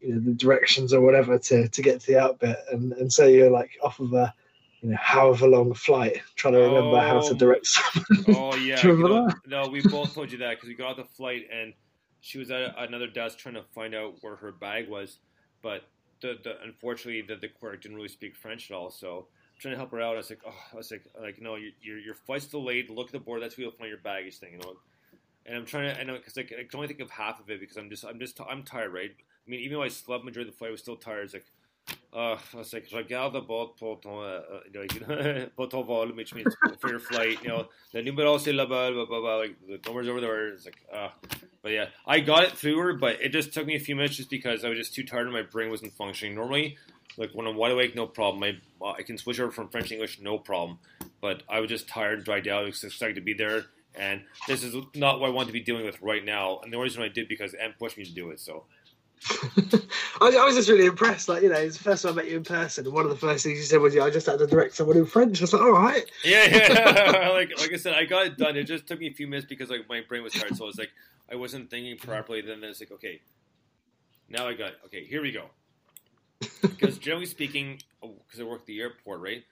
you 0.00 0.14
know, 0.14 0.20
the 0.20 0.32
directions 0.32 0.92
or 0.92 1.00
whatever 1.00 1.38
to, 1.38 1.68
to 1.68 1.82
get 1.82 2.00
to 2.00 2.06
the 2.06 2.18
out 2.18 2.38
bit, 2.40 2.58
and 2.70 2.92
and 2.94 3.12
so 3.12 3.26
you're 3.26 3.50
like 3.50 3.70
off 3.82 4.00
of 4.00 4.12
a, 4.12 4.34
you 4.82 4.90
know, 4.90 4.96
however 5.00 5.46
long 5.48 5.72
flight 5.72 6.20
trying 6.36 6.54
to 6.54 6.60
remember 6.60 7.00
how 7.00 7.20
to 7.20 7.34
Oh. 7.34 7.38
direct 7.38 7.66
someone. 7.66 8.06
Oh 8.36 8.54
yeah, 8.56 8.86
you 8.86 8.96
know, 8.96 9.28
no, 9.46 9.68
we 9.68 9.80
both 9.82 10.14
told 10.14 10.30
you 10.30 10.38
that 10.38 10.56
because 10.56 10.68
we 10.68 10.74
got 10.74 10.90
off 10.90 10.96
the 10.98 11.04
flight 11.04 11.46
and 11.52 11.72
she 12.20 12.38
was 12.38 12.50
at 12.50 12.74
another 12.78 13.06
desk 13.06 13.38
trying 13.38 13.54
to 13.54 13.64
find 13.74 13.94
out 13.94 14.16
where 14.20 14.36
her 14.36 14.52
bag 14.52 14.88
was, 14.90 15.18
but 15.62 15.84
the, 16.20 16.38
the 16.44 16.60
unfortunately 16.62 17.22
the, 17.22 17.36
the 17.36 17.48
clerk 17.48 17.80
didn't 17.80 17.96
really 17.96 18.08
speak 18.08 18.36
French 18.36 18.70
at 18.70 18.76
all. 18.76 18.90
So 18.90 19.28
trying 19.60 19.74
to 19.74 19.78
help 19.78 19.90
her 19.92 20.00
out. 20.00 20.14
I 20.14 20.16
was 20.16 20.30
like, 20.30 20.42
oh, 20.46 20.54
I 20.72 20.76
was 20.76 20.90
like, 20.90 21.04
like 21.20 21.40
no, 21.40 21.56
your 21.56 21.98
your, 21.98 22.14
flight's 22.14 22.46
delayed. 22.46 22.90
Look 22.90 23.08
at 23.08 23.12
the 23.12 23.18
board. 23.18 23.42
That's 23.42 23.56
where 23.56 23.64
you'll 23.64 23.72
find 23.72 23.88
your 23.88 23.98
baggage 23.98 24.38
thing, 24.38 24.52
you 24.52 24.58
know. 24.58 24.76
And 25.46 25.56
I'm 25.56 25.66
trying 25.66 25.94
to, 25.94 26.00
I 26.00 26.04
know, 26.04 26.14
because 26.14 26.36
like, 26.36 26.52
I 26.52 26.64
can 26.64 26.76
only 26.76 26.88
think 26.88 27.00
of 27.00 27.10
half 27.10 27.40
of 27.40 27.48
it 27.50 27.60
because 27.60 27.76
I'm 27.76 27.88
just, 27.90 28.04
I'm 28.04 28.18
just, 28.18 28.38
I'm 28.40 28.62
tired, 28.62 28.92
right? 28.92 29.10
I 29.10 29.50
mean, 29.50 29.60
even 29.60 29.78
though 29.78 29.82
I 29.82 29.88
slept 29.88 30.24
majority 30.24 30.48
of 30.48 30.54
the 30.54 30.58
flight, 30.58 30.68
I 30.68 30.72
was 30.72 30.80
still 30.80 30.96
tired. 30.96 31.24
It's 31.24 31.34
like, 31.34 31.46
uh, 32.12 32.36
I 32.54 32.58
was 32.58 32.72
like, 32.72 32.86
regarde 32.92 33.32
d'abord 33.32 33.76
pour 33.76 33.98
ton, 34.00 34.12
uh, 34.12 34.42
uh, 34.52 34.60
like, 34.74 35.56
pour 35.56 35.68
ton 35.68 35.84
vol, 35.84 36.08
which 36.08 36.34
means 36.34 36.54
for 36.78 36.90
your 36.90 36.98
flight, 36.98 37.42
you 37.42 37.48
know, 37.48 37.68
le 37.94 38.02
numéro 38.02 38.38
c'est 38.38 38.52
là-bas, 38.52 38.92
blah, 38.92 39.06
blah, 39.06 39.20
blah, 39.20 39.36
like, 39.36 39.56
the 39.66 39.80
number's 39.86 40.08
over 40.08 40.20
there. 40.20 40.48
It's 40.48 40.66
like, 40.66 40.84
uh, 40.92 41.08
but 41.62 41.72
yeah, 41.72 41.86
I 42.06 42.20
got 42.20 42.44
it 42.44 42.52
through 42.52 42.78
her, 42.78 42.92
but 42.94 43.20
it 43.22 43.30
just 43.30 43.52
took 43.54 43.66
me 43.66 43.76
a 43.76 43.80
few 43.80 43.96
minutes 43.96 44.16
just 44.16 44.30
because 44.30 44.64
I 44.64 44.68
was 44.68 44.78
just 44.78 44.94
too 44.94 45.04
tired 45.04 45.24
and 45.24 45.32
my 45.32 45.42
brain 45.42 45.70
wasn't 45.70 45.92
functioning. 45.94 46.34
Normally, 46.34 46.76
like, 47.20 47.32
when 47.32 47.46
I'm 47.46 47.56
wide 47.56 47.72
awake, 47.72 47.94
no 47.94 48.06
problem. 48.06 48.42
I, 48.42 48.84
uh, 48.84 48.92
I 48.92 49.02
can 49.02 49.18
switch 49.18 49.38
over 49.38 49.52
from 49.52 49.68
French 49.68 49.88
to 49.88 49.94
English, 49.94 50.20
no 50.20 50.38
problem. 50.38 50.78
But 51.20 51.42
I 51.48 51.60
was 51.60 51.68
just 51.68 51.86
tired 51.86 52.14
and 52.14 52.24
dried 52.24 52.48
out, 52.48 52.66
expected 52.66 53.16
to 53.16 53.20
be 53.20 53.34
there. 53.34 53.66
And 53.94 54.22
this 54.48 54.62
is 54.62 54.74
not 54.94 55.20
what 55.20 55.28
I 55.28 55.30
want 55.30 55.48
to 55.48 55.52
be 55.52 55.60
dealing 55.60 55.84
with 55.84 56.00
right 56.00 56.24
now. 56.24 56.60
And 56.62 56.72
the 56.72 56.76
only 56.76 56.88
reason 56.88 57.02
I 57.02 57.08
did 57.08 57.28
because 57.28 57.54
M 57.54 57.74
pushed 57.78 57.98
me 57.98 58.04
to 58.04 58.14
do 58.14 58.30
it. 58.30 58.40
So 58.40 58.64
I, 60.20 60.28
I 60.28 60.44
was 60.46 60.54
just 60.54 60.68
really 60.68 60.86
impressed. 60.86 61.28
Like, 61.28 61.42
you 61.42 61.50
know, 61.50 61.56
it's 61.56 61.76
the 61.76 61.82
first 61.82 62.02
time 62.02 62.12
I 62.12 62.16
met 62.16 62.30
you 62.30 62.38
in 62.38 62.44
person, 62.44 62.86
and 62.86 62.94
one 62.94 63.04
of 63.04 63.10
the 63.10 63.16
first 63.16 63.44
things 63.44 63.58
you 63.58 63.64
said 63.64 63.80
was, 63.80 63.94
"Yeah, 63.94 64.04
I 64.04 64.10
just 64.10 64.26
had 64.26 64.38
to 64.38 64.46
direct 64.46 64.74
someone 64.74 64.96
in 64.96 65.04
French." 65.04 65.40
I 65.40 65.44
was 65.44 65.52
like, 65.52 65.62
"All 65.62 65.72
right." 65.72 66.10
Yeah, 66.24 66.46
yeah. 66.46 67.28
like 67.32 67.50
like 67.60 67.72
I 67.72 67.76
said, 67.76 67.94
I 67.94 68.04
got 68.04 68.26
it 68.26 68.38
done. 68.38 68.56
It 68.56 68.64
just 68.64 68.86
took 68.86 68.98
me 68.98 69.08
a 69.08 69.12
few 69.12 69.26
minutes 69.26 69.46
because 69.46 69.68
like 69.68 69.88
my 69.88 70.00
brain 70.08 70.22
was 70.22 70.32
tired, 70.32 70.56
so 70.56 70.64
I 70.64 70.66
was 70.68 70.78
like 70.78 70.90
I 71.30 71.34
wasn't 71.34 71.68
thinking 71.68 71.98
properly. 71.98 72.40
Then 72.40 72.64
it's 72.64 72.80
like 72.80 72.92
okay, 72.92 73.20
now 74.28 74.48
I 74.48 74.54
got 74.54 74.70
it. 74.70 74.78
Okay, 74.86 75.04
here 75.04 75.20
we 75.20 75.32
go. 75.32 75.50
Because 76.62 76.98
generally 76.98 77.26
speaking, 77.26 77.80
because 78.00 78.40
I 78.40 78.44
work 78.44 78.60
at 78.60 78.66
the 78.66 78.80
airport, 78.80 79.20
right? 79.20 79.44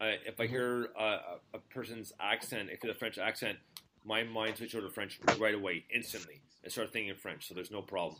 Uh, 0.00 0.16
if 0.26 0.40
I 0.40 0.46
hear 0.46 0.88
uh, 0.98 1.18
a, 1.54 1.58
person's 1.70 2.12
accent, 2.20 2.70
if 2.72 2.82
it's 2.82 2.96
a 2.96 2.98
French 2.98 3.18
accent, 3.18 3.58
my 4.04 4.24
mind 4.24 4.56
switches 4.56 4.74
over 4.74 4.88
to 4.88 4.92
French 4.92 5.20
right 5.38 5.54
away, 5.54 5.84
instantly. 5.94 6.40
I 6.64 6.68
start 6.68 6.92
thinking 6.92 7.10
in 7.10 7.16
French, 7.16 7.46
so 7.46 7.54
there's 7.54 7.70
no 7.70 7.82
problem. 7.82 8.18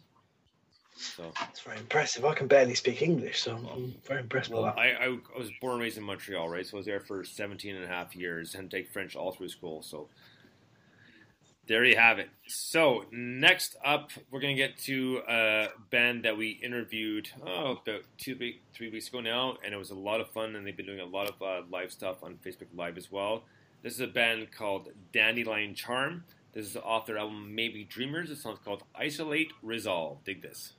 So 0.95 1.33
It's 1.51 1.61
very 1.61 1.79
impressive. 1.79 2.25
I 2.25 2.35
can 2.35 2.47
barely 2.47 2.75
speak 2.75 3.03
English, 3.03 3.43
so 3.43 3.57
I'm, 3.57 3.67
I'm 3.67 3.95
very 4.07 4.21
impressed 4.21 4.51
Well, 4.51 4.63
by 4.63 4.69
that. 4.71 4.79
I, 4.79 5.07
I, 5.07 5.19
I 5.35 5.39
was 5.39 5.51
born 5.61 5.75
and 5.75 5.83
raised 5.83 5.99
in 5.99 6.05
Montreal, 6.05 6.49
right? 6.49 6.67
So 6.67 6.77
I 6.77 6.79
was 6.79 6.87
there 6.87 7.01
for 7.01 7.25
17 7.25 7.75
and 7.75 7.85
a 7.85 7.89
half 7.89 8.15
years 8.15 8.55
and 8.55 8.71
take 8.71 8.91
French 8.91 9.17
all 9.17 9.33
through 9.33 9.49
school. 9.49 9.83
So 9.83 10.09
there 11.67 11.85
you 11.85 11.97
have 11.97 12.19
it. 12.19 12.29
So 12.47 13.05
next 13.13 13.77
up, 13.85 14.11
we're 14.31 14.41
to 14.41 14.55
get 14.55 14.79
to 14.81 15.23
a 15.29 15.69
band 15.91 16.25
that 16.25 16.37
we 16.37 16.51
interviewed 16.51 17.29
oh, 17.47 17.79
about 17.83 18.03
two, 18.19 18.37
three, 18.75 18.91
weeks 18.91 19.09
ago 19.09 19.21
now, 19.21 19.57
and 19.65 19.73
it 19.73 19.77
was 19.77 19.91
a 19.91 19.95
lot 19.95 20.21
of 20.21 20.29
fun, 20.31 20.57
and 20.57 20.67
they've 20.67 20.77
been 20.77 20.87
doing 20.87 21.01
a 21.01 21.05
lot 21.05 21.29
of 21.29 21.41
uh, 21.41 21.67
live 21.71 21.93
stuff 21.93 22.23
on 22.23 22.39
Facebook 22.45 22.67
Live 22.75 22.97
as 22.97 23.13
well. 23.13 23.45
This 23.83 23.95
is 23.95 24.01
a 24.01 24.07
band 24.07 24.49
called 24.53 24.89
Dandelion 25.13 25.75
Charm. 25.75 26.25
This 26.53 26.67
is 26.67 26.77
off 26.77 27.07
their 27.07 27.19
album 27.19 27.55
Maybe 27.55 27.85
Dreamers. 27.85 28.29
This 28.29 28.43
song's 28.43 28.59
called 28.65 28.83
Isolate 28.95 29.53
Resolve. 29.63 30.23
Dig 30.25 30.43
this. 30.43 30.73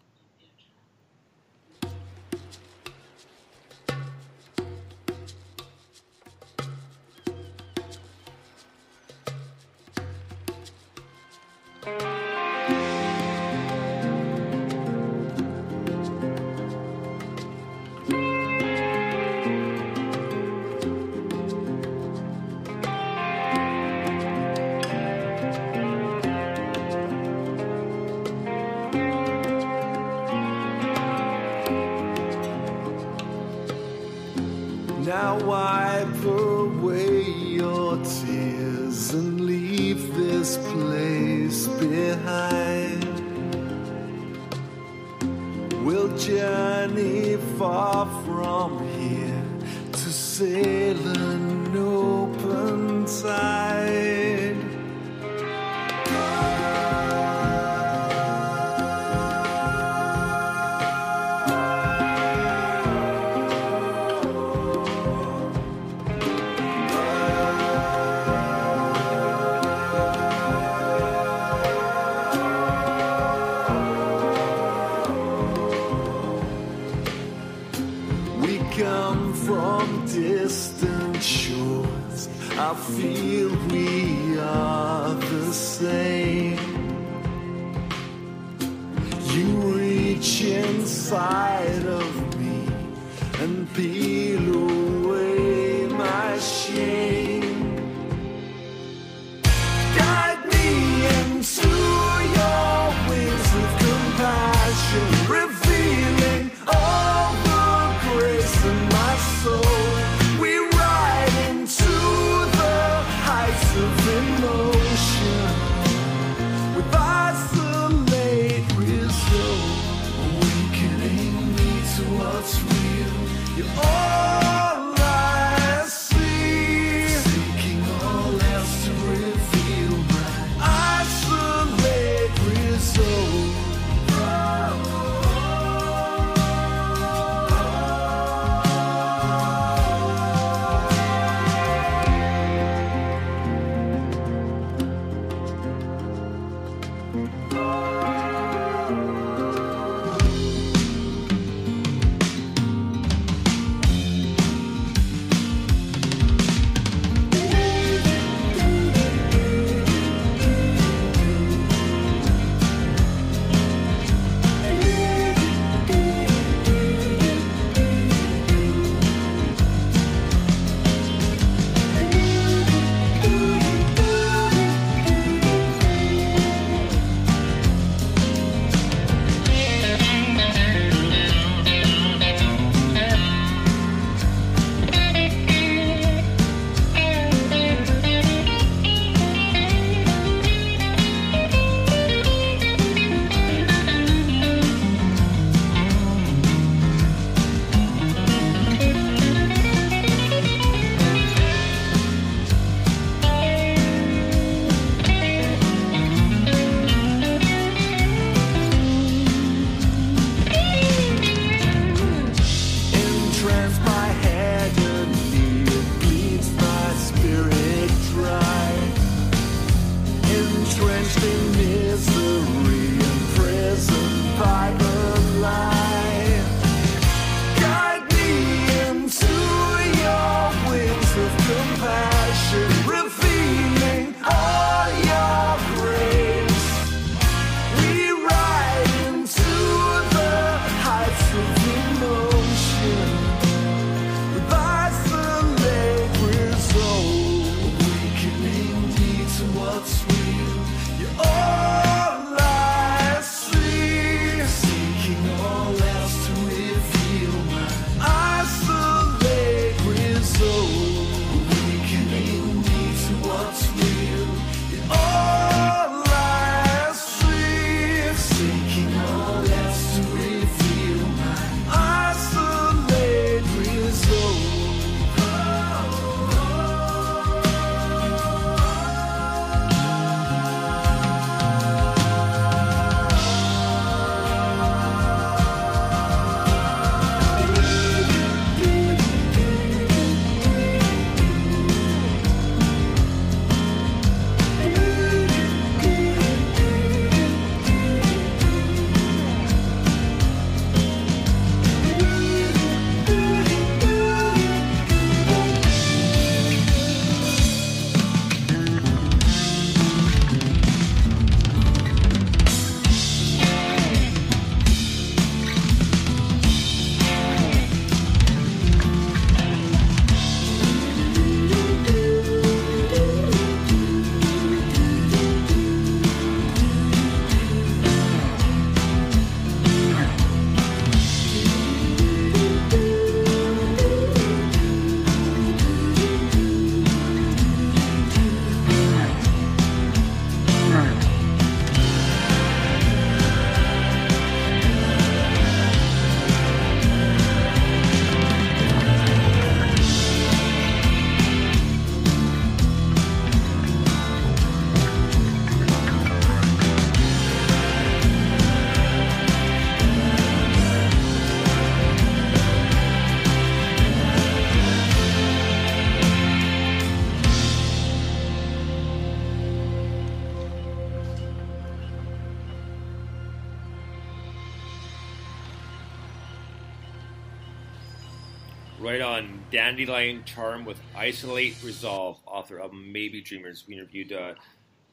Dandelion 379.53 380.23
Charm 380.25 380.65
with 380.65 380.81
Isolate 380.95 381.55
Resolve, 381.63 382.17
author 382.25 382.57
of 382.57 382.73
Maybe 382.73 383.21
Dreamers. 383.21 383.65
We 383.67 383.75
interviewed 383.75 384.11
uh, 384.11 384.33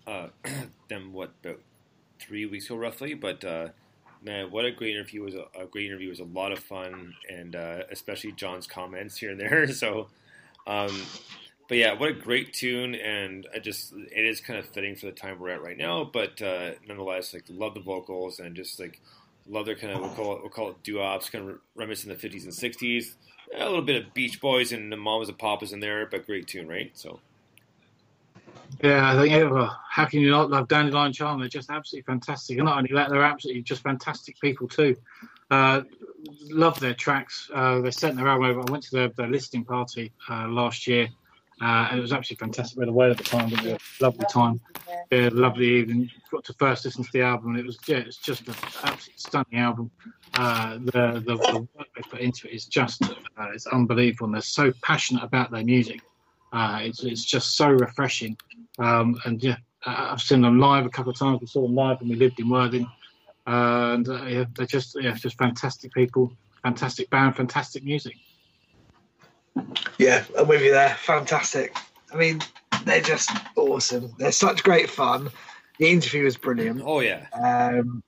uh, 0.06 0.28
them, 0.90 1.14
what, 1.14 1.32
about 1.42 1.60
three 2.20 2.44
weeks 2.44 2.66
ago 2.66 2.76
roughly? 2.76 3.14
But 3.14 3.42
uh, 3.42 3.68
man, 4.22 4.50
what 4.50 4.66
a 4.66 4.70
great 4.70 4.94
interview. 4.94 5.22
It 5.22 5.24
was 5.24 5.34
a, 5.34 5.62
a 5.62 5.64
great 5.64 5.86
interview. 5.86 6.08
It 6.08 6.10
was 6.10 6.20
a 6.20 6.24
lot 6.24 6.52
of 6.52 6.58
fun, 6.58 7.14
and 7.30 7.56
uh, 7.56 7.84
especially 7.90 8.32
John's 8.32 8.66
comments 8.66 9.16
here 9.16 9.30
and 9.30 9.40
there. 9.40 9.66
So, 9.72 10.08
um, 10.66 10.94
but 11.66 11.78
yeah, 11.78 11.94
what 11.94 12.10
a 12.10 12.12
great 12.12 12.52
tune, 12.52 12.94
and 12.94 13.46
I 13.54 13.60
just, 13.60 13.94
it 13.94 14.26
is 14.26 14.42
kind 14.42 14.58
of 14.58 14.66
fitting 14.66 14.94
for 14.94 15.06
the 15.06 15.12
time 15.12 15.38
we're 15.38 15.50
at 15.50 15.62
right 15.62 15.78
now, 15.78 16.04
but 16.04 16.42
uh, 16.42 16.72
nonetheless, 16.86 17.32
like, 17.32 17.44
love 17.48 17.72
the 17.72 17.80
vocals 17.80 18.40
and 18.40 18.54
just 18.54 18.78
like, 18.78 19.00
love 19.48 19.64
their 19.64 19.74
kind 19.74 19.94
of 19.94 20.00
we'll 20.00 20.10
call 20.10 20.34
it 20.34 20.42
we'll 20.42 20.50
call 20.50 20.70
it 20.70 20.82
doo-wops, 20.82 21.30
kind 21.30 21.48
of 21.48 21.58
reminiscent 21.74 22.12
of 22.12 22.20
the 22.20 22.28
50s 22.28 22.44
and 22.44 22.52
60s. 22.52 23.14
A 23.56 23.64
little 23.64 23.82
bit 23.82 24.04
of 24.04 24.14
Beach 24.14 24.40
Boys 24.40 24.72
and 24.72 24.92
the 24.92 24.96
Mamas 24.96 25.28
and 25.28 25.38
Papas 25.38 25.72
in 25.72 25.80
there, 25.80 26.06
but 26.06 26.26
great 26.26 26.46
tune, 26.46 26.68
right? 26.68 26.90
So 26.94 27.20
Yeah, 28.82 29.10
I 29.10 29.20
think 29.20 29.52
well, 29.52 29.76
how 29.88 30.06
can 30.06 30.20
you 30.20 30.30
not 30.30 30.50
love 30.50 30.68
Dandelion 30.68 31.12
Charm? 31.12 31.40
They're 31.40 31.48
just 31.48 31.70
absolutely 31.70 32.04
fantastic. 32.04 32.58
And 32.58 32.66
not 32.66 32.78
only 32.78 32.90
that, 32.94 33.10
they're 33.10 33.22
absolutely 33.22 33.62
just 33.62 33.82
fantastic 33.82 34.40
people 34.40 34.68
too. 34.68 34.96
Uh, 35.50 35.82
love 36.50 36.78
their 36.80 36.94
tracks. 36.94 37.50
Uh, 37.52 37.80
they 37.80 37.90
sent 37.90 38.16
their 38.16 38.28
album 38.28 38.50
over. 38.50 38.60
I 38.60 38.70
went 38.70 38.84
to 38.84 38.90
their, 38.92 39.08
their 39.08 39.28
listening 39.28 39.64
party 39.64 40.12
uh, 40.28 40.46
last 40.46 40.86
year, 40.86 41.08
uh, 41.60 41.88
and 41.90 41.98
it 41.98 42.02
was 42.02 42.12
absolutely 42.12 42.46
fantastic. 42.46 42.78
We 42.78 42.82
had 42.82 42.88
away 42.88 43.10
at 43.10 43.18
the 43.18 43.24
time, 43.24 43.50
but 43.50 43.62
we 43.62 43.70
had 43.70 43.80
a 43.80 44.04
lovely 44.04 44.26
time. 44.32 44.60
Yeah, 45.10 45.28
lovely 45.32 45.66
evening. 45.66 46.10
Got 46.30 46.44
to 46.44 46.54
first 46.54 46.86
listen 46.86 47.04
to 47.04 47.10
the 47.12 47.20
album, 47.22 47.50
and 47.50 47.58
it 47.58 47.66
was 47.66 47.78
yeah, 47.86 47.98
it's 47.98 48.16
just 48.16 48.48
an 48.48 48.54
absolutely 48.82 49.14
stunning 49.16 49.58
album. 49.58 49.90
Uh, 50.34 50.78
the, 50.78 51.22
the 51.26 51.36
the 51.36 51.68
work 51.76 51.88
they 51.94 52.02
put 52.08 52.20
into 52.20 52.48
it 52.48 52.54
is 52.54 52.64
just 52.64 53.02
uh, 53.04 53.50
it's 53.52 53.66
unbelievable, 53.66 54.26
and 54.26 54.34
they're 54.34 54.40
so 54.40 54.72
passionate 54.82 55.22
about 55.22 55.50
their 55.50 55.64
music. 55.64 56.00
Uh, 56.52 56.80
it's 56.82 57.04
it's 57.04 57.24
just 57.24 57.56
so 57.56 57.68
refreshing. 57.68 58.36
Um, 58.78 59.20
and 59.26 59.42
yeah, 59.42 59.56
uh, 59.84 60.08
I've 60.12 60.22
seen 60.22 60.40
them 60.40 60.58
live 60.58 60.86
a 60.86 60.90
couple 60.90 61.12
of 61.12 61.18
times. 61.18 61.42
We 61.42 61.46
saw 61.46 61.62
them 61.62 61.74
live 61.74 62.00
when 62.00 62.08
we 62.08 62.16
lived 62.16 62.40
in 62.40 62.48
Worthing, 62.48 62.90
uh, 63.46 63.96
and 63.98 64.06
yeah, 64.06 64.44
they're 64.54 64.64
just 64.66 64.96
yeah, 64.98 65.12
just 65.12 65.36
fantastic 65.36 65.92
people, 65.92 66.32
fantastic 66.62 67.10
band, 67.10 67.36
fantastic 67.36 67.84
music. 67.84 68.16
Yeah, 69.98 70.24
I'm 70.38 70.48
with 70.48 70.62
you 70.62 70.70
there. 70.70 70.96
Fantastic. 71.00 71.76
I 72.12 72.16
mean, 72.16 72.40
they're 72.84 73.00
just 73.00 73.30
awesome. 73.56 74.12
They're 74.18 74.32
such 74.32 74.62
great 74.62 74.88
fun. 74.90 75.30
The 75.78 75.88
interview 75.88 76.24
was 76.24 76.36
brilliant. 76.36 76.82
Oh 76.84 77.00
yeah. 77.00 77.26
Um, 77.32 78.02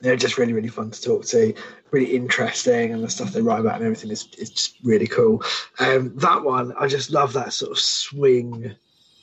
they're 0.00 0.16
just 0.16 0.38
really, 0.38 0.52
really 0.52 0.68
fun 0.68 0.90
to 0.90 1.02
talk 1.02 1.24
to. 1.26 1.54
Really 1.90 2.16
interesting, 2.16 2.92
and 2.92 3.04
the 3.04 3.10
stuff 3.10 3.32
they 3.32 3.42
write 3.42 3.60
about 3.60 3.76
and 3.76 3.84
everything 3.84 4.10
is, 4.10 4.28
is 4.38 4.50
just 4.50 4.76
really 4.82 5.06
cool. 5.06 5.42
Um, 5.78 6.16
that 6.16 6.42
one, 6.42 6.72
I 6.78 6.86
just 6.86 7.10
love 7.10 7.34
that 7.34 7.52
sort 7.52 7.72
of 7.72 7.78
swing 7.78 8.74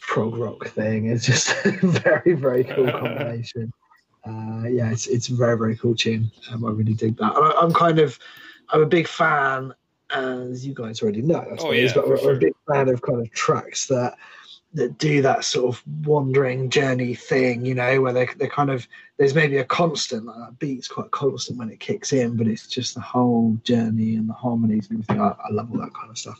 prog 0.02 0.36
rock 0.38 0.68
thing. 0.68 1.08
It's 1.08 1.26
just 1.26 1.50
a 1.66 1.72
very, 1.82 2.34
very 2.34 2.64
cool 2.64 2.92
combination. 2.92 3.72
Uh, 4.26 4.68
yeah, 4.68 4.92
it's 4.92 5.08
it's 5.08 5.30
a 5.30 5.34
very, 5.34 5.58
very 5.58 5.76
cool 5.76 5.96
tune. 5.96 6.32
Um, 6.52 6.66
I 6.66 6.70
really 6.70 6.94
dig 6.94 7.18
that. 7.18 7.34
I, 7.36 7.54
I'm 7.60 7.74
kind 7.74 8.00
of, 8.00 8.20
I'm 8.70 8.82
a 8.82 8.88
big 8.88 9.08
fan, 9.08 9.74
as 10.12 10.66
you 10.66 10.74
guys 10.74 11.02
already 11.02 11.22
know, 11.22 11.40
I 11.40 11.56
suppose, 11.58 11.64
Oh, 11.64 11.72
yeah, 11.72 11.92
but 11.94 12.06
I'm 12.06 12.18
sure. 12.18 12.34
a 12.34 12.38
big 12.38 12.54
fan 12.68 12.90
of 12.90 13.02
kind 13.02 13.22
of 13.22 13.32
tracks 13.32 13.88
that 13.88 14.16
that 14.72 15.00
do 15.00 15.20
that 15.24 15.44
sort 15.44 15.66
of 15.74 15.84
wandering 16.06 16.70
journey 16.70 17.16
thing, 17.16 17.66
you 17.66 17.74
know, 17.74 18.02
where 18.02 18.14
they 18.14 18.28
they 18.38 18.48
kind 18.48 18.70
of 18.70 18.88
there's 19.18 19.34
maybe 19.34 19.58
a 19.58 19.64
constant 19.66 20.26
like 20.26 20.38
that 20.38 20.60
beat's 20.60 20.88
quite 20.88 21.10
constant 21.10 21.58
when 21.58 21.72
it 21.72 21.80
kicks 21.80 22.14
in, 22.14 22.38
but 22.38 22.46
it's 22.48 22.68
just 22.68 22.94
the 22.94 23.02
whole 23.02 23.58
journey 23.64 24.16
and 24.16 24.30
the 24.30 24.34
harmonies 24.34 24.88
and 24.92 25.00
everything. 25.00 25.22
I, 25.22 25.30
I 25.30 25.52
love 25.52 25.72
all 25.72 25.80
that 25.80 25.94
kind 25.96 26.12
of 26.12 26.18
stuff. 26.20 26.40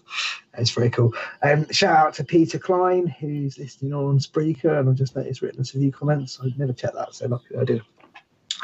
It's 0.60 0.70
very 0.70 0.92
cool. 0.92 1.12
Um, 1.42 1.66
shout 1.72 1.98
out 1.98 2.14
to 2.16 2.24
Peter 2.24 2.60
Klein 2.60 3.08
who's 3.08 3.58
listening 3.58 3.94
on 3.94 4.20
Spreaker, 4.20 4.80
and 4.80 4.88
I've 4.88 4.96
just 4.96 5.16
noticed 5.16 5.42
written 5.42 5.62
a 5.62 5.64
few 5.64 5.92
comments. 5.92 6.40
I'd 6.44 6.58
never 6.60 6.74
checked 6.74 6.96
that, 6.96 7.16
so 7.16 7.28
lucky 7.28 7.58
I 7.60 7.64
did. 7.64 7.82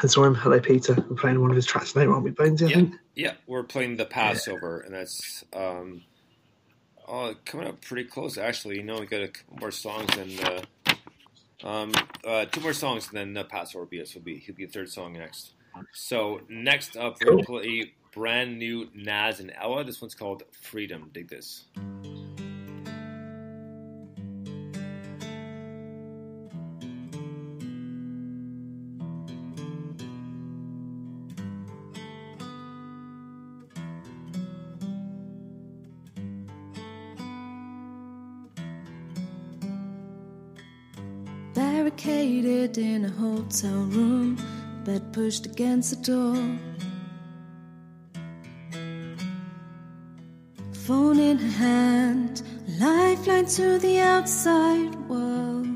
I 0.02 0.06
saw 0.06 0.24
him. 0.24 0.34
Hello, 0.34 0.60
Peter. 0.60 0.94
We're 1.08 1.16
playing 1.16 1.40
one 1.40 1.50
of 1.50 1.56
his 1.56 1.66
tracks 1.66 1.92
today, 1.92 2.06
aren't 2.06 2.22
we, 2.24 2.30
Bonesy? 2.30 2.64
I 2.64 2.68
Yeah, 2.68 2.74
think. 2.76 2.94
yeah, 3.14 3.32
we're 3.46 3.62
playing 3.62 3.96
the 3.96 4.04
Passover, 4.04 4.80
and 4.80 4.94
that's 4.94 5.44
um, 5.54 6.02
oh, 7.08 7.34
coming 7.44 7.66
up 7.66 7.80
pretty 7.80 8.04
close. 8.04 8.36
Actually, 8.36 8.76
you 8.76 8.82
know, 8.82 8.98
we 9.00 9.06
got 9.06 9.22
a 9.22 9.28
couple 9.28 9.56
more 9.58 9.70
songs, 9.70 10.10
and 10.18 10.66
uh, 11.64 11.66
um, 11.66 11.92
uh, 12.26 12.44
two 12.46 12.60
more 12.60 12.74
songs, 12.74 13.08
and 13.08 13.16
then 13.16 13.32
the 13.32 13.44
Passover 13.44 13.80
will 13.84 13.90
be 13.90 13.98
it. 14.00 14.12
Will 14.14 14.22
be 14.22 14.38
he'll 14.38 14.54
be 14.54 14.66
the 14.66 14.72
third 14.72 14.90
song 14.90 15.14
next. 15.14 15.52
So 15.92 16.40
next 16.48 16.96
up, 16.96 17.16
we'll 17.22 17.42
play 17.44 17.92
brand 18.14 18.58
new 18.58 18.88
Naz 18.94 19.40
and 19.40 19.52
Ella. 19.60 19.84
This 19.84 20.00
one's 20.00 20.14
called 20.14 20.42
Freedom. 20.62 21.10
Dig 21.12 21.28
this. 21.28 21.64
There 21.74 21.84
hotel 43.46 43.84
room, 43.90 44.36
bed 44.84 45.12
pushed 45.12 45.46
against 45.46 45.90
the 45.90 46.12
door. 46.12 46.58
Phone 50.72 51.20
in 51.20 51.38
hand, 51.38 52.42
lifeline 52.80 53.46
to 53.46 53.78
the 53.78 54.00
outside 54.00 54.92
world. 55.08 55.68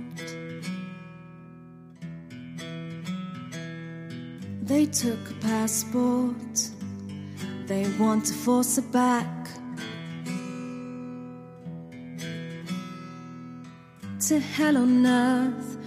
They 4.62 4.86
took 4.86 5.30
a 5.30 5.34
passport, 5.34 6.70
they 7.66 7.86
want 8.00 8.24
to 8.26 8.34
force 8.34 8.78
it 8.78 8.90
back. 8.90 9.28
To 14.26 14.40
hell 14.40 14.76
on 14.76 15.06
earth, 15.06 15.79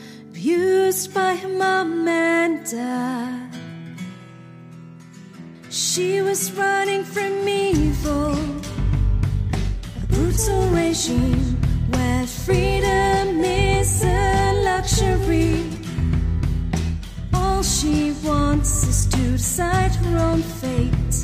abused 0.44 1.14
by 1.14 1.36
mom 1.58 2.06
and 2.06 2.70
dad. 2.70 3.50
She 5.70 6.22
was 6.22 6.52
running 6.52 7.06
from 7.06 7.48
evil, 7.48 8.34
a 10.02 10.06
brutal 10.10 10.68
regime 10.68 11.56
where 11.92 12.28
freedom 12.28 13.42
is 13.42 14.04
a 14.04 14.62
luxury. 14.66 15.64
All 17.34 17.64
she 17.64 18.12
wants 18.26 18.86
is 18.86 19.06
to 19.14 19.32
decide 19.38 19.96
her 19.96 20.18
own 20.18 20.42
fate, 20.42 21.16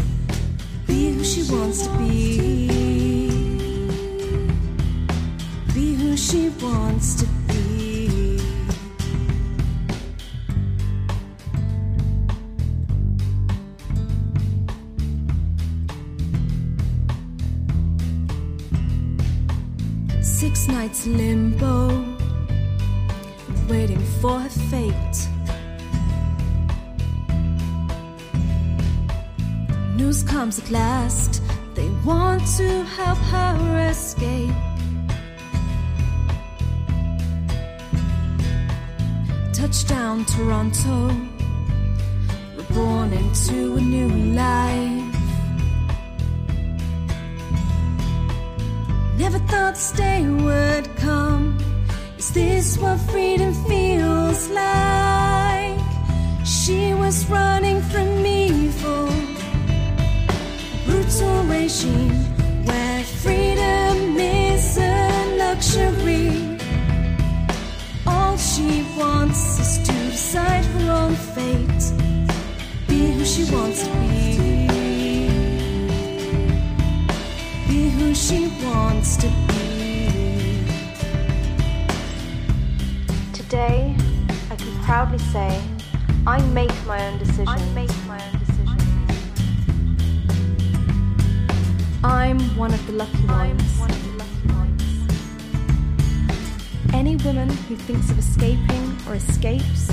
be 0.88 1.12
who 1.12 1.26
she 1.26 1.44
wants 1.52 1.88
to 1.88 1.98
be, 1.98 2.68
be 5.74 5.96
who 5.96 6.16
she 6.16 6.48
wants 6.62 7.16
to 7.16 7.29
Nights 21.00 21.08
limbo, 21.08 22.06
waiting 23.70 24.00
for 24.20 24.40
her 24.40 24.50
fate. 24.50 25.28
News 29.96 30.24
comes 30.24 30.60
at 30.60 30.70
last, 30.72 31.42
they 31.74 31.90
want 32.04 32.46
to 32.58 32.84
help 32.84 33.18
her 33.18 33.90
escape. 33.90 34.54
Touchdown, 39.54 40.26
Toronto, 40.26 41.16
reborn 42.58 43.14
into 43.14 43.76
a 43.78 43.82
new 43.82 44.10
life. 44.36 45.16
Never 49.18 49.40
thought 49.40 49.76
this 49.76 49.92
what 52.82 53.00
freedom 53.12 53.54
feels 53.68 54.50
like? 54.50 55.80
She 56.46 56.94
was 56.94 57.26
running 57.30 57.82
from 57.82 58.26
evil, 58.26 59.10
brutal 60.86 61.44
regime 61.44 62.16
where 62.66 63.04
freedom 63.04 64.18
is 64.18 64.78
a 64.78 65.36
luxury. 65.38 66.58
All 68.06 68.38
she 68.38 68.86
wants 68.98 69.60
is 69.60 69.88
to 69.88 69.94
decide 70.12 70.66
her 70.66 70.92
own 70.92 71.16
fate, 71.16 71.84
be 72.88 73.12
who 73.12 73.26
she 73.26 73.44
wants 73.54 73.84
to 73.88 73.94
be. 73.94 74.60
be 77.68 77.90
who 77.90 78.16
she 78.16 78.48
wants 78.64 78.99
proudly 85.00 85.18
say, 85.32 85.64
I 86.28 86.42
make 86.48 86.74
my 86.86 87.02
own 87.08 87.20
decisions. 87.20 87.48
I 87.48 87.58
make 87.74 87.90
my 88.06 88.22
own 88.22 88.40
decisions. 88.40 88.82
I'm 92.04 92.38
one 92.58 92.74
of 92.74 92.86
the 92.86 92.92
lucky 92.92 93.26
ones. 93.28 93.80
Any 96.94 97.16
woman 97.16 97.48
who 97.48 97.78
thinks 97.78 98.12
of 98.12 98.20
escaping 98.20 98.98
or 99.08 99.16
escapes 99.16 99.90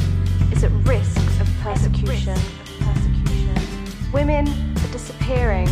Is 0.50 0.64
at 0.64 0.72
risk 0.84 1.20
of 1.40 1.48
persecution. 1.60 2.36
Women 4.12 4.48
are 4.48 4.92
disappearing. 4.92 5.68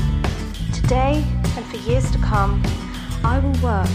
Today 0.73 1.25
and 1.57 1.65
for 1.67 1.77
years 1.89 2.09
to 2.13 2.19
come, 2.19 2.63
I 3.25 3.41
will 3.41 3.59
work 3.61 3.91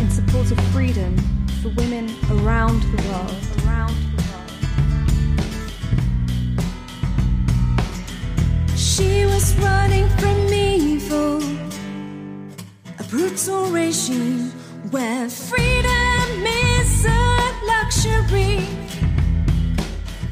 in 0.00 0.08
support 0.08 0.50
of 0.50 0.58
freedom 0.72 1.14
for 1.60 1.68
women 1.76 2.08
around 2.30 2.80
the 2.84 3.02
world. 3.10 3.47
Where 14.90 15.30
freedom 15.30 16.46
is 16.46 17.06
a 17.06 17.54
luxury. 17.64 18.66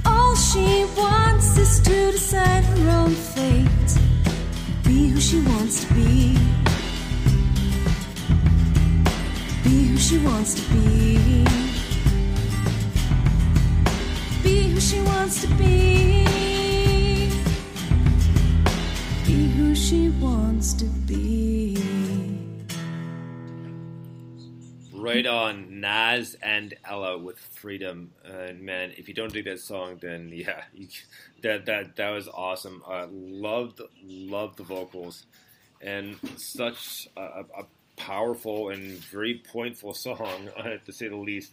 All 0.05 0.35
she 0.35 0.85
wants 0.95 1.57
is 1.57 1.81
to 1.81 2.13
decide 2.13 2.65
her 2.65 2.91
own 2.91 3.13
fate, 3.13 3.99
be 4.85 5.09
who 5.09 5.19
she 5.19 5.41
wants 5.41 5.87
to 5.87 5.95
be. 5.95 6.37
Be 9.65 9.85
who 9.89 9.97
she 9.97 10.19
wants 10.19 10.53
to. 10.55 10.73
Be 10.75 11.56
Right 25.17 25.27
on, 25.27 25.81
Nas 25.81 26.37
and 26.43 26.75
Ella 26.85 27.17
with 27.17 27.39
Freedom. 27.39 28.11
And 28.23 28.61
man, 28.61 28.93
if 28.99 29.09
you 29.09 29.14
don't 29.14 29.33
dig 29.33 29.47
that 29.47 29.61
song, 29.61 29.97
then 29.99 30.31
yeah, 30.31 30.64
you, 30.75 30.89
that 31.41 31.64
that 31.64 31.97
that 31.97 32.11
was 32.11 32.29
awesome. 32.29 32.83
Uh, 32.87 33.07
loved 33.11 33.81
loved 34.05 34.59
the 34.59 34.62
vocals, 34.62 35.25
and 35.81 36.19
such 36.37 37.09
a, 37.17 37.45
a 37.57 37.64
powerful 37.97 38.69
and 38.69 38.99
very 39.05 39.43
pointful 39.51 39.95
song, 39.95 40.51
uh, 40.55 40.77
to 40.85 40.93
say 40.93 41.09
the 41.09 41.17
least. 41.17 41.53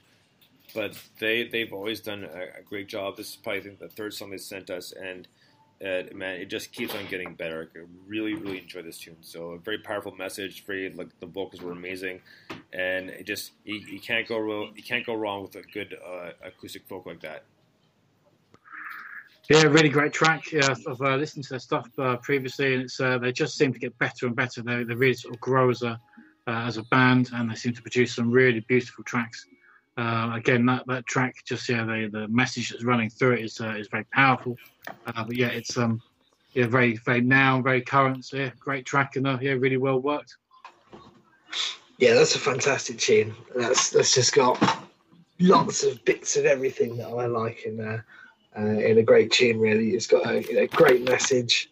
But 0.76 1.02
they 1.20 1.48
they've 1.48 1.72
always 1.72 2.02
done 2.02 2.26
a, 2.26 2.60
a 2.60 2.64
great 2.68 2.90
job. 2.90 3.16
This 3.16 3.30
is 3.30 3.36
probably 3.38 3.78
the 3.80 3.88
third 3.88 4.14
song 4.14 4.32
they 4.32 4.40
sent 4.40 4.72
us, 4.72 4.92
and 4.92 5.26
uh, 5.84 6.04
man, 6.14 6.40
it 6.40 6.46
just 6.46 6.72
keeps 6.72 6.96
on 6.96 7.06
getting 7.08 7.34
better. 7.34 7.70
I 7.76 7.80
really 8.08 8.34
really 8.36 8.60
enjoy 8.60 8.82
this 8.84 8.98
tune. 8.98 9.18
So 9.22 9.52
a 9.52 9.60
very 9.60 9.80
powerful 9.80 10.14
message. 10.16 10.66
Very 10.66 10.92
like 10.94 11.20
the 11.20 11.26
vocals 11.26 11.62
were 11.62 11.72
amazing, 11.72 12.22
and 12.72 13.10
it 13.10 13.26
just 13.26 13.52
you, 13.66 13.76
you 13.76 14.00
can't 14.00 14.28
go 14.28 14.70
you 14.76 14.84
can't 14.84 15.06
go 15.06 15.14
wrong 15.14 15.42
with 15.42 15.56
a 15.56 15.62
good 15.62 15.98
uh, 16.06 16.32
acoustic 16.44 16.88
folk 16.88 17.06
like 17.06 17.22
that. 17.22 17.44
Yeah, 19.50 19.64
really 19.64 19.90
great 19.90 20.14
track. 20.14 20.54
Yeah, 20.54 20.74
I've 20.88 21.02
uh, 21.02 21.18
listened 21.18 21.44
to 21.46 21.50
their 21.50 21.60
stuff 21.60 21.90
uh, 22.00 22.16
previously, 22.18 22.76
and 22.76 22.84
it's 22.84 23.00
uh, 23.00 23.18
they 23.18 23.34
just 23.34 23.58
seem 23.58 23.74
to 23.74 23.80
get 23.80 23.98
better 24.00 24.26
and 24.26 24.36
better. 24.36 24.62
They, 24.62 24.84
they 24.86 24.96
really 24.96 25.16
sort 25.16 25.36
of 25.36 25.42
grow 25.42 25.70
as 25.70 25.82
a 25.82 26.00
uh, 26.48 26.64
as 26.66 26.78
a 26.78 26.84
band, 26.84 27.30
and 27.34 27.52
they 27.52 27.56
seem 27.56 27.74
to 27.74 27.82
produce 27.82 28.16
some 28.16 28.32
really 28.32 28.62
beautiful 28.62 29.04
tracks. 29.04 29.46
Uh, 29.96 30.32
again, 30.34 30.66
that, 30.66 30.84
that 30.88 31.06
track, 31.06 31.36
just 31.46 31.70
yeah, 31.70 31.84
the, 31.84 32.10
the 32.12 32.28
message 32.28 32.70
that's 32.70 32.84
running 32.84 33.10
through 33.10 33.34
it 33.34 33.46
is 33.46 33.62
uh, 33.62 33.76
is 33.76 33.88
very 33.88 34.06
powerful. 34.06 34.58
Uh, 35.06 35.24
but 35.24 35.36
yeah, 35.36 35.48
it's 35.48 35.78
um 35.78 36.02
yeah 36.54 36.66
very 36.66 36.98
very 36.98 37.22
now 37.22 37.62
very 37.62 37.82
current. 37.82 38.26
So 38.26 38.38
yeah, 38.38 38.52
great 38.60 38.86
track 38.86 39.16
and 39.16 39.28
uh, 39.28 39.38
yeah, 39.40 39.52
really 39.52 39.78
well 39.78 40.00
worked. 40.00 40.36
Yeah, 42.00 42.16
that's 42.16 42.36
a 42.36 42.40
fantastic 42.40 42.98
tune. 42.98 43.36
That's 43.56 43.92
that's 43.92 44.16
just 44.16 44.34
got 44.34 44.58
lots 45.40 45.84
of 45.84 46.04
bits 46.06 46.38
of 46.38 46.46
everything 46.46 46.98
that 46.98 47.08
I 47.08 47.28
like 47.28 47.64
in 47.66 47.78
there. 47.78 48.06
Uh, 48.56 48.78
in 48.80 49.00
a 49.00 49.04
great 49.04 49.32
tune, 49.32 49.60
really. 49.60 49.92
It's 49.92 50.06
got 50.06 50.30
a 50.30 50.44
you 50.44 50.54
know, 50.54 50.68
great 50.68 51.02
message, 51.10 51.72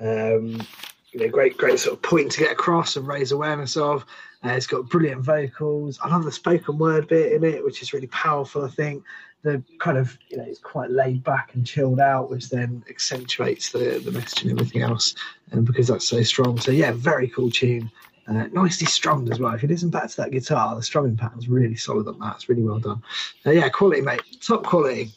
um, 0.00 0.66
you 1.12 1.20
know, 1.20 1.28
great 1.28 1.56
great 1.56 1.78
sort 1.78 1.94
of 1.96 2.02
point 2.02 2.32
to 2.32 2.40
get 2.40 2.52
across 2.52 2.96
and 2.96 3.06
raise 3.06 3.32
awareness 3.32 3.76
of. 3.76 4.04
Uh, 4.44 4.50
it's 4.50 4.66
got 4.66 4.88
brilliant 4.88 5.22
vocals. 5.22 5.98
I 6.02 6.08
love 6.08 6.24
the 6.24 6.32
spoken 6.32 6.78
word 6.78 7.08
bit 7.08 7.32
in 7.32 7.44
it, 7.44 7.64
which 7.64 7.82
is 7.82 7.92
really 7.92 8.08
powerful. 8.08 8.64
I 8.64 8.68
think 8.68 9.04
the 9.42 9.62
kind 9.78 9.98
of 9.98 10.16
you 10.28 10.36
know 10.36 10.44
it's 10.44 10.58
quite 10.58 10.90
laid 10.90 11.22
back 11.22 11.54
and 11.54 11.66
chilled 11.66 12.00
out, 12.00 12.30
which 12.30 12.48
then 12.48 12.82
accentuates 12.88 13.72
the 13.72 14.00
the 14.04 14.10
message 14.10 14.42
and 14.42 14.52
everything 14.52 14.82
else, 14.82 15.14
and 15.50 15.66
because 15.66 15.88
that's 15.88 16.08
so 16.08 16.22
strong. 16.22 16.58
So 16.58 16.70
yeah, 16.70 16.92
very 16.92 17.28
cool 17.28 17.50
tune. 17.50 17.90
Uh, 18.28 18.46
nicely 18.52 18.86
strummed 18.86 19.30
as 19.32 19.40
well. 19.40 19.52
If 19.52 19.64
you 19.64 19.68
listen 19.68 19.90
back 19.90 20.08
to 20.08 20.16
that 20.18 20.30
guitar, 20.30 20.74
the 20.76 20.82
strumming 20.82 21.16
pattern's 21.16 21.48
really 21.48 21.74
solid 21.74 22.06
on 22.06 22.20
that. 22.20 22.36
It's 22.36 22.48
really 22.48 22.62
well 22.62 22.78
done. 22.78 23.02
Uh, 23.44 23.50
yeah, 23.50 23.68
quality, 23.68 24.00
mate. 24.00 24.22
Top 24.40 24.62
quality. 24.62 25.10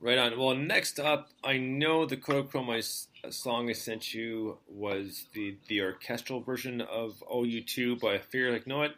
Right 0.00 0.18
on. 0.18 0.38
Well, 0.38 0.54
next 0.54 1.00
up, 1.00 1.30
I 1.42 1.58
know 1.58 2.06
the 2.06 2.16
Kodachrome 2.16 2.70
I 2.72 2.78
s- 2.78 3.08
uh, 3.24 3.30
song 3.32 3.68
I 3.68 3.72
sent 3.72 4.14
you 4.14 4.58
was 4.68 5.26
the 5.32 5.56
the 5.66 5.82
orchestral 5.82 6.40
version 6.40 6.80
of 6.80 7.22
OU2, 7.28 7.98
but 8.00 8.14
I 8.14 8.18
figured 8.18 8.52
like, 8.52 8.66
you 8.66 8.72
know 8.72 8.78
what? 8.78 8.94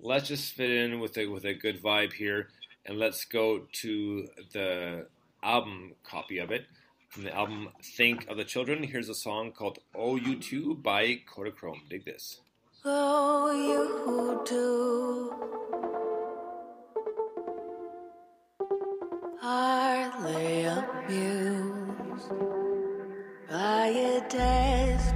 Let's 0.00 0.28
just 0.28 0.54
fit 0.54 0.70
in 0.70 1.00
with 1.00 1.18
a 1.18 1.26
with 1.26 1.44
a 1.44 1.52
good 1.52 1.82
vibe 1.82 2.14
here, 2.14 2.48
and 2.86 2.98
let's 2.98 3.26
go 3.26 3.66
to 3.82 4.28
the 4.52 5.06
album 5.42 5.92
copy 6.02 6.38
of 6.38 6.50
it 6.50 6.64
from 7.10 7.24
the 7.24 7.34
album 7.34 7.68
Think 7.82 8.26
of 8.28 8.38
the 8.38 8.44
Children. 8.44 8.84
Here's 8.84 9.10
a 9.10 9.14
song 9.14 9.52
called 9.52 9.80
OU2 9.94 10.82
by 10.82 11.20
Kodachrome. 11.30 11.86
Dig 11.90 12.06
this. 12.06 12.40
Oh, 12.86 13.52
you 13.52 14.42
do 14.46 15.91
hardly 19.42 20.62
amused 20.66 22.30
by 23.50 23.88
your 23.88 24.20
days 24.28 25.11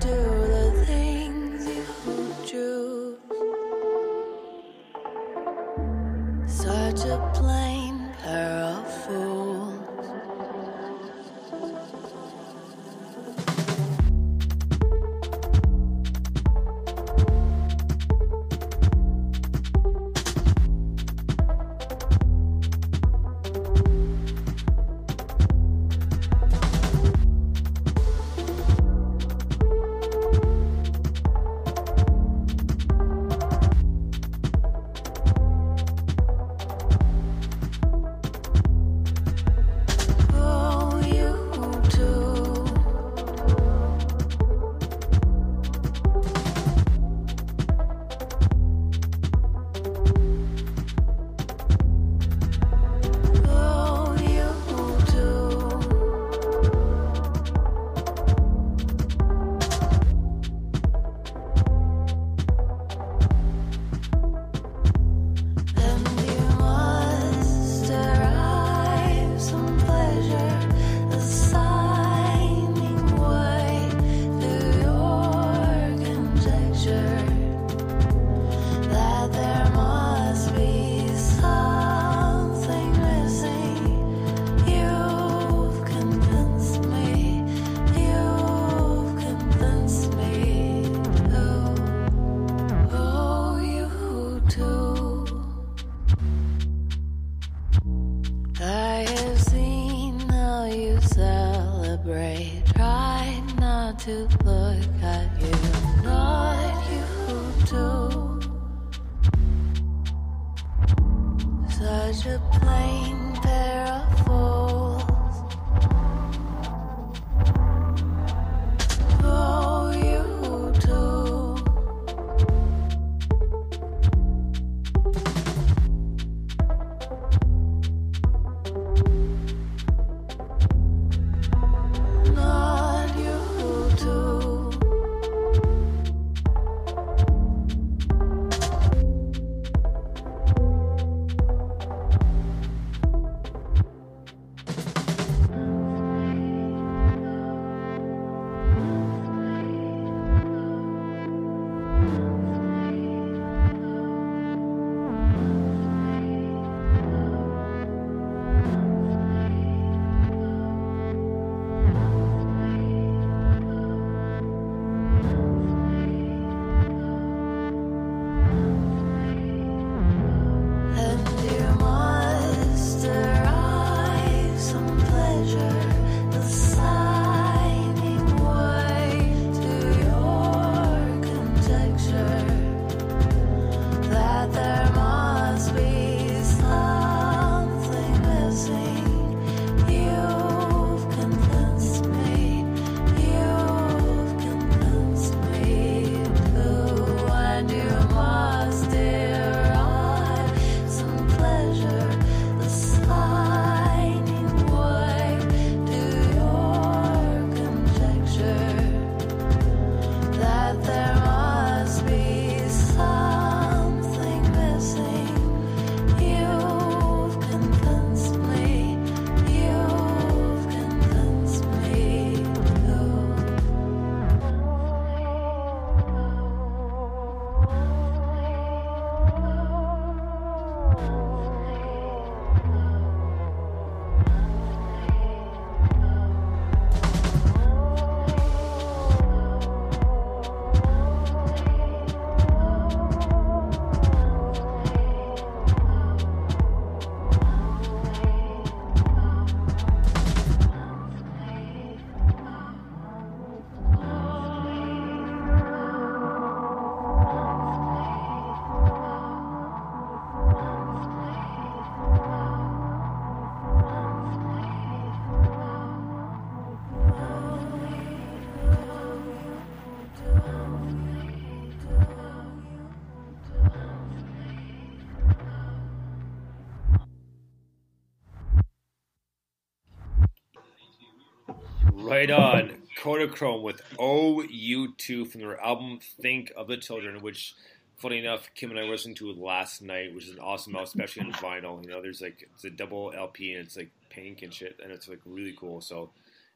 Right 282.06 282.30
on. 282.30 282.82
Kodachrome 282.96 283.62
with 283.62 283.82
OU2 283.98 285.28
from 285.28 285.40
their 285.40 285.60
album 285.60 285.98
Think 286.22 286.52
of 286.56 286.68
the 286.68 286.76
Children, 286.76 287.20
which, 287.20 287.56
funny 287.96 288.18
enough, 288.18 288.48
Kim 288.54 288.70
and 288.70 288.78
I 288.78 288.84
listened 288.84 289.16
to 289.16 289.32
last 289.32 289.82
night, 289.82 290.14
which 290.14 290.26
is 290.26 290.30
an 290.30 290.38
awesome 290.38 290.76
album, 290.76 290.84
especially 290.84 291.22
on 291.22 291.32
vinyl. 291.32 291.82
You 291.82 291.90
know, 291.90 292.00
there's 292.00 292.22
like, 292.22 292.48
it's 292.54 292.64
a 292.64 292.70
double 292.70 293.12
LP 293.12 293.54
and 293.54 293.66
it's 293.66 293.76
like 293.76 293.90
pink 294.08 294.42
and 294.42 294.54
shit, 294.54 294.78
and 294.80 294.92
it's 294.92 295.08
like 295.08 295.18
really 295.26 295.56
cool. 295.58 295.80
So, 295.80 296.10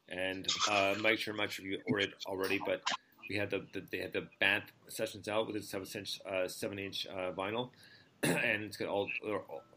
and 0.07 0.47
uh, 0.69 0.95
Mike 1.01 1.19
sure 1.19 1.33
much 1.33 1.59
if 1.59 1.65
you 1.65 1.79
ordered 1.85 2.13
already, 2.27 2.61
but 2.65 2.81
we 3.29 3.35
had 3.35 3.49
the, 3.49 3.65
the 3.73 3.83
they 3.91 3.97
had 3.97 4.13
the 4.13 4.27
band 4.39 4.63
sessions 4.87 5.27
out 5.27 5.47
with 5.47 5.57
a 5.57 5.61
seven 5.61 5.85
inch 5.93 6.21
uh, 6.29 6.47
seven 6.47 6.79
inch 6.79 7.07
uh, 7.07 7.33
vinyl, 7.33 7.71
and 8.23 8.63
it's 8.63 8.77
got 8.77 8.87
all 8.87 9.09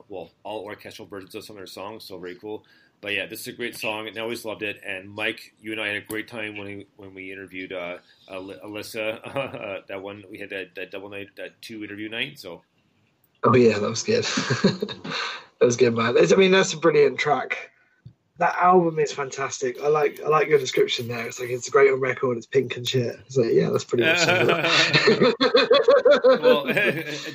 well 0.08 0.30
all 0.44 0.60
orchestral 0.60 1.08
versions 1.08 1.34
of 1.34 1.44
some 1.44 1.56
of 1.56 1.58
their 1.58 1.66
songs, 1.66 2.04
so 2.04 2.16
very 2.16 2.36
cool. 2.36 2.64
But 3.04 3.12
yeah, 3.12 3.26
this 3.26 3.40
is 3.40 3.48
a 3.48 3.52
great 3.52 3.76
song, 3.76 4.08
and 4.08 4.16
I 4.16 4.22
always 4.22 4.46
loved 4.46 4.62
it. 4.62 4.80
And 4.82 5.10
Mike, 5.10 5.52
you 5.60 5.72
and 5.72 5.80
I 5.80 5.88
had 5.88 5.96
a 5.96 6.00
great 6.00 6.26
time 6.26 6.56
when 6.56 6.66
we 6.66 6.86
when 6.96 7.12
we 7.12 7.30
interviewed 7.30 7.70
uh, 7.70 7.98
Al- 8.30 8.54
Alyssa. 8.64 9.20
Uh, 9.22 9.80
that 9.88 10.00
one 10.00 10.24
we 10.30 10.38
had 10.38 10.48
that, 10.48 10.74
that 10.76 10.90
double 10.90 11.10
night, 11.10 11.28
that 11.36 11.60
two 11.60 11.84
interview 11.84 12.08
night. 12.08 12.38
So 12.38 12.62
Oh 13.42 13.54
yeah, 13.54 13.78
that 13.78 13.90
was 13.90 14.02
good. 14.02 14.24
that 14.64 15.60
was 15.60 15.76
good, 15.76 15.94
man. 15.94 16.16
It's, 16.16 16.32
I 16.32 16.36
mean, 16.36 16.50
that's 16.50 16.72
a 16.72 16.78
brilliant 16.78 17.18
track. 17.18 17.72
That 18.38 18.56
album 18.56 18.98
is 18.98 19.12
fantastic. 19.12 19.80
I 19.80 19.86
like 19.86 20.20
I 20.20 20.28
like 20.28 20.48
your 20.48 20.58
description 20.58 21.06
there. 21.06 21.26
It's 21.26 21.38
like 21.38 21.50
it's 21.50 21.68
great 21.68 21.92
on 21.92 22.00
record. 22.00 22.36
It's 22.36 22.46
pink 22.46 22.76
and 22.76 22.86
shit. 22.86 23.16
So 23.28 23.44
yeah, 23.44 23.70
that's 23.70 23.84
pretty 23.84 24.04
much. 24.04 24.18
it. 24.26 25.34
well, 26.42 26.64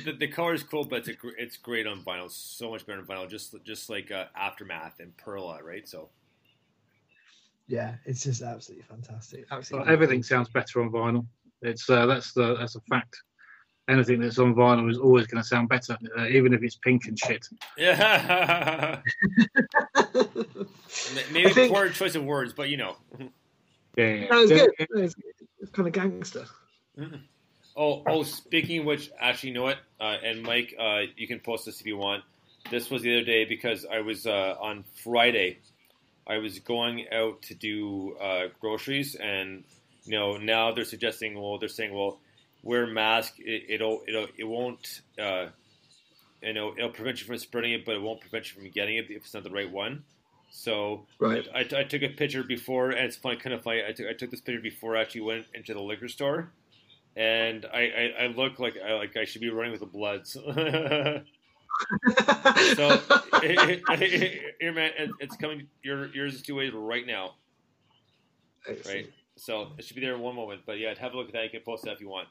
the, 0.04 0.16
the 0.18 0.28
color 0.28 0.52
is 0.52 0.62
cool, 0.62 0.84
but 0.84 0.98
it's 0.98 1.08
a, 1.08 1.14
it's 1.38 1.56
great 1.56 1.86
on 1.86 2.02
vinyl. 2.02 2.30
So 2.30 2.70
much 2.70 2.84
better 2.84 2.98
on 2.98 3.06
vinyl. 3.06 3.30
Just 3.30 3.54
just 3.64 3.88
like 3.88 4.10
uh, 4.10 4.26
Aftermath 4.36 5.00
and 5.00 5.16
Perla, 5.16 5.62
right? 5.62 5.88
So 5.88 6.10
yeah, 7.70 7.94
it's 8.04 8.24
just 8.24 8.42
absolutely 8.42 8.84
fantastic. 8.84 9.48
So 9.48 9.56
Absolutely. 9.56 9.92
everything 9.92 10.22
sounds 10.22 10.48
better 10.48 10.82
on 10.82 10.90
vinyl. 10.90 11.26
It's 11.62 11.88
uh, 11.88 12.04
that's 12.04 12.32
the 12.32 12.56
that's 12.56 12.74
a 12.74 12.80
fact. 12.80 13.16
Anything 13.90 14.20
that's 14.20 14.38
on 14.38 14.54
vinyl 14.54 14.88
is 14.90 14.98
always 14.98 15.26
going 15.26 15.42
to 15.42 15.46
sound 15.48 15.68
better, 15.68 15.98
uh, 16.16 16.26
even 16.26 16.52
if 16.54 16.62
it's 16.62 16.76
pink 16.76 17.06
and 17.06 17.18
shit. 17.18 17.46
yeah, 17.76 19.00
maybe 21.32 21.46
I 21.46 21.52
think- 21.52 21.72
poor 21.74 21.88
choice 21.90 22.14
of 22.14 22.24
words, 22.24 22.52
but 22.52 22.68
you 22.68 22.76
know. 22.76 22.96
Yeah, 23.96 24.26
No, 24.30 24.42
it's 24.42 24.52
good. 24.52 24.70
No, 24.90 25.02
It's, 25.02 25.14
it's 25.58 25.70
kind 25.72 25.88
of 25.88 25.92
gangster. 25.94 26.46
Oh, 27.76 28.02
oh. 28.06 28.22
Speaking 28.22 28.80
of 28.80 28.84
which, 28.86 29.10
actually, 29.18 29.50
you 29.50 29.54
know 29.56 29.62
what? 29.62 29.78
Uh, 30.00 30.16
and 30.24 30.42
Mike, 30.42 30.74
uh, 30.78 31.00
you 31.16 31.26
can 31.26 31.40
post 31.40 31.66
this 31.66 31.80
if 31.80 31.86
you 31.86 31.96
want. 31.96 32.22
This 32.70 32.90
was 32.90 33.02
the 33.02 33.16
other 33.16 33.24
day 33.24 33.44
because 33.44 33.86
I 33.90 34.00
was 34.00 34.26
uh, 34.26 34.54
on 34.60 34.84
Friday. 35.02 35.58
I 36.26 36.38
was 36.38 36.58
going 36.60 37.06
out 37.12 37.42
to 37.42 37.54
do 37.54 38.16
uh, 38.20 38.48
groceries, 38.60 39.14
and 39.16 39.64
you 40.04 40.12
know 40.18 40.36
now 40.36 40.72
they're 40.72 40.84
suggesting, 40.84 41.34
well, 41.40 41.58
they're 41.58 41.68
saying, 41.68 41.92
well, 41.94 42.20
wear 42.62 42.84
a 42.84 42.86
mask. 42.86 43.34
It, 43.38 43.64
it'll, 43.68 44.02
it'll, 44.08 44.28
it 44.36 44.44
won't, 44.44 45.02
uh, 45.18 45.48
you 46.42 46.54
know, 46.54 46.74
it'll 46.76 46.90
prevent 46.90 47.20
you 47.20 47.26
from 47.26 47.38
spreading 47.38 47.72
it, 47.72 47.84
but 47.84 47.94
it 47.94 48.02
won't 48.02 48.20
prevent 48.20 48.52
you 48.52 48.60
from 48.60 48.70
getting 48.70 48.96
it 48.96 49.10
if 49.10 49.24
it's 49.24 49.34
not 49.34 49.44
the 49.44 49.50
right 49.50 49.70
one. 49.70 50.04
So 50.50 51.06
Right. 51.18 51.46
I, 51.54 51.60
I 51.60 51.84
took 51.84 52.02
a 52.02 52.08
picture 52.08 52.42
before, 52.42 52.90
and 52.90 53.06
it's 53.06 53.16
funny, 53.16 53.36
kind 53.36 53.54
of 53.54 53.62
funny. 53.62 53.82
I 53.86 53.92
took, 53.92 54.06
I 54.08 54.14
took 54.14 54.30
this 54.30 54.40
picture 54.40 54.60
before 54.60 54.96
I 54.96 55.02
actually 55.02 55.20
went 55.22 55.46
into 55.54 55.74
the 55.74 55.80
liquor 55.80 56.08
store, 56.08 56.50
and 57.16 57.66
I, 57.72 58.12
I, 58.18 58.24
I 58.24 58.26
look 58.28 58.58
like 58.58 58.76
I 58.84 58.94
like 58.94 59.16
I 59.16 59.24
should 59.24 59.42
be 59.42 59.50
running 59.50 59.72
with 59.72 59.80
the 59.80 59.86
Bloods. 59.86 60.32
so 60.42 60.42
here, 63.42 64.72
man, 64.72 64.90
it, 64.98 65.10
it's 65.20 65.36
coming. 65.36 65.68
Your 65.82 66.06
yours 66.08 66.34
is 66.34 66.42
two 66.42 66.56
ways 66.56 66.72
right 66.74 67.06
now, 67.06 67.34
right? 68.86 69.08
So 69.36 69.68
it 69.78 69.84
should 69.84 69.94
be 69.94 70.02
there 70.02 70.14
in 70.14 70.20
one 70.20 70.34
moment. 70.34 70.62
But 70.66 70.78
yeah, 70.78 70.92
have 70.98 71.14
a 71.14 71.16
look 71.16 71.28
at 71.28 71.34
that. 71.34 71.44
You 71.44 71.50
can 71.50 71.60
post 71.60 71.84
that 71.84 71.92
if 71.92 72.00
you 72.00 72.08
want. 72.08 72.26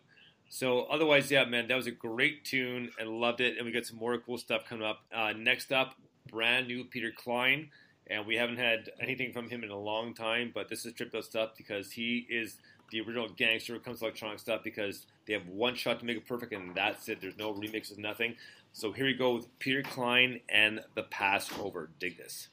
So 0.50 0.82
otherwise, 0.86 1.30
yeah, 1.30 1.46
man, 1.46 1.68
that 1.68 1.76
was 1.76 1.88
a 1.88 1.92
great 1.92 2.44
tune 2.44 2.90
and 3.00 3.10
loved 3.22 3.40
it. 3.40 3.58
And 3.58 3.66
we 3.66 3.72
got 3.72 3.86
some 3.86 3.98
more 3.98 4.18
cool 4.18 4.38
stuff 4.38 4.66
coming 4.68 4.86
up. 4.86 5.02
Uh, 5.14 5.34
next 5.38 5.72
up, 5.72 5.94
brand 6.30 6.68
new 6.68 6.84
Peter 6.84 7.12
Klein. 7.16 7.70
And 8.08 8.26
we 8.26 8.36
haven't 8.36 8.58
had 8.58 8.90
anything 9.00 9.32
from 9.32 9.50
him 9.50 9.64
in 9.64 9.70
a 9.70 9.78
long 9.78 10.16
time, 10.16 10.52
but 10.54 10.68
this 10.68 10.84
is 10.84 10.94
tripped 10.94 11.24
stuff 11.24 11.52
because 11.56 11.92
he 11.92 12.26
is 12.28 12.58
the 12.90 13.02
original 13.02 13.30
gangster 13.30 13.74
when 13.74 13.82
it 13.82 13.86
comes 13.86 14.00
to 14.00 14.06
electronic 14.06 14.40
stuff 14.40 14.62
because 14.64 15.06
they 15.28 15.34
have 15.34 15.48
one 15.48 15.76
shot 15.76 16.00
to 16.00 16.06
make 16.06 16.18
it 16.18 16.28
perfect 16.28 16.52
and 16.52 16.74
that's 16.74 17.08
it. 17.08 17.22
There's 17.22 17.38
no 17.38 17.54
remixes, 17.54 18.00
nothing. 18.00 18.36
So 18.74 18.92
here 18.92 19.06
we 19.06 19.14
go 19.14 19.36
with 19.36 19.60
Peter 19.60 19.84
Klein 19.84 20.40
and 20.50 20.82
The 20.96 21.04
Passover. 21.04 21.92
Dig 22.00 22.18
this. 22.18 22.48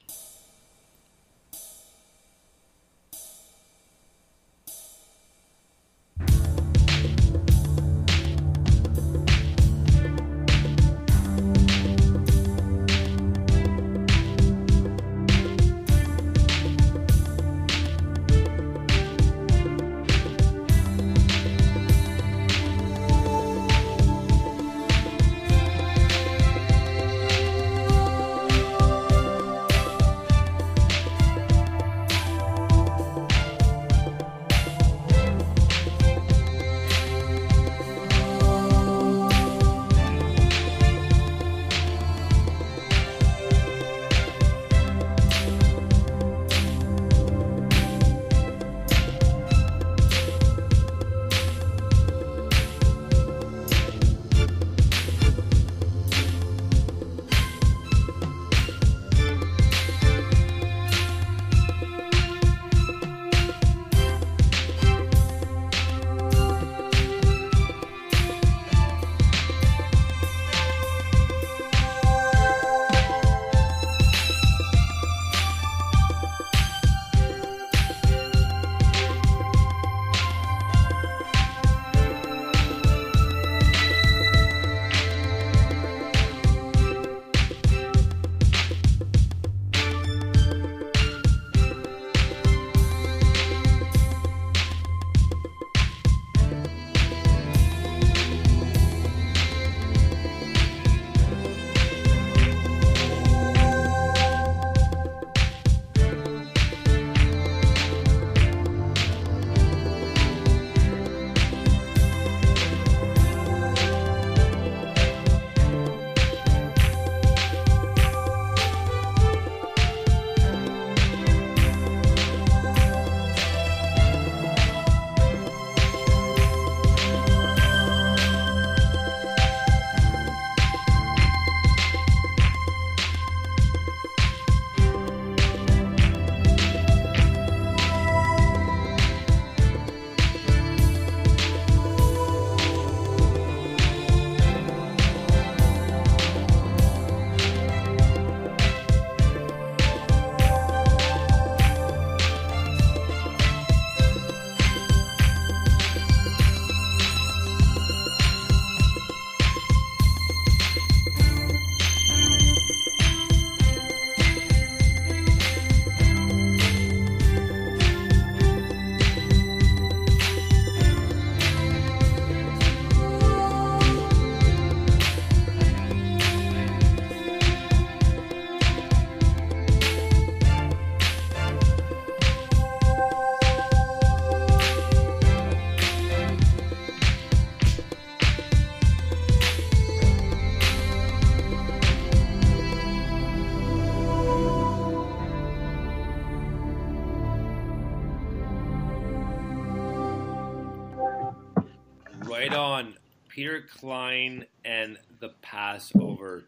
Peter 203.37 203.61
Klein 203.61 204.45
and 204.65 204.97
the 205.19 205.29
Passover. 205.43 206.45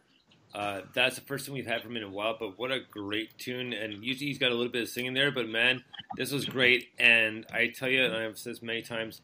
Uh, 0.55 0.81
that's 0.95 1.17
the 1.17 1.21
first 1.21 1.45
thing 1.45 1.53
we've 1.53 1.67
had 1.67 1.83
from 1.83 1.91
him 1.91 1.97
in 1.97 2.03
a 2.03 2.09
while, 2.09 2.35
but 2.39 2.57
what 2.57 2.71
a 2.71 2.79
great 2.79 3.37
tune. 3.37 3.73
And 3.73 4.03
usually 4.03 4.25
he's 4.25 4.39
got 4.39 4.51
a 4.51 4.55
little 4.55 4.71
bit 4.71 4.81
of 4.81 4.89
singing 4.89 5.13
there, 5.13 5.29
but 5.29 5.47
man, 5.47 5.83
this 6.17 6.31
was 6.31 6.45
great. 6.45 6.87
And 6.97 7.45
I 7.53 7.67
tell 7.67 7.89
you, 7.89 8.03
and 8.03 8.15
I've 8.15 8.39
said 8.39 8.53
this 8.53 8.63
many 8.63 8.81
times, 8.81 9.21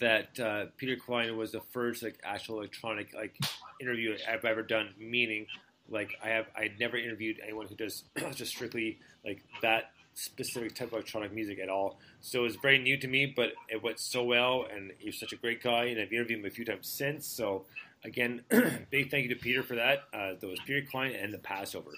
that 0.00 0.40
uh, 0.40 0.64
Peter 0.78 0.96
Klein 0.96 1.36
was 1.36 1.52
the 1.52 1.60
first 1.60 2.02
like 2.02 2.18
actual 2.24 2.60
electronic 2.60 3.12
like 3.12 3.36
interview 3.78 4.16
I've 4.26 4.46
ever 4.46 4.62
done. 4.62 4.94
Meaning, 4.98 5.48
like 5.90 6.12
I 6.24 6.30
have 6.30 6.46
I'd 6.56 6.80
never 6.80 6.96
interviewed 6.96 7.40
anyone 7.42 7.66
who 7.66 7.74
does 7.74 8.04
just 8.34 8.52
strictly 8.52 9.00
like 9.22 9.44
that 9.60 9.90
specific 10.14 10.74
type 10.74 10.88
of 10.88 10.94
electronic 10.94 11.34
music 11.34 11.58
at 11.58 11.68
all. 11.68 11.98
So 12.24 12.40
it 12.40 12.42
was 12.42 12.56
very 12.56 12.78
new 12.78 12.96
to 12.98 13.08
me, 13.08 13.26
but 13.26 13.52
it 13.68 13.82
went 13.82 13.98
so 13.98 14.22
well, 14.22 14.64
and 14.72 14.92
he's 14.98 15.18
such 15.18 15.32
a 15.32 15.36
great 15.36 15.60
guy, 15.60 15.86
and 15.86 16.00
I've 16.00 16.12
interviewed 16.12 16.38
him 16.38 16.46
a 16.46 16.50
few 16.50 16.64
times 16.64 16.88
since. 16.88 17.26
So 17.26 17.66
again, 18.04 18.42
big 18.90 19.10
thank 19.10 19.24
you 19.24 19.28
to 19.30 19.40
Peter 19.40 19.64
for 19.64 19.74
that. 19.74 20.04
Uh, 20.14 20.34
that 20.40 20.46
was 20.46 20.60
Peter 20.64 20.86
Klein 20.88 21.16
and 21.16 21.34
the 21.34 21.38
Passover. 21.38 21.90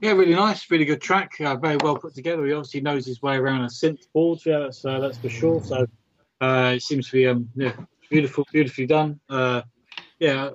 Yeah, 0.00 0.12
really 0.12 0.34
nice, 0.34 0.70
really 0.70 0.84
good 0.84 1.00
track. 1.00 1.32
Uh, 1.40 1.56
very 1.56 1.76
well 1.82 1.96
put 1.96 2.14
together. 2.14 2.46
He 2.46 2.52
obviously 2.52 2.80
knows 2.80 3.04
his 3.04 3.20
way 3.20 3.36
around 3.36 3.62
a 3.62 3.66
synth 3.66 4.06
board. 4.14 4.38
Yeah, 4.46 4.60
that's 4.60 4.84
uh, 4.84 5.00
that's 5.00 5.18
for 5.18 5.28
sure. 5.28 5.62
So 5.64 5.86
uh, 6.40 6.72
it 6.76 6.82
seems 6.82 7.06
to 7.10 7.12
be 7.12 7.26
um, 7.26 7.50
yeah, 7.56 7.72
beautiful, 8.08 8.46
beautifully 8.52 8.86
done. 8.86 9.18
Uh, 9.28 9.62
yeah, 10.20 10.50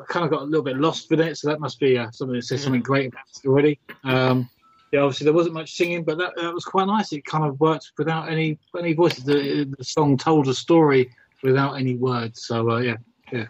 I 0.00 0.04
kind 0.08 0.24
of 0.24 0.30
got 0.30 0.40
a 0.40 0.44
little 0.44 0.64
bit 0.64 0.78
lost 0.78 1.10
with 1.10 1.20
it, 1.20 1.36
so 1.36 1.48
that 1.48 1.60
must 1.60 1.78
be 1.78 1.98
uh, 1.98 2.10
something 2.12 2.36
that 2.36 2.44
says 2.44 2.62
something 2.62 2.80
great 2.80 3.08
about 3.08 3.24
it 3.28 3.46
already. 3.46 3.78
Um, 4.04 4.48
yeah, 4.92 5.00
obviously 5.00 5.24
there 5.24 5.34
wasn't 5.34 5.54
much 5.54 5.74
singing, 5.74 6.04
but 6.04 6.18
that, 6.18 6.34
that 6.36 6.52
was 6.52 6.64
quite 6.64 6.86
nice. 6.86 7.12
It 7.12 7.24
kind 7.24 7.44
of 7.44 7.60
worked 7.60 7.92
without 7.96 8.28
any 8.28 8.58
any 8.78 8.92
voices. 8.92 9.24
The, 9.24 9.72
the 9.78 9.84
song 9.84 10.16
told 10.16 10.48
a 10.48 10.54
story 10.54 11.10
without 11.42 11.74
any 11.74 11.96
words. 11.96 12.42
So 12.44 12.70
uh, 12.70 12.78
yeah, 12.78 12.96
yeah. 13.32 13.46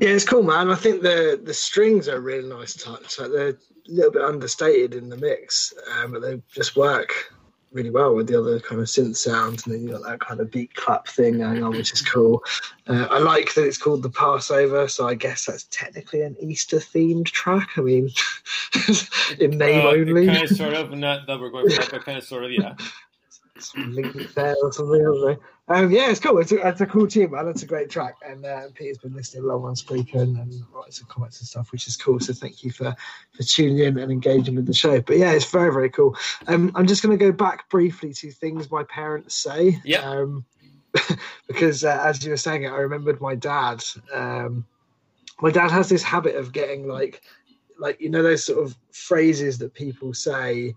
Yeah, 0.00 0.10
it's 0.10 0.24
cool, 0.24 0.42
man. 0.42 0.70
I 0.70 0.74
think 0.74 1.02
the 1.02 1.40
the 1.42 1.54
strings 1.54 2.08
are 2.08 2.20
really 2.20 2.48
nice 2.48 2.74
touch. 2.74 3.18
Like 3.18 3.30
they're 3.30 3.48
a 3.50 3.56
little 3.86 4.12
bit 4.12 4.22
understated 4.22 4.94
in 4.94 5.08
the 5.08 5.16
mix, 5.16 5.72
um, 5.96 6.12
but 6.12 6.22
they 6.22 6.42
just 6.52 6.76
work 6.76 7.32
really 7.72 7.90
well 7.90 8.14
with 8.14 8.26
the 8.26 8.38
other 8.38 8.60
kind 8.60 8.80
of 8.80 8.86
synth 8.86 9.16
sounds, 9.16 9.66
and 9.66 9.74
then 9.74 9.82
you 9.82 9.90
got 9.90 10.02
that 10.04 10.20
kind 10.20 10.40
of 10.40 10.50
beat 10.50 10.74
clap 10.74 11.06
thing 11.08 11.38
going 11.38 11.62
on, 11.62 11.72
which 11.72 11.92
is 11.92 12.02
cool. 12.02 12.42
Uh, 12.86 13.06
I 13.10 13.18
like 13.18 13.54
that 13.54 13.66
it's 13.66 13.78
called 13.78 14.02
the 14.02 14.10
Passover, 14.10 14.88
so 14.88 15.06
I 15.06 15.14
guess 15.14 15.46
that's 15.46 15.64
technically 15.64 16.22
an 16.22 16.36
Easter 16.40 16.78
themed 16.78 17.26
track. 17.26 17.70
I 17.76 17.82
mean, 17.82 18.10
in 19.38 19.58
name 19.58 19.86
only. 19.86 20.26
Kind 20.26 20.50
of, 20.50 20.56
sort 20.56 20.74
of, 20.74 20.90
not 20.92 21.26
that 21.26 21.38
we're 21.38 21.50
going 21.50 21.70
for 21.70 21.90
but 21.90 22.04
kind 22.04 22.18
of, 22.18 22.24
sort 22.24 22.44
of, 22.44 22.52
yeah. 22.52 22.74
link 23.76 24.16
it 24.16 24.34
there 24.34 24.56
or 24.62 24.72
something. 24.72 25.38
I 25.68 25.80
don't 25.80 25.82
know. 25.82 25.86
Um, 25.86 25.92
yeah, 25.92 26.10
it's 26.10 26.20
cool. 26.20 26.38
It's 26.38 26.52
a, 26.52 26.66
it's 26.66 26.80
a 26.80 26.86
cool 26.86 27.06
tune, 27.06 27.30
man. 27.30 27.48
It's 27.48 27.62
a 27.62 27.66
great 27.66 27.90
track. 27.90 28.16
And 28.26 28.44
uh, 28.44 28.68
Peter's 28.74 28.98
been 28.98 29.14
listening 29.14 29.44
along 29.44 29.64
on 29.64 29.74
Spreaker 29.74 30.22
and, 30.22 30.36
and 30.38 30.62
writing 30.72 30.92
some 30.92 31.06
comments 31.08 31.40
and 31.40 31.48
stuff, 31.48 31.72
which 31.72 31.86
is 31.86 31.96
cool. 31.96 32.20
So 32.20 32.32
thank 32.32 32.64
you 32.64 32.70
for, 32.70 32.94
for 33.32 33.42
tuning 33.42 33.78
in 33.78 33.98
and 33.98 34.10
engaging 34.10 34.54
with 34.54 34.66
the 34.66 34.74
show. 34.74 35.00
But 35.00 35.18
yeah, 35.18 35.32
it's 35.32 35.50
very, 35.50 35.72
very 35.72 35.90
cool. 35.90 36.16
Um, 36.46 36.72
I'm 36.74 36.86
just 36.86 37.02
going 37.02 37.16
to 37.16 37.22
go 37.22 37.32
back 37.32 37.68
briefly 37.68 38.12
to 38.14 38.30
things 38.30 38.70
my 38.70 38.84
parents 38.84 39.34
say. 39.34 39.78
Yeah. 39.84 40.00
Um, 40.00 40.44
because 41.46 41.84
uh, 41.84 42.00
as 42.02 42.24
you 42.24 42.30
were 42.30 42.36
saying 42.36 42.64
it, 42.64 42.68
I 42.68 42.78
remembered 42.78 43.20
my 43.20 43.34
dad. 43.34 43.84
Um, 44.12 44.66
my 45.40 45.50
dad 45.50 45.70
has 45.70 45.88
this 45.88 46.02
habit 46.02 46.36
of 46.36 46.52
getting 46.52 46.88
like, 46.88 47.22
like 47.78 48.00
you 48.00 48.08
know, 48.08 48.22
those 48.22 48.44
sort 48.44 48.64
of 48.64 48.76
phrases 48.92 49.58
that 49.58 49.74
people 49.74 50.14
say 50.14 50.74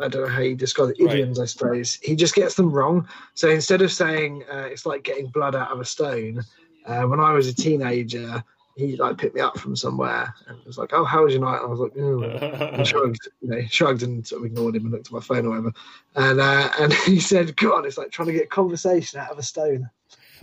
I 0.00 0.08
don't 0.08 0.22
know 0.22 0.28
how 0.28 0.42
you 0.42 0.54
describe 0.54 0.90
it, 0.90 1.02
Right. 1.02 1.14
idioms, 1.14 1.38
I 1.38 1.46
suppose. 1.46 1.94
He 2.02 2.16
just 2.16 2.34
gets 2.34 2.54
them 2.54 2.70
wrong. 2.70 3.08
So 3.34 3.48
instead 3.48 3.82
of 3.82 3.92
saying 3.92 4.44
uh, 4.50 4.68
it's 4.70 4.86
like 4.86 5.02
getting 5.02 5.28
blood 5.28 5.54
out 5.54 5.70
of 5.70 5.80
a 5.80 5.84
stone, 5.84 6.42
uh, 6.84 7.02
when 7.02 7.20
I 7.20 7.32
was 7.32 7.48
a 7.48 7.54
teenager, 7.54 8.42
he 8.76 8.96
like 8.96 9.18
picked 9.18 9.34
me 9.34 9.40
up 9.40 9.58
from 9.58 9.76
somewhere 9.76 10.34
and 10.46 10.58
was 10.64 10.78
like, 10.78 10.92
"Oh, 10.92 11.04
how 11.04 11.24
was 11.24 11.34
your 11.34 11.42
night?" 11.42 11.58
And 11.58 11.66
I 11.66 11.68
was 11.68 11.80
like, 11.80 11.96
"Oh," 11.98 12.32
and 12.72 12.86
shrugged, 12.90 13.28
you 13.40 13.48
know, 13.48 13.60
shrugged 13.68 14.02
and 14.02 14.26
sort 14.26 14.42
of 14.42 14.46
ignored 14.46 14.76
him 14.76 14.84
and 14.84 14.92
looked 14.92 15.08
at 15.08 15.12
my 15.12 15.20
phone 15.20 15.46
or 15.46 15.50
whatever. 15.50 15.72
And 16.14 16.40
uh, 16.40 16.70
and 16.78 16.92
he 17.06 17.20
said, 17.20 17.56
"God, 17.56 17.86
it's 17.86 17.98
like 17.98 18.10
trying 18.10 18.28
to 18.28 18.34
get 18.34 18.50
conversation 18.50 19.20
out 19.20 19.30
of 19.30 19.38
a 19.38 19.42
stone." 19.42 19.90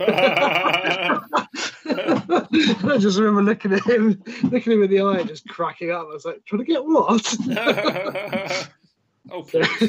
I 0.00 1.20
just 2.98 3.18
remember 3.18 3.42
looking 3.42 3.72
at 3.72 3.84
him, 3.84 4.22
looking 4.44 4.72
at 4.72 4.78
him 4.78 4.82
in 4.84 4.90
the 4.90 5.00
eye, 5.00 5.18
and 5.18 5.28
just 5.28 5.48
cracking 5.48 5.90
up. 5.90 6.02
I 6.02 6.12
was 6.12 6.24
like, 6.24 6.44
"Trying 6.44 6.64
to 6.64 6.72
get 6.72 6.84
what?" 6.84 7.36
Oh, 9.30 9.46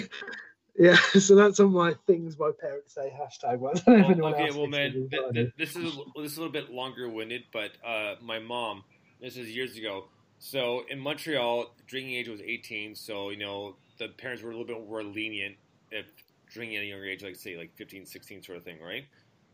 yeah. 0.78 0.98
So 1.20 1.36
that's 1.36 1.60
on 1.60 1.74
my 1.74 1.96
things 2.08 2.38
my 2.38 2.52
parents 2.60 2.94
say 2.94 3.12
hashtag. 3.16 3.62
But 3.62 3.88
I 3.88 4.02
don't 4.02 4.18
know 4.18 4.28
if 4.28 4.36
Well, 4.36 4.44
okay, 4.44 4.58
well, 4.58 4.68
man, 4.68 5.10
th- 5.10 5.34
th- 5.34 5.54
this 5.58 5.76
is 5.76 5.96
a, 5.96 6.22
this 6.22 6.32
is 6.34 6.38
a 6.38 6.42
little 6.42 6.54
bit 6.54 6.72
longer 6.72 7.10
winded, 7.10 7.44
but 7.52 7.72
uh, 7.86 8.16
my 8.22 8.40
mom, 8.40 8.84
this 9.22 9.38
is 9.38 9.50
years 9.50 9.78
ago. 9.78 10.06
So 10.40 10.84
in 10.90 11.00
Montreal, 11.00 11.76
drinking 11.88 12.14
age 12.14 12.30
was 12.30 12.42
18. 12.42 12.96
So 12.96 13.30
you 13.30 13.38
know 13.38 13.76
the 13.98 14.08
parents 14.08 14.42
were 14.42 14.52
a 14.52 14.54
little 14.58 14.68
bit 14.68 14.88
more 14.88 15.04
lenient 15.04 15.56
if 15.92 16.06
drinking 16.52 16.78
at 16.78 16.84
a 16.84 16.86
younger 16.86 17.06
age, 17.06 17.24
like 17.24 17.36
say 17.36 17.58
like 17.58 17.76
15, 17.76 18.06
16 18.06 18.44
sort 18.44 18.58
of 18.58 18.64
thing, 18.64 18.80
right? 18.82 19.06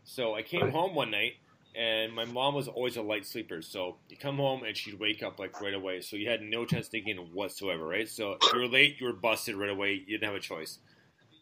So 0.04 0.34
I 0.34 0.42
came 0.42 0.70
home 0.70 0.94
one 0.94 1.10
night. 1.10 1.32
And 1.76 2.14
my 2.14 2.24
mom 2.24 2.54
was 2.54 2.68
always 2.68 2.96
a 2.96 3.02
light 3.02 3.26
sleeper, 3.26 3.60
so 3.60 3.96
you 4.08 4.16
come 4.16 4.36
home 4.36 4.62
and 4.64 4.74
she'd 4.74 4.98
wake 4.98 5.22
up 5.22 5.38
like 5.38 5.60
right 5.60 5.74
away. 5.74 6.00
So 6.00 6.16
you 6.16 6.30
had 6.30 6.40
no 6.40 6.64
chance 6.64 6.88
thinking 6.88 7.18
whatsoever, 7.34 7.86
right? 7.86 8.08
So 8.08 8.32
if 8.32 8.52
you 8.52 8.60
were 8.60 8.66
late, 8.66 8.96
you 8.98 9.06
were 9.06 9.12
busted 9.12 9.56
right 9.56 9.68
away. 9.68 9.92
You 9.92 10.18
didn't 10.18 10.24
have 10.32 10.34
a 10.34 10.40
choice. 10.40 10.78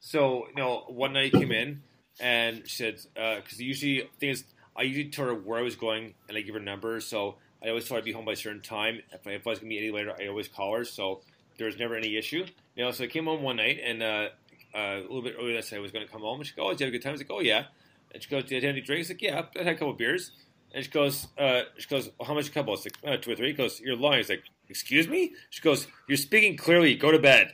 So, 0.01 0.49
you 0.49 0.57
know, 0.57 0.85
one 0.89 1.13
night 1.13 1.27
he 1.27 1.31
came 1.31 1.53
in 1.53 1.83
and 2.21 2.69
she 2.69 2.77
said, 2.77 3.01
because 3.15 3.61
usually, 3.61 4.11
things 4.19 4.45
I 4.77 4.83
usually 4.83 5.11
told 5.11 5.29
her 5.29 5.35
where 5.35 5.59
I 5.59 5.63
was 5.63 5.77
going 5.77 6.15
and 6.29 6.37
I 6.37 6.41
give 6.41 6.55
her 6.55 6.61
numbers. 6.61 7.07
So 7.07 7.37
I 7.63 7.69
always 7.69 7.87
thought 7.87 7.99
I'd 7.99 8.05
be 8.05 8.13
home 8.13 8.25
by 8.25 8.33
a 8.33 8.37
certain 8.37 8.61
time. 8.61 9.01
If 9.13 9.27
I, 9.27 9.31
if 9.31 9.47
I 9.47 9.51
was 9.51 9.61
to 9.61 9.67
be 9.67 9.79
any 9.79 9.91
later, 9.91 10.15
I 10.21 10.27
always 10.27 10.49
call 10.49 10.77
her. 10.77 10.85
So 10.85 11.23
there 11.59 11.67
was 11.67 11.79
never 11.79 11.95
any 11.97 12.17
issue. 12.17 12.45
You 12.75 12.85
know, 12.85 12.91
so 12.91 13.05
I 13.05 13.07
came 13.07 13.27
home 13.27 13.43
one 13.43 13.57
night 13.57 13.79
and 13.83 14.03
uh, 14.03 14.29
uh, 14.75 14.79
a 14.79 15.01
little 15.03 15.23
bit 15.23 15.37
earlier, 15.39 15.57
I 15.57 15.61
said 15.61 15.79
I 15.79 15.81
was 15.81 15.93
going 15.93 16.05
to 16.05 16.11
come 16.13 16.23
home. 16.23 16.41
And 16.41 16.47
she 16.47 16.55
goes, 16.55 16.65
Oh, 16.67 16.71
did 16.71 16.81
you 16.81 16.87
have 16.87 16.95
a 16.95 16.99
good 16.99 17.03
time? 17.03 17.11
I 17.11 17.13
was 17.13 17.21
like, 17.21 17.31
Oh, 17.31 17.41
yeah. 17.41 17.65
And 18.15 18.23
she 18.23 18.31
goes, 18.31 18.45
Did 18.45 18.63
you 18.63 18.69
have 18.69 18.75
any 18.77 18.81
drinks? 18.81 19.11
Like, 19.11 19.21
Yeah, 19.21 19.43
I 19.57 19.59
had 19.59 19.69
a 19.69 19.75
couple 19.75 19.91
of 19.91 19.99
beers. 19.99 20.31
And 20.75 20.85
she 20.85 20.91
goes, 20.91 21.29
uh, 21.39 21.63
she 21.79 21.87
goes, 21.89 22.11
well, 22.19 22.27
how 22.27 22.35
much 22.35 22.49
a 22.49 22.51
couple? 22.51 22.73
I 22.73 22.77
was 22.77 22.85
like, 22.85 22.97
uh, 23.07 23.17
two 23.17 23.31
or 23.31 23.37
three. 23.37 23.49
He 23.49 23.53
goes, 23.53 23.81
you're 23.81 23.97
lying. 23.97 24.17
He's 24.17 24.29
like, 24.29 24.43
excuse 24.69 25.07
me? 25.07 25.33
She 25.51 25.63
goes, 25.63 25.87
you're 26.09 26.17
speaking 26.17 26.57
clearly. 26.57 26.97
Go 26.97 27.13
to 27.13 27.19
bed. 27.21 27.53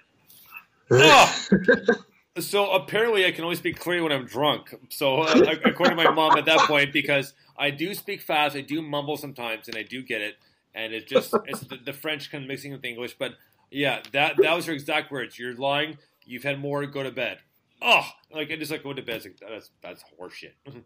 oh! 0.91 1.47
So 2.39 2.71
apparently, 2.71 3.27
I 3.27 3.33
can 3.33 3.43
only 3.43 3.57
speak 3.57 3.79
clearly 3.79 4.03
when 4.03 4.13
I'm 4.13 4.25
drunk. 4.25 4.73
So 4.89 5.23
uh, 5.23 5.57
according 5.65 5.97
to 5.97 6.03
my 6.03 6.11
mom 6.11 6.39
at 6.39 6.45
that 6.45 6.61
point, 6.61 6.93
because 6.93 7.35
I 7.59 7.71
do 7.71 7.93
speak 7.93 8.23
fast, 8.23 8.57
I 8.57 8.61
do 8.61 8.81
mumble 8.81 9.17
sometimes, 9.17 9.67
and 9.67 9.77
I 9.77 9.83
do 9.83 10.03
get 10.03 10.21
it, 10.21 10.37
and 10.73 10.93
it's 10.93 11.11
just 11.11 11.35
it's 11.47 11.61
the, 11.61 11.77
the 11.85 11.93
French 11.93 12.31
kind 12.31 12.45
of 12.45 12.49
mixing 12.49 12.71
with 12.71 12.85
English. 12.85 13.17
But 13.19 13.33
yeah, 13.71 14.01
that 14.13 14.37
that 14.39 14.55
was 14.55 14.67
her 14.67 14.73
exact 14.73 15.11
words. 15.11 15.39
You're 15.41 15.57
lying. 15.57 15.99
You've 16.25 16.45
had 16.45 16.61
more. 16.61 16.87
Go 16.87 17.03
to 17.03 17.11
bed. 17.11 17.39
Oh, 17.83 18.07
like 18.33 18.51
I 18.51 18.57
just 18.57 18.71
like 18.71 18.83
going 18.83 18.97
to 18.97 19.03
bed. 19.03 19.23
It's 19.25 19.25
like, 19.27 19.51
that's 19.51 19.71
that's 19.83 20.05
horseshit. 20.21 20.53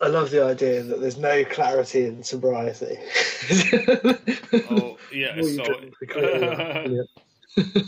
I 0.00 0.06
love 0.06 0.30
the 0.30 0.44
idea 0.44 0.82
that 0.84 1.00
there's 1.00 1.18
no 1.18 1.44
clarity 1.44 2.04
in 2.04 2.22
sobriety. 2.22 2.96
oh 4.70 4.96
yeah, 5.12 5.34
Well, 5.40 5.44
so 5.44 5.64
drink 5.64 5.94
the 6.00 6.06
clear, 6.06 6.86
yeah. 6.86 7.02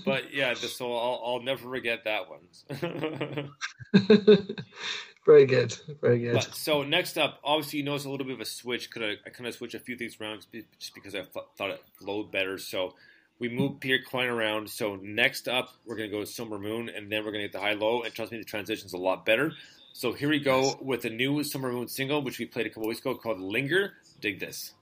But 0.05 0.34
yeah, 0.34 0.52
just, 0.55 0.76
so 0.76 0.92
I'll, 0.92 1.22
I'll 1.24 1.42
never 1.42 1.70
forget 1.70 2.02
that 2.05 2.28
one. 2.28 2.40
Very 5.26 5.47
good. 5.47 5.76
Very 6.01 6.18
good. 6.18 6.34
But, 6.34 6.55
so 6.55 6.82
next 6.82 7.16
up, 7.16 7.38
obviously 7.44 7.78
you 7.78 7.84
notice 7.84 8.05
a 8.05 8.10
little 8.10 8.26
bit 8.26 8.34
of 8.34 8.40
a 8.40 8.44
switch. 8.47 8.90
Could 8.90 9.02
I, 9.05 9.14
I 9.24 9.30
kind 9.30 9.47
of 9.47 9.55
switched 9.55 9.74
a 9.74 9.78
few 9.78 9.97
things 9.97 10.16
around 10.20 10.47
just 10.78 10.94
because 10.94 11.14
I 11.14 11.22
thought 11.22 11.70
it 11.70 11.82
flowed 12.01 12.32
better. 12.32 12.59
So 12.59 12.94
we 13.40 13.48
moved 13.48 13.80
Peter 13.80 13.98
Klein 14.06 14.28
around. 14.28 14.70
So 14.70 14.96
next 15.02 15.48
up, 15.48 15.70
we're 15.84 15.96
gonna 15.96 16.08
go 16.08 16.24
Summer 16.24 16.58
Moon, 16.58 16.88
and 16.88 17.10
then 17.10 17.24
we're 17.24 17.32
gonna 17.32 17.44
get 17.44 17.52
the 17.52 17.60
high 17.60 17.72
low. 17.72 18.02
And 18.02 18.14
trust 18.14 18.30
me, 18.30 18.38
the 18.38 18.44
transition's 18.44 18.92
a 18.92 18.98
lot 18.98 19.26
better. 19.26 19.52
So 19.92 20.12
here 20.12 20.28
we 20.28 20.38
go 20.38 20.78
with 20.80 21.04
a 21.04 21.10
new 21.10 21.42
Summer 21.42 21.72
Moon 21.72 21.88
single, 21.88 22.22
which 22.22 22.38
we 22.38 22.46
played 22.46 22.66
a 22.66 22.68
couple 22.68 22.86
weeks 22.86 23.00
ago, 23.00 23.16
called 23.16 23.40
"Linger." 23.40 23.94
Dig 24.20 24.38
this. 24.38 24.74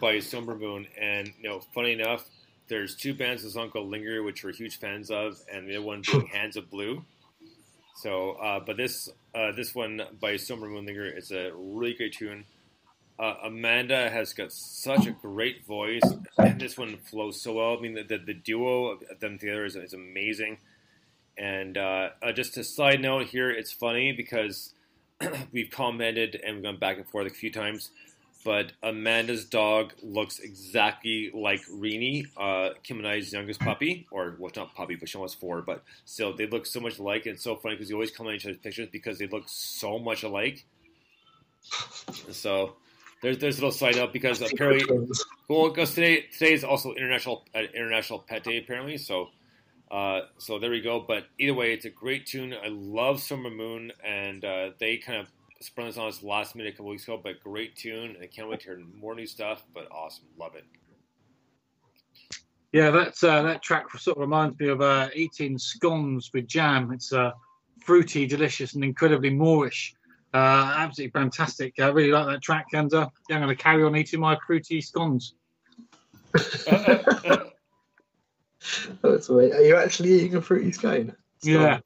By 0.00 0.20
Somber 0.20 0.54
Moon, 0.54 0.86
and 1.00 1.32
you 1.40 1.48
know, 1.48 1.60
funny 1.74 1.92
enough, 1.92 2.24
there's 2.68 2.94
two 2.94 3.14
bands 3.14 3.44
of 3.44 3.52
song 3.52 3.70
called 3.70 3.88
Linger, 3.88 4.22
which 4.22 4.44
we're 4.44 4.52
huge 4.52 4.78
fans 4.78 5.10
of, 5.10 5.40
and 5.52 5.68
the 5.68 5.76
other 5.76 5.86
one 5.86 6.02
being 6.02 6.26
Hands 6.32 6.56
of 6.56 6.70
Blue. 6.70 7.04
So, 7.96 8.32
uh, 8.32 8.60
but 8.60 8.76
this 8.76 9.08
uh, 9.34 9.52
this 9.52 9.74
one 9.74 10.02
by 10.20 10.36
Somber 10.36 10.68
Moon 10.68 10.86
Linger 10.86 11.06
is 11.06 11.30
a 11.30 11.50
really 11.54 11.94
great 11.94 12.12
tune. 12.12 12.44
Uh, 13.18 13.34
Amanda 13.42 14.08
has 14.08 14.32
got 14.32 14.52
such 14.52 15.06
a 15.06 15.10
great 15.10 15.66
voice, 15.66 16.02
and 16.36 16.60
this 16.60 16.78
one 16.78 16.98
flows 16.98 17.42
so 17.42 17.54
well. 17.54 17.76
I 17.76 17.80
mean, 17.80 17.94
the, 17.94 18.04
the, 18.04 18.18
the 18.18 18.34
duo 18.34 18.92
of 18.92 19.18
them 19.18 19.38
together 19.38 19.64
is, 19.64 19.74
is 19.74 19.92
amazing. 19.92 20.58
And 21.36 21.76
uh, 21.76 22.10
uh, 22.22 22.32
just 22.32 22.56
a 22.58 22.62
side 22.62 23.00
note 23.00 23.26
here, 23.26 23.50
it's 23.50 23.72
funny 23.72 24.12
because 24.12 24.72
we've 25.52 25.70
commented 25.70 26.40
and 26.44 26.56
we've 26.56 26.64
gone 26.64 26.78
back 26.78 26.96
and 26.96 27.08
forth 27.08 27.26
a 27.26 27.34
few 27.34 27.50
times, 27.50 27.90
but 28.48 28.72
Amanda's 28.82 29.44
dog 29.44 29.92
looks 30.02 30.38
exactly 30.38 31.30
like 31.34 31.60
Rini, 31.70 32.24
uh, 32.34 32.70
Kim 32.82 32.96
and 32.96 33.06
I's 33.06 33.30
youngest 33.30 33.60
puppy, 33.60 34.06
or 34.10 34.36
well, 34.38 34.50
not 34.56 34.74
puppy, 34.74 34.94
but 34.94 35.06
she 35.06 35.18
was 35.18 35.34
four, 35.34 35.60
but 35.60 35.84
still, 36.06 36.34
they 36.34 36.46
look 36.46 36.64
so 36.64 36.80
much 36.80 36.98
alike. 36.98 37.26
And 37.26 37.34
it's 37.34 37.44
so 37.44 37.56
funny 37.56 37.74
because 37.74 37.90
you 37.90 37.96
always 37.96 38.10
comment 38.10 38.32
on 38.32 38.36
each 38.36 38.46
other's 38.46 38.56
pictures 38.56 38.88
because 38.90 39.18
they 39.18 39.26
look 39.26 39.42
so 39.48 39.98
much 39.98 40.22
alike. 40.22 40.64
So 42.30 42.76
there's 43.20 43.36
there's 43.36 43.58
a 43.58 43.60
little 43.60 43.70
side 43.70 43.96
note 43.96 44.14
because 44.14 44.40
apparently, 44.40 45.06
well, 45.46 45.68
because 45.68 45.92
today 45.92 46.24
today 46.32 46.54
is 46.54 46.64
also 46.64 46.94
international 46.94 47.44
uh, 47.54 47.58
International 47.74 48.18
Pet 48.18 48.44
Day 48.44 48.56
apparently, 48.56 48.96
so. 48.96 49.28
Uh, 49.90 50.20
so 50.36 50.58
there 50.58 50.70
we 50.70 50.82
go. 50.82 51.00
But 51.00 51.28
either 51.38 51.54
way, 51.54 51.72
it's 51.72 51.86
a 51.86 51.90
great 51.90 52.26
tune. 52.26 52.52
I 52.52 52.68
love 52.68 53.22
Summer 53.22 53.48
Moon, 53.48 53.90
and 54.04 54.44
uh, 54.44 54.70
they 54.78 54.98
kind 54.98 55.18
of 55.18 55.28
sprung 55.60 55.88
this 55.88 55.98
on 55.98 56.08
us 56.08 56.22
last 56.22 56.54
minute 56.54 56.74
a 56.74 56.76
couple 56.76 56.90
weeks 56.90 57.04
ago. 57.04 57.20
But 57.22 57.40
great 57.42 57.76
tune. 57.76 58.16
I 58.22 58.26
can't 58.26 58.48
wait 58.48 58.60
to 58.60 58.66
hear 58.66 58.82
more 58.94 59.14
new 59.14 59.26
stuff. 59.26 59.64
But 59.74 59.88
awesome, 59.90 60.26
love 60.38 60.54
it. 60.54 60.64
Yeah, 62.72 62.90
that 62.90 63.22
uh, 63.24 63.42
that 63.42 63.62
track 63.62 63.90
sort 63.98 64.18
of 64.18 64.20
reminds 64.20 64.58
me 64.60 64.68
of 64.68 64.82
uh, 64.82 65.08
eating 65.14 65.56
scones 65.58 66.30
with 66.34 66.46
jam. 66.46 66.92
It's 66.92 67.12
uh, 67.12 67.32
fruity, 67.80 68.26
delicious, 68.26 68.74
and 68.74 68.84
incredibly 68.84 69.30
moreish. 69.30 69.92
Uh, 70.34 70.74
absolutely 70.76 71.12
fantastic. 71.18 71.74
I 71.80 71.88
really 71.88 72.12
like 72.12 72.26
that 72.26 72.42
track, 72.42 72.66
and 72.74 72.92
uh, 72.92 73.08
yeah, 73.30 73.36
I'm 73.36 73.42
going 73.42 73.56
to 73.56 73.62
carry 73.62 73.82
on 73.82 73.96
eating 73.96 74.20
my 74.20 74.36
fruity 74.46 74.82
scones. 74.82 75.34
That's 79.02 79.28
weird. 79.28 79.52
Are 79.52 79.62
you 79.62 79.76
actually 79.76 80.12
eating 80.12 80.34
a 80.34 80.42
fruity 80.42 80.72
scone? 80.72 81.16
Yeah. 81.42 81.80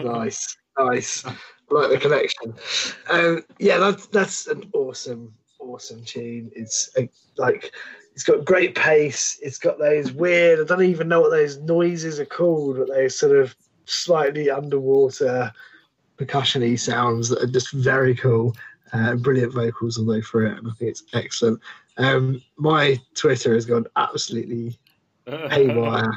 nice, 0.00 0.56
nice. 0.76 1.24
Like 1.70 1.90
the 1.90 1.98
connection. 1.98 2.54
Um, 3.10 3.44
yeah, 3.58 3.78
that's 3.78 4.06
that's 4.06 4.46
an 4.46 4.70
awesome, 4.72 5.34
awesome 5.58 6.02
tune. 6.04 6.50
It's 6.54 6.90
uh, 6.96 7.02
like 7.36 7.72
it's 8.14 8.24
got 8.24 8.44
great 8.44 8.74
pace. 8.74 9.38
It's 9.42 9.58
got 9.58 9.78
those 9.78 10.12
weird. 10.12 10.60
I 10.60 10.64
don't 10.64 10.84
even 10.84 11.08
know 11.08 11.20
what 11.20 11.30
those 11.30 11.58
noises 11.58 12.18
are 12.18 12.24
called, 12.24 12.78
but 12.78 12.88
those 12.88 13.18
sort 13.18 13.36
of 13.36 13.54
slightly 13.84 14.50
underwater 14.50 15.52
percussion-y 16.16 16.74
sounds 16.74 17.28
that 17.28 17.42
are 17.42 17.46
just 17.46 17.72
very 17.72 18.14
cool. 18.14 18.56
Uh, 18.92 19.14
brilliant 19.16 19.52
vocals 19.52 19.98
all 19.98 20.06
the 20.06 20.12
way 20.12 20.22
through 20.22 20.50
it, 20.50 20.58
and 20.58 20.66
I 20.66 20.70
think 20.72 20.90
it's 20.90 21.04
excellent. 21.12 21.60
Um, 21.98 22.42
my 22.56 22.98
Twitter 23.14 23.52
has 23.54 23.66
gone 23.66 23.86
absolutely 23.96 24.78
haywire 25.26 26.16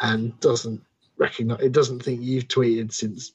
and 0.00 0.38
doesn't 0.40 0.80
recognize 1.16 1.60
it 1.60 1.72
doesn't 1.72 2.02
think 2.02 2.20
you've 2.22 2.48
tweeted 2.48 2.92
since 2.92 3.32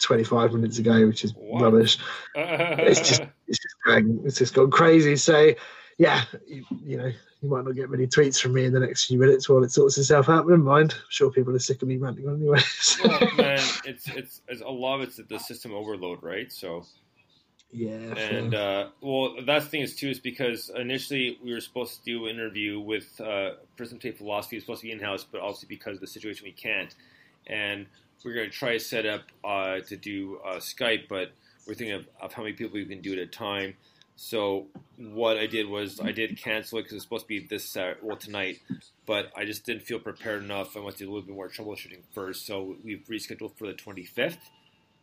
25 0.00 0.52
minutes 0.52 0.78
ago 0.78 1.06
which 1.06 1.24
is 1.24 1.34
rubbish. 1.52 1.98
It's 2.34 3.00
just 3.00 3.22
it's 3.46 3.58
just 3.58 3.76
going 3.84 4.20
it's 4.24 4.38
just 4.38 4.54
gone 4.54 4.70
crazy. 4.70 5.16
So 5.16 5.52
yeah 5.98 6.24
you, 6.46 6.64
you 6.84 6.96
know 6.96 7.12
you 7.42 7.48
might 7.48 7.64
not 7.64 7.74
get 7.74 7.90
many 7.90 8.06
tweets 8.06 8.40
from 8.40 8.52
me 8.52 8.66
in 8.66 8.72
the 8.72 8.80
next 8.80 9.06
few 9.06 9.18
minutes 9.18 9.48
while 9.48 9.64
it 9.64 9.72
sorts 9.72 9.96
itself 9.96 10.28
out. 10.28 10.46
Never 10.46 10.58
mind. 10.58 10.92
I'm 10.94 11.00
sure 11.08 11.30
people 11.30 11.54
are 11.54 11.58
sick 11.58 11.80
of 11.80 11.88
me 11.88 11.96
ranting 11.96 12.28
on 12.28 12.36
anyway. 12.36 12.60
So. 12.80 13.08
well, 13.08 13.34
man, 13.36 13.62
it's, 13.84 14.08
it's 14.08 14.42
it's 14.48 14.62
a 14.62 14.68
lot 14.68 14.96
of 14.96 15.02
it's 15.02 15.16
the 15.16 15.38
system 15.38 15.72
overload, 15.72 16.22
right? 16.22 16.52
So 16.52 16.84
yeah 17.72 17.96
and 18.16 18.54
uh, 18.54 18.88
well, 19.00 19.36
that's 19.46 19.66
the 19.66 19.70
thing 19.70 19.82
is 19.82 19.94
too 19.94 20.08
is 20.08 20.18
because 20.18 20.70
initially 20.74 21.38
we 21.42 21.52
were 21.52 21.60
supposed 21.60 21.98
to 21.98 22.04
do 22.04 22.26
an 22.26 22.34
interview 22.34 22.80
with 22.80 23.20
uh, 23.20 23.52
Prism 23.76 23.98
Tape 23.98 24.18
Philosophy. 24.18 24.56
It's 24.56 24.66
supposed 24.66 24.80
to 24.80 24.88
be 24.88 24.92
in 24.92 24.98
house, 24.98 25.24
but 25.24 25.40
also 25.40 25.66
because 25.68 25.94
of 25.96 26.00
the 26.00 26.06
situation 26.06 26.44
we 26.44 26.52
can't, 26.52 26.94
and 27.46 27.86
we're 28.24 28.34
going 28.34 28.50
to 28.50 28.56
try 28.56 28.74
to 28.74 28.80
set 28.80 29.06
up 29.06 29.22
uh, 29.44 29.80
to 29.80 29.96
do 29.96 30.40
uh, 30.44 30.56
Skype, 30.56 31.08
but 31.08 31.32
we're 31.66 31.74
thinking 31.74 31.96
of, 31.96 32.06
of 32.20 32.32
how 32.32 32.42
many 32.42 32.54
people 32.54 32.74
we 32.74 32.84
can 32.84 33.00
do 33.00 33.12
at 33.12 33.18
a 33.18 33.26
time. 33.26 33.74
So 34.16 34.66
what 34.98 35.38
I 35.38 35.46
did 35.46 35.66
was 35.66 35.98
I 35.98 36.12
did 36.12 36.36
cancel 36.36 36.78
it 36.78 36.82
because 36.82 36.96
it's 36.96 37.04
supposed 37.04 37.24
to 37.24 37.28
be 37.28 37.46
this 37.46 37.64
Saturday, 37.64 38.00
well 38.02 38.16
tonight, 38.18 38.60
but 39.06 39.32
I 39.34 39.46
just 39.46 39.64
didn't 39.64 39.82
feel 39.82 39.98
prepared 39.98 40.42
enough. 40.42 40.76
I 40.76 40.80
wanted 40.80 40.98
to 40.98 41.04
do 41.04 41.10
a 41.10 41.12
little 41.14 41.26
bit 41.26 41.34
more 41.34 41.48
troubleshooting 41.48 42.02
first, 42.12 42.44
so 42.44 42.76
we've 42.84 43.02
rescheduled 43.08 43.56
for 43.56 43.66
the 43.66 43.72
25th. 43.72 44.36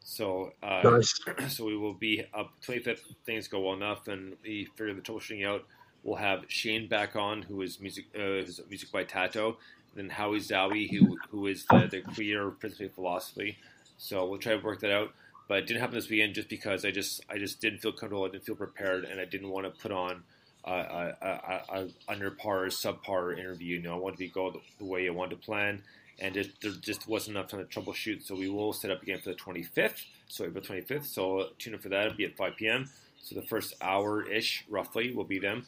So 0.03 0.53
uh, 0.61 0.81
Nice. 0.83 1.19
so 1.49 1.65
we 1.65 1.75
will 1.75 1.95
be 1.95 2.23
up 2.31 2.51
25th. 2.65 2.99
Things 3.25 3.47
go 3.47 3.61
well 3.61 3.73
enough, 3.73 4.07
and 4.07 4.35
we 4.43 4.65
figure 4.75 4.93
the 4.93 5.01
troubleshooting 5.01 5.47
out. 5.47 5.65
We'll 6.03 6.17
have 6.17 6.45
Shane 6.47 6.87
back 6.87 7.15
on, 7.15 7.41
who 7.41 7.63
is 7.63 7.79
music, 7.79 8.05
uh, 8.15 8.45
music 8.69 8.91
by 8.91 9.03
Tato, 9.03 9.57
then 9.95 10.09
Howie 10.09 10.39
Zowie, 10.39 10.89
who 10.89 11.17
who 11.29 11.47
is 11.47 11.65
the, 11.65 11.87
the 11.89 12.01
creator 12.01 12.47
of 12.47 12.59
Prism 12.59 12.77
Tape 12.77 12.95
Philosophy. 12.95 13.57
So 13.97 14.25
we'll 14.27 14.39
try 14.39 14.55
to 14.55 14.63
work 14.63 14.81
that 14.81 14.91
out. 14.91 15.13
But 15.47 15.59
it 15.59 15.67
didn't 15.67 15.79
happen 15.79 15.95
this 15.95 16.09
weekend 16.09 16.35
just 16.35 16.49
because 16.49 16.83
I 16.85 16.91
just 16.91 17.21
I 17.29 17.37
just 17.37 17.61
didn't 17.61 17.79
feel 17.79 17.91
comfortable. 17.91 18.25
I 18.25 18.29
didn't 18.29 18.45
feel 18.45 18.55
prepared, 18.55 19.05
and 19.05 19.19
I 19.19 19.25
didn't 19.25 19.49
want 19.49 19.65
to 19.65 19.81
put 19.81 19.91
on 19.91 20.23
a, 20.65 20.71
a, 20.71 21.15
a, 21.21 21.81
a 21.81 21.87
under 22.07 22.31
par 22.31 22.65
or 22.65 22.67
subpar 22.67 23.37
interview. 23.37 23.77
You 23.77 23.81
know, 23.81 23.95
I 23.95 23.97
wanted 23.97 24.19
to 24.19 24.27
go 24.27 24.51
the, 24.51 24.59
the 24.79 24.85
way 24.85 25.07
I 25.07 25.11
wanted 25.11 25.39
to 25.39 25.45
plan, 25.45 25.81
and 26.19 26.33
just, 26.33 26.61
there 26.61 26.71
just 26.71 27.07
wasn't 27.07 27.37
enough 27.37 27.49
time 27.49 27.65
to 27.65 27.65
troubleshoot. 27.65 28.23
So 28.23 28.35
we 28.35 28.49
will 28.49 28.73
set 28.73 28.91
up 28.91 29.01
again 29.01 29.19
for 29.19 29.29
the 29.29 29.35
25th, 29.35 30.03
so 30.27 30.45
April 30.45 30.63
25th. 30.63 31.05
So 31.05 31.49
tune 31.59 31.73
in 31.73 31.79
for 31.79 31.89
that. 31.89 32.07
It'll 32.07 32.17
be 32.17 32.25
at 32.25 32.35
5 32.35 32.55
p.m. 32.57 32.89
So 33.21 33.35
the 33.35 33.41
first 33.41 33.73
hour 33.81 34.29
ish, 34.29 34.65
roughly, 34.69 35.13
will 35.13 35.23
be 35.23 35.39
them. 35.39 35.65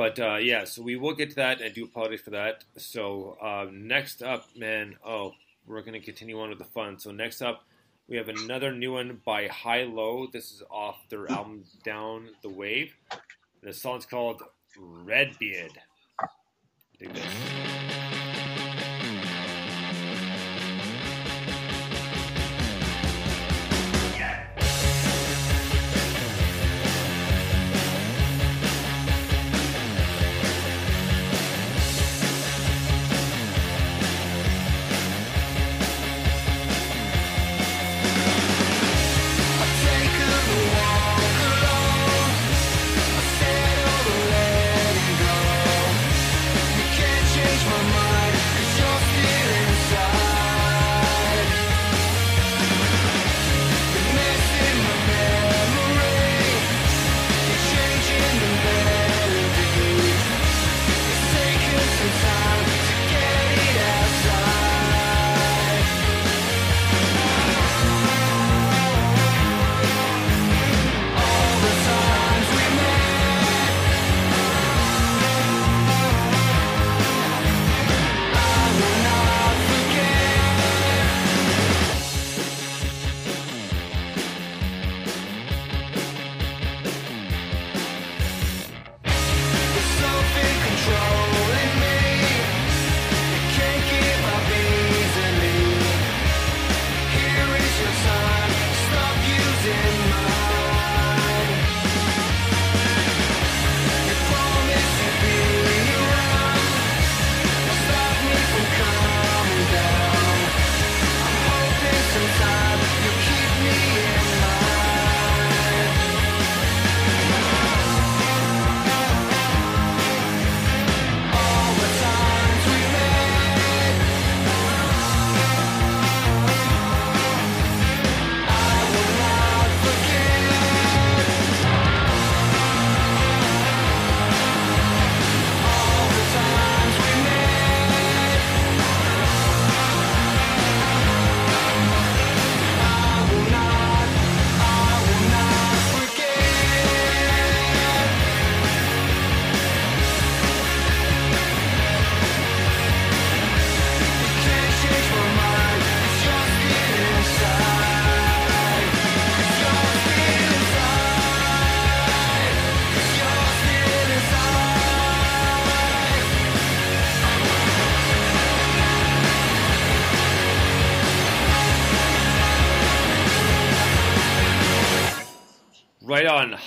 But 0.00 0.18
uh, 0.18 0.36
yeah, 0.36 0.64
so 0.64 0.80
we 0.80 0.96
will 0.96 1.14
get 1.14 1.28
to 1.28 1.36
that, 1.36 1.60
and 1.60 1.66
I 1.66 1.68
do 1.68 1.84
apologize 1.84 2.22
for 2.22 2.30
that. 2.30 2.64
So 2.78 3.36
uh, 3.38 3.66
next 3.70 4.22
up, 4.22 4.46
man, 4.56 4.96
oh, 5.04 5.34
we're 5.66 5.82
going 5.82 5.92
to 5.92 6.00
continue 6.00 6.40
on 6.40 6.48
with 6.48 6.56
the 6.56 6.64
fun. 6.64 6.98
So 6.98 7.10
next 7.10 7.42
up, 7.42 7.66
we 8.08 8.16
have 8.16 8.30
another 8.30 8.72
new 8.72 8.94
one 8.94 9.20
by 9.26 9.48
High 9.48 9.82
Low. 9.82 10.26
This 10.32 10.52
is 10.52 10.62
off 10.70 10.96
their 11.10 11.30
album 11.30 11.64
Down 11.84 12.30
the 12.42 12.48
Wave. 12.48 12.94
The 13.62 13.74
song's 13.74 14.06
called 14.06 14.42
Redbeard. 14.78 15.72
Dig 16.98 17.12
this. 17.12 17.79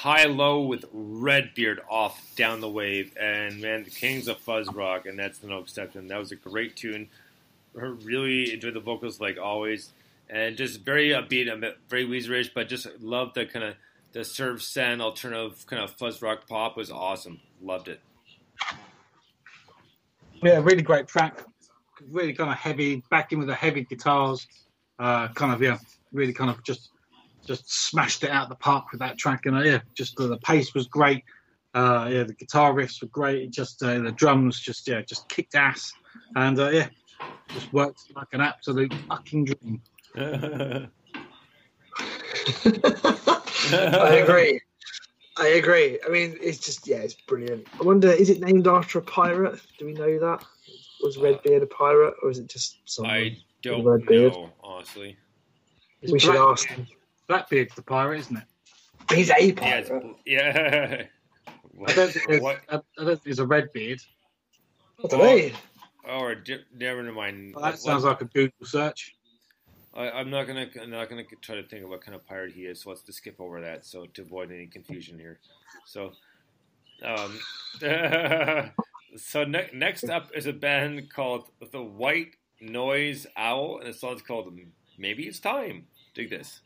High 0.04 0.26
low 0.26 0.60
with 0.60 0.84
Redbeard 0.92 1.80
off 1.90 2.36
down 2.36 2.60
the 2.60 2.68
wave, 2.68 3.16
and 3.18 3.62
man, 3.62 3.86
the 3.86 3.90
Kings 3.90 4.28
of 4.28 4.38
Fuzz 4.38 4.68
Rock, 4.68 5.06
and 5.06 5.18
that's 5.18 5.42
no 5.42 5.60
exception. 5.60 6.10
That 6.10 6.20
was 6.20 6.34
a 6.34 6.36
great 6.36 6.76
tune. 6.76 7.08
Really 7.74 8.52
enjoyed 8.52 8.74
the 8.74 8.82
vocals 8.82 9.22
like 9.22 9.38
always, 9.42 9.94
and 10.30 10.58
just 10.58 10.82
very 10.82 11.12
upbeat, 11.12 11.50
a 11.50 11.76
very 11.88 12.06
Weezerish, 12.06 12.50
but 12.54 12.68
just 12.68 12.86
loved 13.00 13.36
the 13.36 13.46
kind 13.46 13.64
of 13.64 13.76
the 14.12 14.26
surf 14.26 14.62
sand 14.62 15.02
alternative 15.02 15.66
kind 15.68 15.82
of 15.82 15.92
fuzz 15.92 16.22
rock 16.22 16.50
pop 16.50 16.76
was 16.76 16.92
awesome. 16.92 17.40
Loved 17.62 17.88
it. 17.88 18.02
Yeah, 20.44 20.60
really 20.60 20.82
great 20.82 21.08
track. 21.08 21.46
Really 22.12 22.34
kind 22.34 22.52
of 22.52 22.58
heavy, 22.58 23.02
backing 23.10 23.40
with 23.40 23.48
the 23.48 23.56
heavy 23.56 23.86
guitars. 23.86 24.48
Uh, 25.00 25.30
kind 25.30 25.54
of 25.54 25.62
yeah, 25.62 25.78
really 26.12 26.34
kind 26.34 26.50
of 26.50 26.62
just 26.62 26.90
just 27.46 27.72
smashed 27.72 28.24
it 28.24 28.32
out 28.32 28.44
of 28.44 28.50
the 28.50 28.56
park 28.56 28.92
with 28.92 29.00
that 29.00 29.18
track. 29.18 29.46
And 29.46 29.58
uh, 29.58 29.62
yeah, 29.62 29.80
just 29.96 30.16
the, 30.16 30.28
the 30.28 30.38
pace 30.38 30.74
was 30.74 30.88
great. 30.88 31.24
Uh, 31.74 32.08
yeah, 32.12 32.24
the 32.24 32.34
guitar 32.34 32.74
riffs 32.74 33.02
were 33.02 33.08
great. 33.08 33.44
It 33.44 33.52
just 33.52 33.82
uh, 33.82 34.00
the 34.00 34.12
drums 34.12 34.60
just 34.60 34.88
yeah 34.88 35.02
just 35.02 35.28
kicked 35.30 35.56
ass. 35.56 35.92
And 36.36 36.60
uh, 36.60 36.70
yeah, 36.70 36.88
just 37.50 37.72
worked 37.74 38.12
like 38.16 38.28
an 38.34 38.42
absolute 38.42 38.94
fucking 39.08 39.46
dream. 39.46 39.82
I 43.76 44.22
agree. 44.24 44.60
I 45.38 45.48
agree. 45.48 46.00
I 46.06 46.10
mean, 46.10 46.38
it's 46.40 46.60
just 46.60 46.88
yeah, 46.88 46.98
it's 46.98 47.16
brilliant. 47.16 47.68
I 47.80 47.84
wonder, 47.84 48.12
is 48.12 48.30
it 48.30 48.40
named 48.40 48.68
after 48.68 49.00
a 49.00 49.02
pirate? 49.02 49.60
Do 49.80 49.86
we 49.86 49.94
know 49.94 50.20
that? 50.20 50.46
Was 51.02 51.18
Redbeard 51.18 51.64
a 51.64 51.68
pirate, 51.68 52.14
or 52.22 52.30
is 52.30 52.38
it 52.38 52.48
just 52.48 52.78
someone? 52.86 53.14
I 53.14 53.38
don't 53.62 53.84
Redbeard? 53.84 54.34
know, 54.34 54.52
honestly. 54.64 55.18
We 56.12 56.20
should 56.20 56.36
ask 56.36 56.68
him. 56.68 56.88
Blackbeard's 57.28 57.76
the 57.76 57.82
pirate, 57.82 58.20
isn't 58.22 58.38
it? 58.38 58.44
He's 59.14 59.30
a 59.32 59.52
pirate. 59.54 59.88
it's- 59.88 60.16
yeah. 60.26 61.04
I 61.88 61.94
don't 61.94 62.12
think 62.12 62.28
there's, 62.28 62.44
I, 62.44 62.58
I 62.70 62.80
don't 62.98 63.08
think 63.08 63.24
there's 63.24 63.40
a 63.40 63.48
red 63.48 63.72
beard. 63.74 64.00
What 64.98 65.10
do 65.12 65.18
they? 65.18 65.54
Or 66.08 66.36
di- 66.36 66.64
never 66.78 67.02
mind. 67.12 67.56
Well, 67.56 67.64
that 67.66 67.80
sounds 67.80 68.04
like 68.04 68.22
a 68.22 68.26
Google 68.26 68.66
search. 68.66 69.16
I, 69.96 70.10
I'm 70.12 70.30
not 70.30 70.46
gonna. 70.48 70.68
I'm 70.82 70.90
not 70.92 71.10
gonna 71.10 71.24
try 71.42 71.56
to 71.56 71.64
think 71.68 71.84
of 71.84 71.90
what 71.90 72.02
kind 72.02 72.16
of 72.16 72.26
pirate 72.26 72.54
he 72.54 72.62
is. 72.66 72.82
So 72.82 72.90
let's 72.90 73.02
just 73.04 73.18
skip 73.20 73.40
over 73.40 73.60
that, 73.62 73.86
so 73.86 74.06
to 74.06 74.22
avoid 74.22 74.52
any 74.52 74.68
confusion 74.68 75.18
here. 75.20 75.40
So, 75.86 76.14
um, 77.04 77.40
so 79.18 79.44
ne- 79.44 79.70
next 79.74 80.06
up 80.10 80.30
is 80.36 80.46
a 80.48 80.54
band 80.54 81.12
called 81.12 81.50
the 81.72 81.82
White 81.82 82.36
Noise 82.62 83.28
Owl, 83.38 83.80
and 83.80 83.88
the 83.88 83.94
song's 83.98 84.22
called 84.22 84.58
"Maybe 84.98 85.24
It's 85.24 85.40
Time." 85.40 85.88
Dig 86.14 86.30
this. 86.30 86.62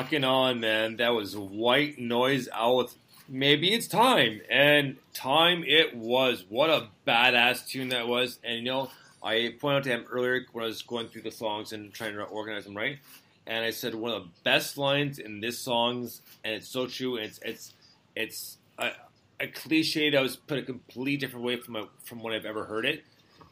Fucking 0.00 0.24
on, 0.24 0.60
man. 0.60 0.96
That 0.96 1.10
was 1.10 1.36
White 1.36 1.98
Noise 1.98 2.48
Owl 2.54 2.78
with 2.78 2.96
Maybe 3.28 3.74
It's 3.74 3.86
Time. 3.86 4.40
And 4.48 4.96
time 5.12 5.62
it 5.66 5.94
was. 5.94 6.46
What 6.48 6.70
a 6.70 6.88
badass 7.06 7.68
tune 7.68 7.90
that 7.90 8.08
was. 8.08 8.38
And 8.42 8.56
you 8.56 8.64
know, 8.64 8.90
I 9.22 9.54
pointed 9.60 9.76
out 9.76 9.84
to 9.84 9.90
him 9.90 10.06
earlier 10.10 10.46
when 10.52 10.64
I 10.64 10.68
was 10.68 10.80
going 10.80 11.08
through 11.08 11.20
the 11.22 11.30
songs 11.30 11.74
and 11.74 11.92
trying 11.92 12.14
to 12.14 12.22
organize 12.22 12.64
them 12.64 12.74
right. 12.74 12.98
And 13.46 13.62
I 13.62 13.72
said 13.72 13.94
one 13.94 14.12
of 14.12 14.22
the 14.22 14.28
best 14.42 14.78
lines 14.78 15.18
in 15.18 15.42
this 15.42 15.58
songs, 15.58 16.22
and 16.44 16.54
it's 16.54 16.68
so 16.68 16.86
true. 16.86 17.16
And 17.16 17.26
it's 17.26 17.38
it's 17.44 17.74
it's 18.16 18.56
a, 18.78 18.92
a 19.38 19.48
cliche 19.48 20.08
that 20.08 20.22
was 20.22 20.36
put 20.36 20.56
a 20.56 20.62
completely 20.62 21.18
different 21.18 21.44
way 21.44 21.56
from 21.56 21.76
a, 21.76 21.88
from 22.04 22.22
when 22.22 22.32
I've 22.32 22.46
ever 22.46 22.64
heard 22.64 22.86
it. 22.86 23.04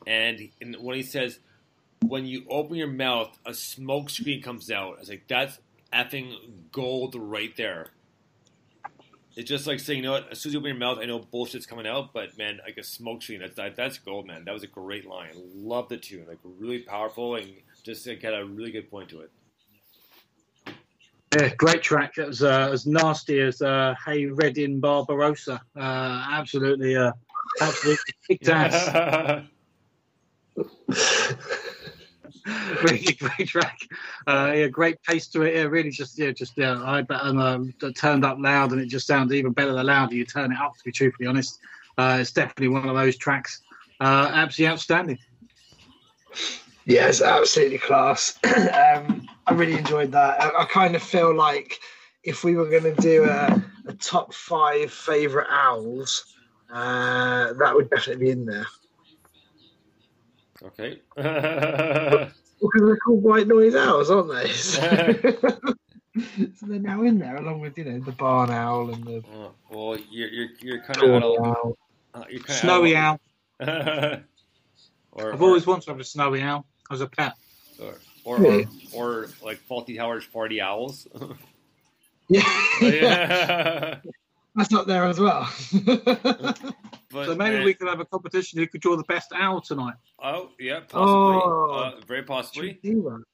And, 0.07 0.49
and 0.62 0.77
when 0.77 0.97
he 0.97 1.03
says, 1.03 1.41
"When 2.01 2.25
you 2.25 2.47
open 2.49 2.77
your 2.77 2.89
mouth, 2.89 3.39
a 3.45 3.53
smoke 3.53 4.09
screen 4.09 4.41
comes 4.41 4.70
out," 4.70 4.97
I 4.97 5.01
was 5.01 5.11
like, 5.11 5.25
"That's 5.29 5.59
effing 5.93 6.35
gold 6.73 7.15
right 7.15 7.56
there." 7.56 7.89
It's 9.39 9.48
just 9.48 9.69
like 9.69 9.78
saying, 9.78 9.98
you 9.98 10.05
know 10.05 10.10
what? 10.10 10.32
As 10.32 10.40
soon 10.40 10.51
as 10.51 10.55
you 10.55 10.59
open 10.59 10.70
your 10.70 10.78
mouth, 10.78 10.98
I 10.98 11.05
know 11.05 11.20
bullshit's 11.20 11.65
coming 11.65 11.86
out, 11.86 12.12
but 12.12 12.36
man, 12.36 12.59
like 12.66 12.77
a 12.77 12.82
smoke 12.82 13.23
screen, 13.23 13.39
that's 13.39 13.55
that, 13.55 13.77
that's 13.77 13.97
gold, 13.97 14.27
man. 14.27 14.44
That 14.44 14.52
was 14.52 14.65
a 14.65 14.66
great 14.66 15.06
line. 15.06 15.31
Love 15.55 15.89
the 15.89 15.97
tune, 15.97 16.27
like 16.27 16.39
really 16.43 16.81
powerful, 16.81 17.36
and 17.36 17.48
just 17.85 18.05
like, 18.05 18.20
got 18.20 18.35
a 18.35 18.44
really 18.44 18.73
good 18.73 18.90
point 18.90 19.10
to 19.10 19.20
it. 19.20 19.31
Yeah, 21.36 21.55
great 21.55 21.82
track. 21.82 22.19
It 22.19 22.27
was 22.27 22.43
uh, 22.43 22.70
as 22.73 22.85
nasty 22.85 23.39
as 23.40 23.62
uh, 23.62 23.94
Hey 24.05 24.27
Redding 24.27 24.81
Barbarossa. 24.81 25.60
Uh, 25.77 26.27
absolutely, 26.32 26.97
uh, 26.97 27.12
absolutely 27.60 28.15
kicked 28.27 28.48
ass. 28.48 29.44
really 32.83 33.15
great 33.15 33.49
track. 33.49 33.79
Uh, 34.27 34.53
yeah, 34.55 34.66
great 34.69 35.03
pace 35.03 35.29
to 35.29 35.43
it. 35.43 35.55
Yeah, 35.55 35.62
really 35.62 35.91
just 35.91 36.19
yeah, 36.19 36.31
just 36.31 36.53
yeah. 36.57 36.83
I 36.85 37.03
bet 37.03 37.20
um, 37.23 37.39
um, 37.39 37.75
turned 37.95 38.25
up 38.25 38.39
loud, 38.39 38.73
and 38.73 38.81
it 38.81 38.87
just 38.87 39.07
sounds 39.07 39.33
even 39.33 39.53
better 39.53 39.73
the 39.73 39.85
louder 39.85 40.15
you 40.15 40.25
turn 40.25 40.53
it 40.53 40.59
up. 40.59 40.77
To 40.79 40.85
be 40.85 40.93
truthfully 40.93 41.27
honest, 41.27 41.59
uh, 41.99 42.19
it's 42.20 42.33
definitely 42.33 42.69
one 42.69 42.89
of 42.89 42.95
those 42.95 43.16
tracks. 43.16 43.62
Uh, 44.01 44.31
absolutely 44.33 44.73
outstanding. 44.73 45.19
Yeah, 46.87 47.09
it's 47.09 47.20
absolutely 47.20 47.79
class. 47.79 48.39
um, 48.45 49.29
I 49.47 49.53
really 49.53 49.75
enjoyed 49.75 50.12
that. 50.12 50.41
I, 50.41 50.62
I 50.62 50.65
kind 50.65 50.97
of 50.97 51.03
feel 51.03 51.35
like 51.35 51.79
if 52.23 52.45
we 52.45 52.55
were 52.55 52.69
going 52.69 52.95
to 52.95 52.95
do 52.95 53.25
a, 53.25 53.62
a 53.87 53.93
top 53.95 54.33
five 54.33 54.93
favorite 54.93 55.49
owls, 55.51 56.25
uh, 56.73 57.53
that 57.55 57.75
would 57.75 57.91
definitely 57.91 58.27
be 58.27 58.31
in 58.31 58.47
there. 58.47 58.66
Okay. 60.62 61.01
Because 62.61 62.83
they're 62.87 62.97
called 62.97 63.23
white 63.23 63.47
noise 63.47 63.75
owls, 63.75 64.11
aren't 64.11 64.33
they? 64.33 64.49
So, 64.51 64.81
so 66.57 66.67
they're 66.67 66.79
now 66.81 67.03
in 67.03 67.19
there, 67.19 67.37
along 67.37 67.61
with 67.61 67.79
you 67.79 67.85
know 67.85 68.01
the 68.01 68.13
barn 68.13 68.51
owl 68.51 68.91
and 68.93 69.05
the 69.05 69.19
Uh, 69.19 69.49
well, 69.71 69.97
you're 70.11 70.29
you're, 70.29 70.49
you're 70.61 70.81
kind 70.83 70.97
of 71.03 71.11
out 71.11 71.21
tawny 71.23 71.37
of, 71.37 71.47
owl. 71.47 71.79
uh, 72.15 72.25
you're 72.31 72.43
kind 72.43 72.59
Snowy 72.59 72.93
of 72.97 72.99
owl. 72.99 73.21
or, 75.13 75.33
I've 75.33 75.43
always 75.43 75.67
wanted 75.67 75.85
to 75.85 75.91
have 75.91 76.01
a 76.01 76.05
snowy 76.05 76.43
owl 76.43 76.65
as 76.91 77.01
a 77.01 77.07
pet. 77.07 77.35
or, 77.81 77.95
or, 78.25 78.39
Really? 78.39 78.67
or, 78.93 79.25
or 79.25 79.29
like 79.45 79.61
Fawlty 79.69 79.97
Towers, 79.97 80.27
party 80.27 80.61
owls. 80.61 81.07
Yeah, 82.31 82.43
yeah. 82.83 84.01
That's 84.59 84.71
not 84.71 84.87
there 84.87 85.05
as 85.05 85.19
well. 85.19 85.49
But, 87.11 87.25
so 87.25 87.35
maybe 87.35 87.57
man, 87.57 87.65
we 87.65 87.73
could 87.73 87.89
have 87.89 88.01
a 88.01 88.05
competition 88.05 88.59
who 88.59 88.67
could 88.67 88.83
draw 88.83 88.95
the 88.95 89.05
best 89.05 89.33
owl 89.35 89.63
tonight. 89.63 89.95
Oh 90.23 90.51
yeah, 90.59 90.81
possibly. 90.81 91.01
Oh. 91.03 91.71
Uh, 91.71 92.01
very 92.07 92.23
possibly. 92.23 92.79
Do 92.83 93.01
one. 93.01 93.25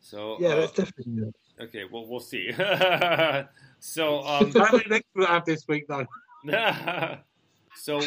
So 0.00 0.36
yeah, 0.38 0.50
uh, 0.50 0.54
that's 0.60 0.72
definitely 0.72 1.24
good. 1.24 1.34
okay. 1.60 1.82
Well, 1.90 2.06
we'll 2.06 2.20
see. 2.20 2.52
so 3.80 4.20
um, 4.22 4.50
Apparently 4.50 4.84
next 4.88 5.06
we'll 5.16 5.26
have 5.26 5.44
this 5.44 5.66
week 5.66 5.88
though. 5.88 6.06
so 7.74 8.00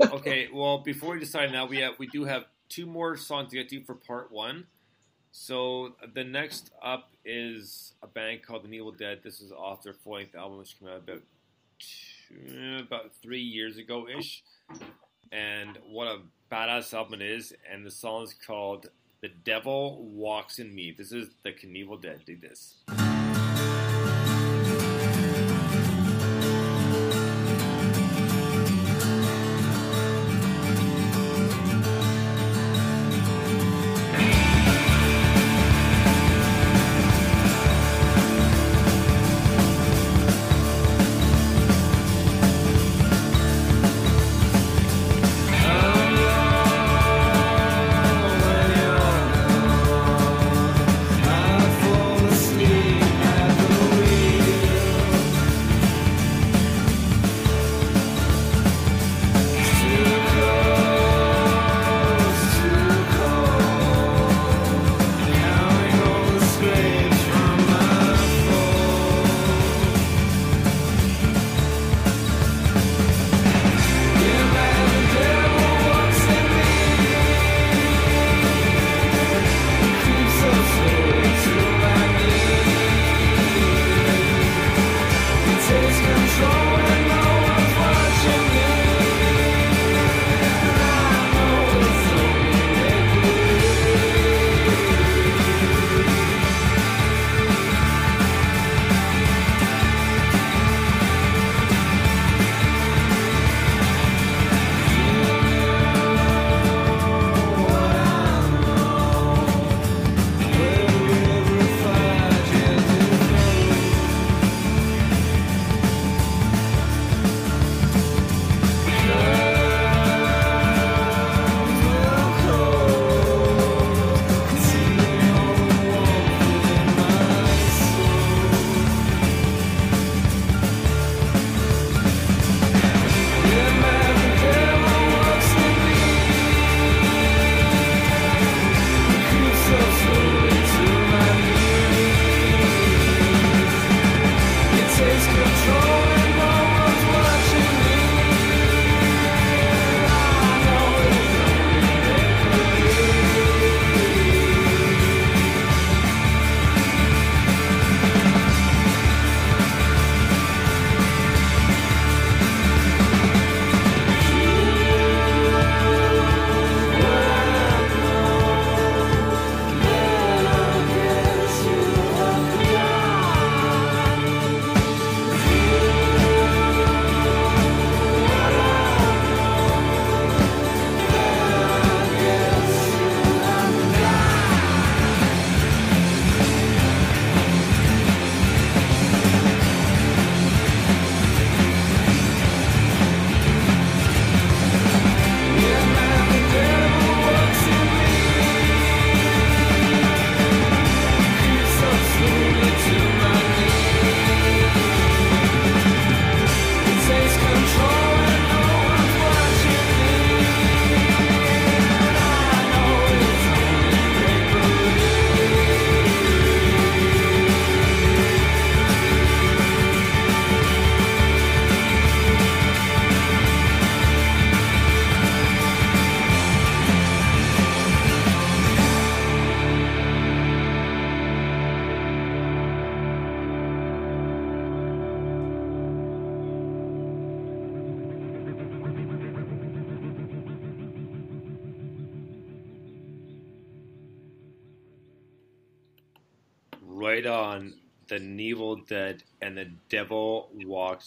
okay. 0.00 0.48
Well, 0.52 0.78
before 0.78 1.14
we 1.14 1.20
decide 1.20 1.52
now, 1.52 1.66
we 1.66 1.78
have 1.78 1.96
we 1.98 2.08
do 2.08 2.24
have 2.24 2.46
two 2.68 2.86
more 2.86 3.16
songs 3.16 3.50
to 3.50 3.56
get 3.56 3.68
to 3.68 3.84
for 3.84 3.94
part 3.94 4.32
one. 4.32 4.66
So 5.30 5.94
the 6.14 6.24
next 6.24 6.72
up 6.82 7.10
is 7.24 7.92
a 8.02 8.08
band 8.08 8.42
called 8.42 8.64
The 8.64 8.72
Evil 8.72 8.90
Dead. 8.90 9.20
This 9.22 9.40
is 9.40 9.52
off 9.52 9.84
their 9.84 9.92
full 9.92 10.14
length 10.14 10.34
album, 10.34 10.58
which 10.58 10.76
came 10.78 10.88
out 10.88 10.96
about 10.96 11.22
two, 11.78 12.78
about 12.80 13.12
three 13.22 13.40
years 13.40 13.76
ago 13.78 14.06
ish. 14.08 14.42
And 15.32 15.78
what 15.88 16.06
a 16.06 16.20
badass 16.52 16.94
album 16.94 17.20
it 17.20 17.22
is! 17.22 17.52
And 17.70 17.84
the 17.84 17.90
song 17.90 18.22
is 18.24 18.34
called 18.34 18.88
"The 19.20 19.28
Devil 19.28 20.04
Walks 20.04 20.58
in 20.58 20.74
Me." 20.74 20.92
This 20.96 21.12
is 21.12 21.28
the 21.42 21.52
Evil 21.64 21.96
Dead. 21.96 22.22
Dig 22.24 22.40
this. 22.40 22.84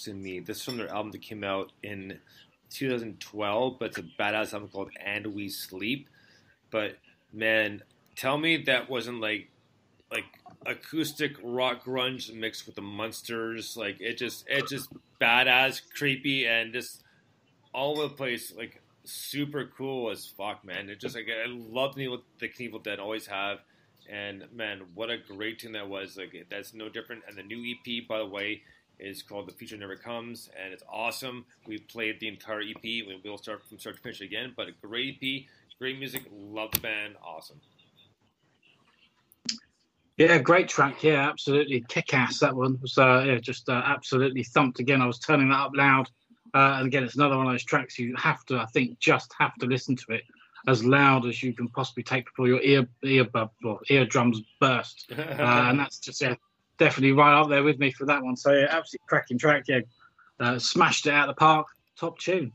In 0.07 0.21
Me. 0.21 0.39
This 0.39 0.57
is 0.57 0.63
from 0.63 0.77
their 0.77 0.89
album 0.89 1.11
that 1.11 1.21
came 1.21 1.43
out 1.43 1.71
in 1.83 2.19
2012, 2.69 3.79
but 3.79 3.89
it's 3.89 3.97
a 3.97 4.03
badass 4.03 4.53
album 4.53 4.69
called 4.69 4.91
And 5.03 5.27
We 5.27 5.49
Sleep. 5.49 6.07
But 6.71 6.97
man, 7.33 7.83
tell 8.15 8.37
me 8.37 8.57
that 8.63 8.89
wasn't 8.89 9.21
like 9.21 9.49
like 10.11 10.25
acoustic 10.65 11.35
rock 11.43 11.85
grunge 11.85 12.33
mixed 12.33 12.65
with 12.65 12.75
the 12.75 12.81
monsters. 12.81 13.75
Like 13.77 13.99
it 13.99 14.17
just 14.17 14.45
it 14.47 14.67
just 14.67 14.89
badass, 15.21 15.81
creepy, 15.95 16.45
and 16.45 16.73
just 16.73 17.03
all 17.73 17.99
over 17.99 18.09
the 18.09 18.15
place. 18.15 18.53
Like 18.55 18.81
super 19.03 19.65
cool 19.77 20.11
as 20.11 20.25
fuck, 20.25 20.63
man. 20.63 20.89
It 20.89 20.99
just 20.99 21.15
like 21.15 21.27
I 21.27 21.47
love 21.47 21.95
the 21.95 22.17
the 22.39 22.49
Evil 22.59 22.79
Dead, 22.79 22.99
always 22.99 23.27
have. 23.27 23.59
And 24.09 24.45
man, 24.51 24.81
what 24.95 25.11
a 25.11 25.17
great 25.17 25.59
tune 25.59 25.73
that 25.73 25.87
was! 25.87 26.17
Like 26.17 26.47
that's 26.49 26.73
no 26.73 26.89
different. 26.89 27.23
And 27.27 27.37
the 27.37 27.43
new 27.43 27.63
EP, 27.71 28.07
by 28.07 28.17
the 28.17 28.25
way, 28.25 28.63
is 28.99 29.21
called 29.21 29.47
"The 29.47 29.53
Future 29.53 29.77
Never 29.77 29.95
Comes," 29.95 30.49
and 30.61 30.73
it's 30.73 30.84
awesome. 30.91 31.45
We 31.65 31.80
played 31.80 32.19
the 32.19 32.27
entire 32.27 32.61
EP. 32.61 32.84
We 32.84 33.21
will 33.23 33.38
start 33.38 33.63
from 33.67 33.80
start 33.80 33.97
to 33.97 34.01
finish 34.01 34.21
again, 34.21 34.53
but 34.55 34.67
a 34.67 34.71
great 34.85 35.17
EP, 35.21 35.45
great 35.80 35.97
music. 35.99 36.23
Love 36.31 36.71
the 36.71 36.80
band, 36.80 37.15
awesome. 37.23 37.59
Yeah, 40.17 40.38
great 40.38 40.67
track. 40.67 41.01
Yeah, 41.01 41.30
absolutely 41.30 41.85
kick 41.88 42.13
ass. 42.13 42.39
That 42.39 42.53
one 42.53 42.77
was 42.81 42.97
uh, 42.97 43.23
yeah, 43.26 43.39
just 43.39 43.69
uh, 43.69 43.81
absolutely 43.85 44.43
thumped 44.43 44.80
again. 44.80 45.01
I 45.01 45.05
was 45.05 45.19
turning 45.19 45.49
that 45.49 45.55
up 45.55 45.71
loud. 45.73 46.09
Uh, 46.53 46.77
and 46.80 46.88
again, 46.88 47.03
it's 47.03 47.15
another 47.15 47.38
one 47.38 47.47
of 47.47 47.53
those 47.53 47.63
tracks 47.63 47.97
you 47.97 48.15
have 48.17 48.43
to, 48.45 48.57
I 48.57 48.65
think, 48.65 48.99
just 48.99 49.31
have 49.39 49.55
to 49.55 49.65
listen 49.65 49.95
to 49.95 50.13
it 50.13 50.23
as 50.67 50.84
loud 50.84 51.26
as 51.26 51.41
you 51.41 51.53
can 51.53 51.69
possibly 51.69 52.03
take 52.03 52.26
before 52.26 52.47
your 52.47 52.61
ear 52.61 52.88
earbud 53.03 53.49
or 53.63 53.80
eardrums 53.89 54.41
burst. 54.59 55.11
Uh, 55.19 55.69
and 55.69 55.80
that's 55.80 55.99
just 55.99 56.21
yeah, 56.21 56.35
definitely 56.80 57.11
right 57.11 57.39
up 57.39 57.49
there 57.49 57.64
with 57.64 57.77
me 57.77 57.91
for 57.91 58.06
that 58.06 58.23
one. 58.23 58.35
So 58.35 58.51
yeah, 58.51 58.68
absolutely 58.69 59.06
cracking 59.07 59.38
track. 59.38 59.65
Yeah, 59.68 59.81
uh, 60.39 60.57
smashed 60.57 61.06
it 61.06 61.14
out 61.14 61.30
of 61.30 61.35
the 61.35 61.39
park. 61.39 61.68
Top 61.97 62.18
tune. 62.18 62.51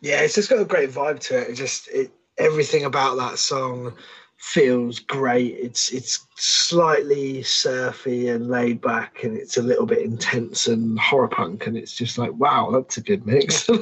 Yeah, 0.00 0.20
it's 0.20 0.34
just 0.34 0.48
got 0.48 0.60
a 0.60 0.64
great 0.64 0.90
vibe 0.90 1.20
to 1.20 1.38
it. 1.38 1.50
It 1.50 1.54
just 1.54 1.88
it 1.88 2.10
everything 2.38 2.84
about 2.84 3.16
that 3.16 3.38
song 3.38 3.94
feels 4.36 4.98
great. 4.98 5.56
It's 5.58 5.92
it's 5.92 6.26
slightly 6.36 7.42
surfy 7.42 8.28
and 8.28 8.48
laid 8.48 8.80
back, 8.80 9.24
and 9.24 9.36
it's 9.36 9.56
a 9.56 9.62
little 9.62 9.86
bit 9.86 10.00
intense 10.00 10.66
and 10.66 10.98
horror 10.98 11.28
punk, 11.28 11.66
and 11.66 11.76
it's 11.76 11.94
just 11.94 12.18
like, 12.18 12.32
wow, 12.34 12.70
that's 12.70 12.96
a 12.96 13.02
good 13.02 13.26
mix. 13.26 13.66
How 13.66 13.74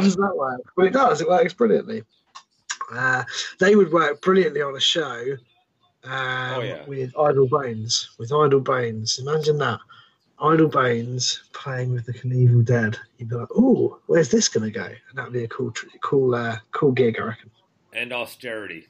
does 0.00 0.16
that 0.16 0.34
work? 0.36 0.62
Well, 0.76 0.86
it 0.86 0.92
does. 0.92 1.20
It 1.20 1.28
works 1.28 1.52
brilliantly. 1.52 2.02
Uh, 2.92 3.22
they 3.60 3.76
would 3.76 3.92
work 3.92 4.22
brilliantly 4.22 4.62
on 4.62 4.74
a 4.74 4.80
show 4.80 5.36
um, 6.08 6.64
yeah. 6.64 6.84
with 6.86 7.12
Idle 7.18 7.48
Bones. 7.48 8.10
With 8.18 8.32
Idle 8.32 8.60
Bones, 8.60 9.18
imagine 9.18 9.58
that. 9.58 9.80
Idle 10.40 10.68
Bones 10.68 11.42
playing 11.52 11.92
with 11.92 12.06
the 12.06 12.14
Evil 12.32 12.62
Dead. 12.62 12.96
You'd 13.18 13.28
be 13.28 13.34
like, 13.34 13.48
"Oh, 13.54 13.98
where's 14.06 14.30
this 14.30 14.48
going 14.48 14.70
to 14.72 14.78
go?" 14.78 14.86
And 14.86 15.18
that'd 15.18 15.32
be 15.32 15.44
a 15.44 15.48
cool, 15.48 15.72
cool, 16.00 16.34
uh, 16.34 16.58
cool 16.72 16.92
gig, 16.92 17.18
I 17.20 17.24
reckon. 17.24 17.50
And 17.92 18.12
austerity. 18.12 18.86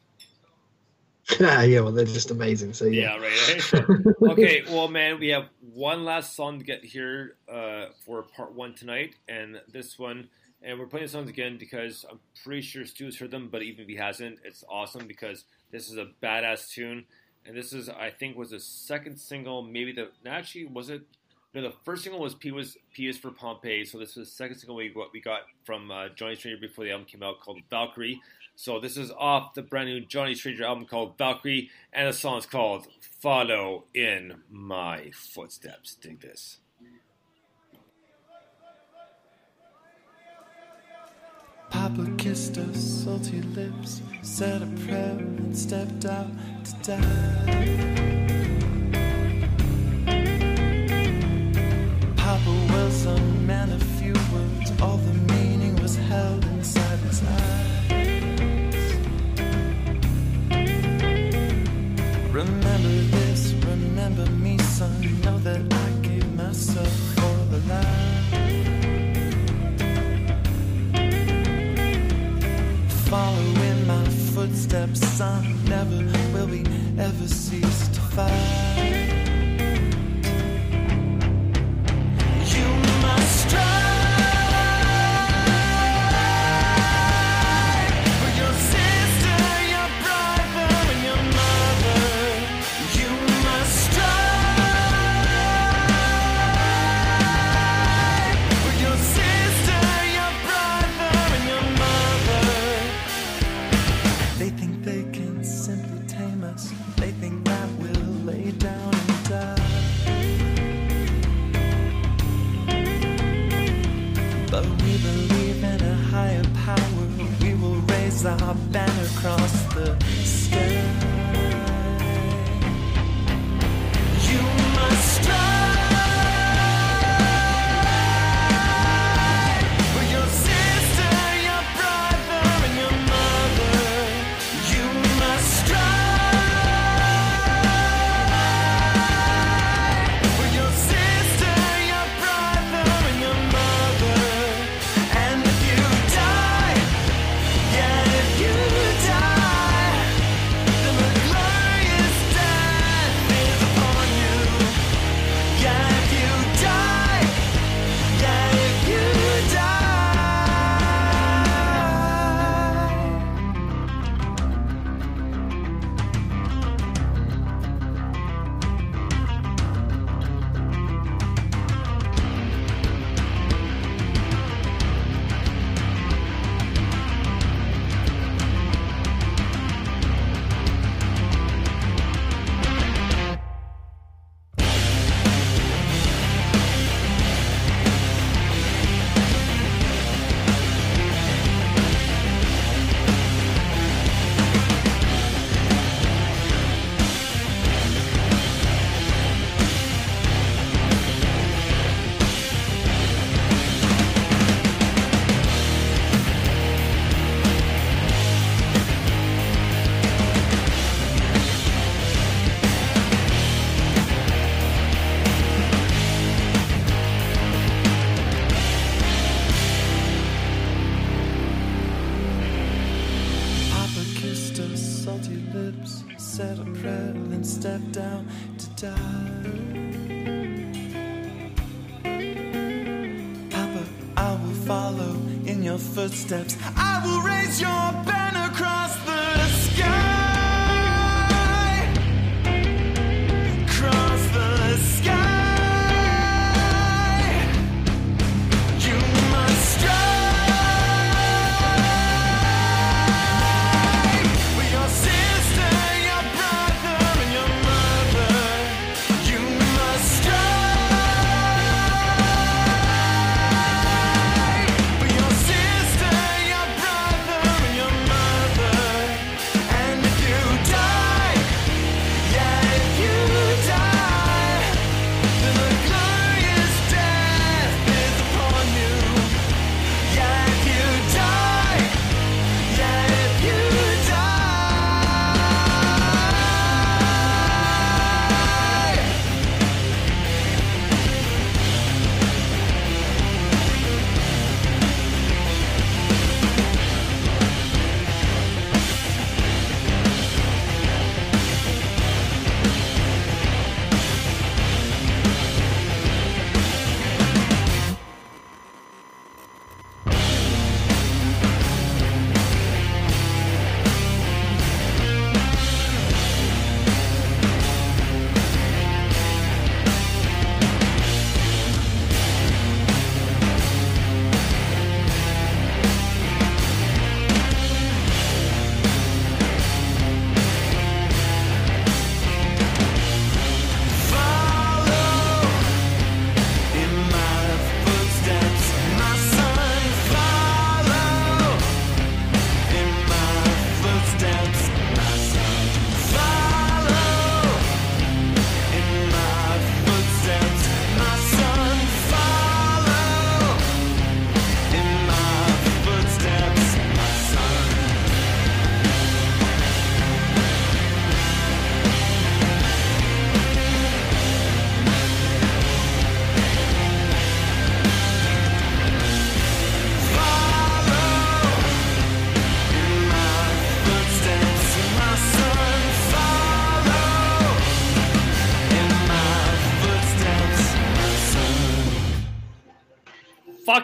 yeah, 1.40 1.80
well, 1.80 1.92
they're 1.92 2.06
just 2.06 2.30
amazing. 2.30 2.72
So 2.72 2.86
Yeah, 2.86 3.16
yeah, 3.16 3.22
right. 3.22 3.72
right? 3.72 4.14
okay, 4.30 4.62
well, 4.68 4.88
man, 4.88 5.18
we 5.18 5.28
have 5.28 5.48
one 5.60 6.04
last 6.04 6.34
song 6.34 6.58
to 6.58 6.64
get 6.64 6.84
here 6.84 7.36
uh, 7.52 7.86
for 8.04 8.22
part 8.22 8.54
one 8.54 8.74
tonight, 8.74 9.14
and 9.28 9.60
this 9.70 9.98
one, 9.98 10.28
and 10.62 10.78
we're 10.78 10.86
playing 10.86 11.06
the 11.06 11.12
songs 11.12 11.28
again 11.28 11.58
because 11.58 12.06
I'm 12.10 12.18
pretty 12.44 12.62
sure 12.62 12.86
Stu's 12.86 13.18
heard 13.18 13.30
them, 13.30 13.48
but 13.50 13.62
even 13.62 13.82
if 13.82 13.88
he 13.88 13.96
hasn't, 13.96 14.38
it's 14.44 14.64
awesome 14.70 15.06
because 15.06 15.44
this 15.70 15.90
is 15.90 15.96
a 15.96 16.08
badass 16.22 16.70
tune, 16.70 17.04
and 17.46 17.56
this 17.56 17.72
is, 17.72 17.88
I 17.88 18.10
think, 18.10 18.36
was 18.36 18.50
the 18.50 18.60
second 18.60 19.18
single, 19.18 19.62
maybe 19.62 19.92
the 19.92 20.08
actually 20.26 20.66
was 20.66 20.90
it. 20.90 21.02
No, 21.54 21.62
the 21.62 21.72
first 21.84 22.02
single 22.02 22.20
was 22.20 22.34
P 22.34 22.50
was 22.50 22.76
P 22.92 23.08
is 23.08 23.16
for 23.16 23.30
Pompeii. 23.30 23.84
So 23.84 23.98
this 23.98 24.16
was 24.16 24.28
the 24.28 24.34
second 24.34 24.58
single 24.58 24.76
we 24.76 24.90
got 24.90 25.12
we 25.12 25.20
got 25.20 25.40
from 25.64 25.90
uh, 25.90 26.08
Johnny 26.10 26.34
Stranger 26.34 26.60
before 26.60 26.84
the 26.84 26.90
album 26.90 27.06
came 27.06 27.22
out 27.22 27.40
called 27.40 27.60
Valkyrie. 27.70 28.20
So 28.54 28.80
this 28.80 28.96
is 28.96 29.10
off 29.12 29.54
the 29.54 29.62
brand 29.62 29.88
new 29.88 30.00
Johnny 30.00 30.34
Stranger 30.34 30.64
album 30.64 30.84
called 30.84 31.16
Valkyrie, 31.16 31.70
and 31.92 32.08
the 32.08 32.12
song 32.12 32.38
is 32.38 32.46
called 32.46 32.86
"Follow 33.00 33.84
in 33.94 34.42
My 34.50 35.10
Footsteps." 35.14 35.94
Dig 35.94 36.20
this. 36.20 36.58
Papa 41.70 42.06
kissed 42.16 42.56
her 42.56 42.74
salty 42.74 43.40
lips, 43.42 44.02
said 44.22 44.62
a 44.62 44.66
prayer, 44.84 45.16
and 45.18 45.56
stepped 45.56 46.04
out 46.04 46.26
to 46.64 46.72
die. 46.82 47.74
Papa 52.16 52.50
was 52.72 53.06
a 53.06 53.18
man 53.46 53.70
of 53.72 53.82
few 53.82 54.14
words, 54.32 54.72
all 54.80 54.96
the 54.98 55.12
meaning 55.32 55.76
was 55.82 55.96
held 55.96 56.44
inside 56.46 56.98
his 57.00 57.22
eyes. 57.22 57.58
Remember 62.32 62.94
this, 63.16 63.52
remember 63.66 64.26
me, 64.32 64.58
son. 64.58 65.20
Know 65.22 65.38
that 65.38 65.60
I 65.72 65.77
footsteps, 74.68 75.00
son. 75.16 75.64
Never 75.64 76.04
will 76.32 76.46
we 76.46 76.60
ever 76.98 77.28
cease 77.28 77.88
to 77.88 78.00
fight. 78.00 78.32
You 82.46 82.68
must 83.02 83.48
strive 83.48 83.87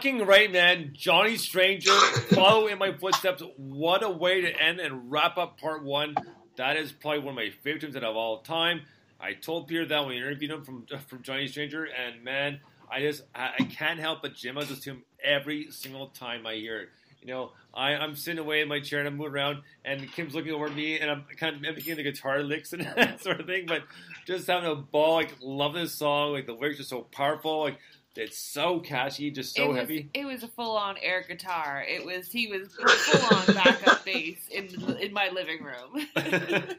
Fucking 0.04 0.26
right, 0.26 0.52
man. 0.52 0.90
Johnny 0.92 1.38
Stranger, 1.38 1.98
follow 2.34 2.66
in 2.66 2.76
my 2.78 2.92
footsteps. 2.92 3.42
What 3.56 4.02
a 4.02 4.10
way 4.10 4.42
to 4.42 4.62
end 4.62 4.78
and 4.78 5.10
wrap 5.10 5.38
up 5.38 5.58
part 5.58 5.82
one. 5.82 6.14
That 6.56 6.76
is 6.76 6.92
probably 6.92 7.20
one 7.20 7.30
of 7.30 7.36
my 7.36 7.48
favorite 7.62 7.80
tunes 7.80 7.96
of 7.96 8.04
all 8.04 8.42
time. 8.42 8.82
I 9.18 9.32
told 9.32 9.66
Peter 9.66 9.86
that 9.86 10.04
when 10.04 10.12
I 10.12 10.16
interviewed 10.16 10.50
him 10.50 10.62
from 10.62 10.86
uh, 10.92 10.98
from 10.98 11.22
Johnny 11.22 11.46
Stranger, 11.46 11.84
and 11.86 12.22
man, 12.22 12.60
I 12.92 13.00
just 13.00 13.22
I, 13.34 13.52
I 13.58 13.64
can't 13.64 13.98
help 13.98 14.20
but 14.20 14.34
jam 14.34 14.58
out 14.58 14.68
this 14.68 14.80
tune 14.80 15.04
every 15.24 15.70
single 15.70 16.08
time 16.08 16.46
I 16.46 16.56
hear 16.56 16.80
it. 16.80 16.88
You 17.22 17.28
know, 17.28 17.52
I, 17.72 17.92
I'm 17.92 18.14
sitting 18.14 18.38
away 18.38 18.60
in 18.60 18.68
my 18.68 18.80
chair 18.80 18.98
and 18.98 19.08
I'm 19.08 19.16
moving 19.16 19.32
around, 19.32 19.62
and 19.86 20.12
Kim's 20.12 20.34
looking 20.34 20.52
over 20.52 20.68
me, 20.68 20.98
and 20.98 21.10
I'm 21.10 21.24
kind 21.38 21.56
of 21.56 21.62
mimicking 21.62 21.96
the 21.96 22.02
guitar 22.02 22.42
licks 22.42 22.74
and 22.74 22.82
that 22.96 23.22
sort 23.22 23.40
of 23.40 23.46
thing. 23.46 23.64
But 23.66 23.84
just 24.26 24.46
having 24.48 24.70
a 24.70 24.74
ball, 24.74 25.14
like 25.14 25.34
love 25.40 25.72
this 25.72 25.94
song, 25.94 26.32
like 26.32 26.44
the 26.44 26.52
lyrics 26.52 26.80
are 26.80 26.84
so 26.84 27.00
powerful, 27.00 27.60
like 27.60 27.78
it's 28.16 28.38
so 28.38 28.80
catchy, 28.80 29.30
just 29.30 29.56
so 29.56 29.64
it 29.64 29.68
was, 29.68 29.76
heavy. 29.76 30.10
It 30.14 30.24
was 30.24 30.42
a 30.42 30.48
full-on 30.48 30.96
air 30.98 31.24
guitar. 31.26 31.84
It 31.86 32.04
was 32.04 32.30
he 32.30 32.46
was 32.46 32.74
full-on 32.74 33.46
backup 33.54 34.04
bass 34.04 34.48
in 34.50 34.68
in 35.00 35.12
my 35.12 35.30
living 35.30 35.62
room. 35.62 36.06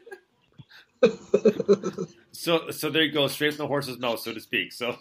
So, 2.36 2.70
so 2.70 2.90
there 2.90 3.02
you 3.02 3.12
go, 3.12 3.28
straight 3.28 3.54
from 3.54 3.64
the 3.64 3.66
horse's 3.66 3.98
mouth, 3.98 4.20
so 4.20 4.34
to 4.34 4.40
speak. 4.40 4.70
So, 4.70 4.98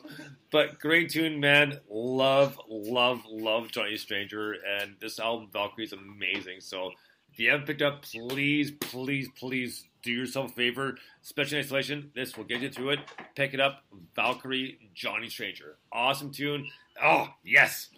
but 0.51 0.79
great 0.79 1.09
tune, 1.09 1.41
man. 1.41 1.79
Love, 1.89 2.57
love, 2.69 3.23
love 3.29 3.69
Johnny 3.71 3.97
Stranger, 3.97 4.55
and 4.79 4.95
this 5.01 5.19
album 5.19 5.49
Valkyrie 5.51 5.83
is 5.83 5.91
amazing. 5.91 6.61
So, 6.61 6.91
if 7.33 7.39
you 7.39 7.51
haven't 7.51 7.67
picked 7.67 7.81
up, 7.81 8.03
please, 8.03 8.71
please, 8.71 9.27
please 9.37 9.83
do 10.05 10.13
yourself 10.13 10.51
a 10.51 10.53
favor. 10.53 10.97
Special 11.21 11.57
installation. 11.57 12.11
This 12.15 12.37
will 12.37 12.45
get 12.45 12.61
you 12.61 12.69
through 12.69 12.91
it. 12.91 12.99
Pick 13.35 13.53
it 13.53 13.59
up, 13.59 13.83
Valkyrie, 14.15 14.77
Johnny 14.93 15.29
Stranger. 15.29 15.77
Awesome 15.91 16.31
tune. 16.31 16.67
Oh 17.03 17.27
yes. 17.43 17.89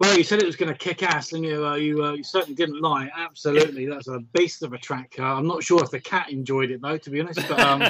Well, 0.00 0.16
you 0.16 0.24
said 0.24 0.42
it 0.42 0.46
was 0.46 0.56
going 0.56 0.72
to 0.72 0.78
kick 0.78 1.02
ass, 1.02 1.32
and 1.32 1.44
you 1.44 1.66
uh, 1.66 1.76
you, 1.76 2.04
uh, 2.04 2.12
you 2.12 2.24
certainly 2.24 2.54
didn't 2.54 2.80
lie. 2.80 3.10
Absolutely, 3.16 3.86
that's 3.86 4.08
a 4.08 4.20
beast 4.34 4.62
of 4.62 4.72
a 4.72 4.78
track. 4.78 5.14
Uh, 5.18 5.22
I'm 5.22 5.46
not 5.46 5.62
sure 5.62 5.82
if 5.82 5.90
the 5.90 6.00
cat 6.00 6.30
enjoyed 6.30 6.70
it 6.70 6.80
though, 6.82 6.98
to 6.98 7.10
be 7.10 7.20
honest. 7.20 7.46
But 7.48 7.60
um, 7.60 7.82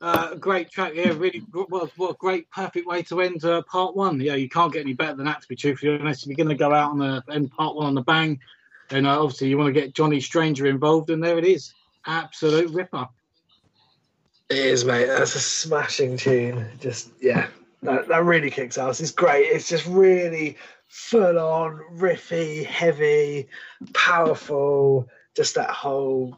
uh, 0.00 0.34
great 0.36 0.70
track, 0.70 0.92
yeah, 0.94 1.10
really. 1.10 1.42
What, 1.52 1.90
what 1.96 2.10
a 2.10 2.14
great, 2.14 2.50
perfect 2.50 2.86
way 2.86 3.02
to 3.04 3.20
end 3.20 3.44
uh, 3.44 3.62
part 3.62 3.94
one. 3.94 4.20
Yeah, 4.20 4.34
you 4.34 4.48
can't 4.48 4.72
get 4.72 4.80
any 4.82 4.94
better 4.94 5.16
than 5.16 5.26
that. 5.26 5.42
To 5.42 5.48
be 5.48 5.56
truthfully 5.56 5.98
honest, 5.98 6.22
if 6.22 6.28
you're 6.28 6.36
going 6.36 6.48
to 6.48 6.54
go 6.54 6.72
out 6.72 6.90
on 6.90 6.98
the 6.98 7.22
end 7.30 7.50
part 7.50 7.76
one 7.76 7.86
on 7.86 7.94
the 7.94 8.02
bang, 8.02 8.40
then 8.88 9.06
uh, 9.06 9.18
obviously 9.18 9.48
you 9.48 9.58
want 9.58 9.74
to 9.74 9.78
get 9.78 9.94
Johnny 9.94 10.20
Stranger 10.20 10.66
involved, 10.66 11.10
and 11.10 11.22
there 11.22 11.38
it 11.38 11.44
is, 11.44 11.74
absolute 12.06 12.70
ripper. 12.70 13.08
It 14.48 14.58
is, 14.58 14.84
mate. 14.84 15.06
That's 15.06 15.36
a 15.36 15.40
smashing 15.40 16.16
tune. 16.16 16.66
Just 16.80 17.10
yeah, 17.20 17.48
that, 17.82 18.08
that 18.08 18.24
really 18.24 18.50
kicks 18.50 18.78
ass. 18.78 19.00
It's 19.00 19.12
great. 19.12 19.44
It's 19.44 19.68
just 19.68 19.86
really 19.86 20.56
full 20.88 21.38
on, 21.38 21.80
riffy, 21.94 22.64
heavy, 22.64 23.48
powerful. 23.92 25.08
Just 25.36 25.54
that 25.54 25.70
whole 25.70 26.36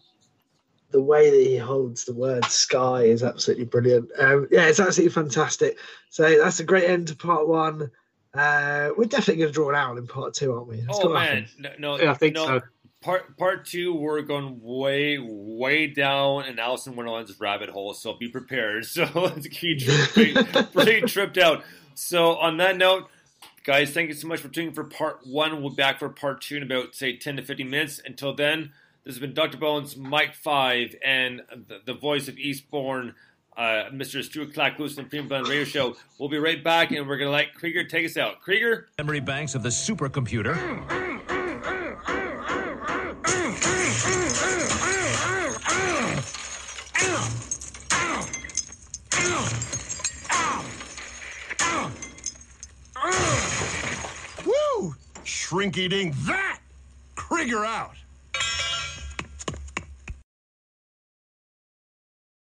the 0.92 1.02
way 1.02 1.30
that 1.30 1.48
he 1.50 1.56
holds 1.56 2.04
the 2.04 2.14
word 2.14 2.44
sky 2.44 3.02
is 3.02 3.22
absolutely 3.22 3.64
brilliant. 3.64 4.10
Um, 4.18 4.46
yeah, 4.50 4.66
it's 4.66 4.78
absolutely 4.80 5.12
fantastic. 5.12 5.78
So 6.10 6.38
that's 6.38 6.60
a 6.60 6.64
great 6.64 6.84
end 6.84 7.08
to 7.08 7.16
part 7.16 7.48
one. 7.48 7.90
Uh, 8.34 8.90
we're 8.96 9.04
definitely 9.04 9.42
going 9.42 9.48
to 9.48 9.54
draw 9.54 9.70
it 9.70 9.74
out 9.74 9.98
in 9.98 10.06
part 10.06 10.34
two, 10.34 10.52
aren't 10.54 10.68
we? 10.68 10.76
It's 10.78 10.86
oh 11.02 11.12
man, 11.12 11.46
no, 11.58 11.70
no, 11.78 11.98
Yeah, 12.00 12.12
I 12.12 12.14
think 12.14 12.34
no. 12.34 12.46
so. 12.46 12.60
Part 13.02 13.36
part 13.36 13.66
two, 13.66 13.94
we're 13.94 14.22
going 14.22 14.60
way 14.62 15.18
way 15.18 15.88
down 15.88 16.44
an 16.44 16.58
Alice 16.60 16.86
in 16.86 16.94
Wonderland's 16.94 17.38
rabbit 17.40 17.68
hole. 17.68 17.92
So 17.94 18.14
be 18.14 18.28
prepared. 18.28 18.84
So 18.86 19.08
let's 19.14 19.48
keep 19.48 19.84
pretty, 20.12 20.34
pretty 20.72 21.00
tripped 21.02 21.36
out. 21.36 21.64
So 21.94 22.36
on 22.36 22.58
that 22.58 22.76
note, 22.76 23.08
guys, 23.64 23.90
thank 23.90 24.08
you 24.08 24.14
so 24.14 24.28
much 24.28 24.38
for 24.40 24.48
tuning 24.48 24.72
for 24.72 24.84
part 24.84 25.20
one. 25.24 25.60
We'll 25.60 25.70
be 25.70 25.76
back 25.76 25.98
for 25.98 26.08
part 26.08 26.42
two 26.42 26.56
in 26.58 26.62
about 26.62 26.94
say 26.94 27.16
ten 27.16 27.36
to 27.36 27.42
fifteen 27.42 27.70
minutes. 27.70 28.00
Until 28.04 28.34
then, 28.34 28.72
this 29.04 29.14
has 29.14 29.20
been 29.20 29.34
Dr. 29.34 29.58
Bones, 29.58 29.96
Mike 29.96 30.34
Five, 30.34 30.94
and 31.04 31.42
the, 31.50 31.80
the 31.84 31.94
voice 31.94 32.28
of 32.28 32.38
Eastbourne, 32.38 33.14
uh, 33.56 33.90
Mr. 33.92 34.22
Stuart 34.22 34.54
Clack 34.54 34.78
Lewis 34.78 34.94
from 34.94 35.08
Premium 35.08 35.26
Blend 35.28 35.48
Radio 35.48 35.64
Show. 35.64 35.96
We'll 36.20 36.28
be 36.28 36.38
right 36.38 36.62
back, 36.62 36.92
and 36.92 37.08
we're 37.08 37.16
going 37.16 37.28
to 37.28 37.32
let 37.32 37.52
Krieger 37.52 37.82
take 37.82 38.06
us 38.06 38.16
out. 38.16 38.40
Krieger? 38.42 38.88
Memory 38.98 39.18
banks 39.18 39.56
of 39.56 39.64
the 39.64 39.70
supercomputer. 39.70 40.56
Woo! 54.46 54.94
Shrink 55.24 55.76
eating 55.76 56.14
that! 56.26 56.60
Krieger 57.16 57.64
out! 57.64 57.96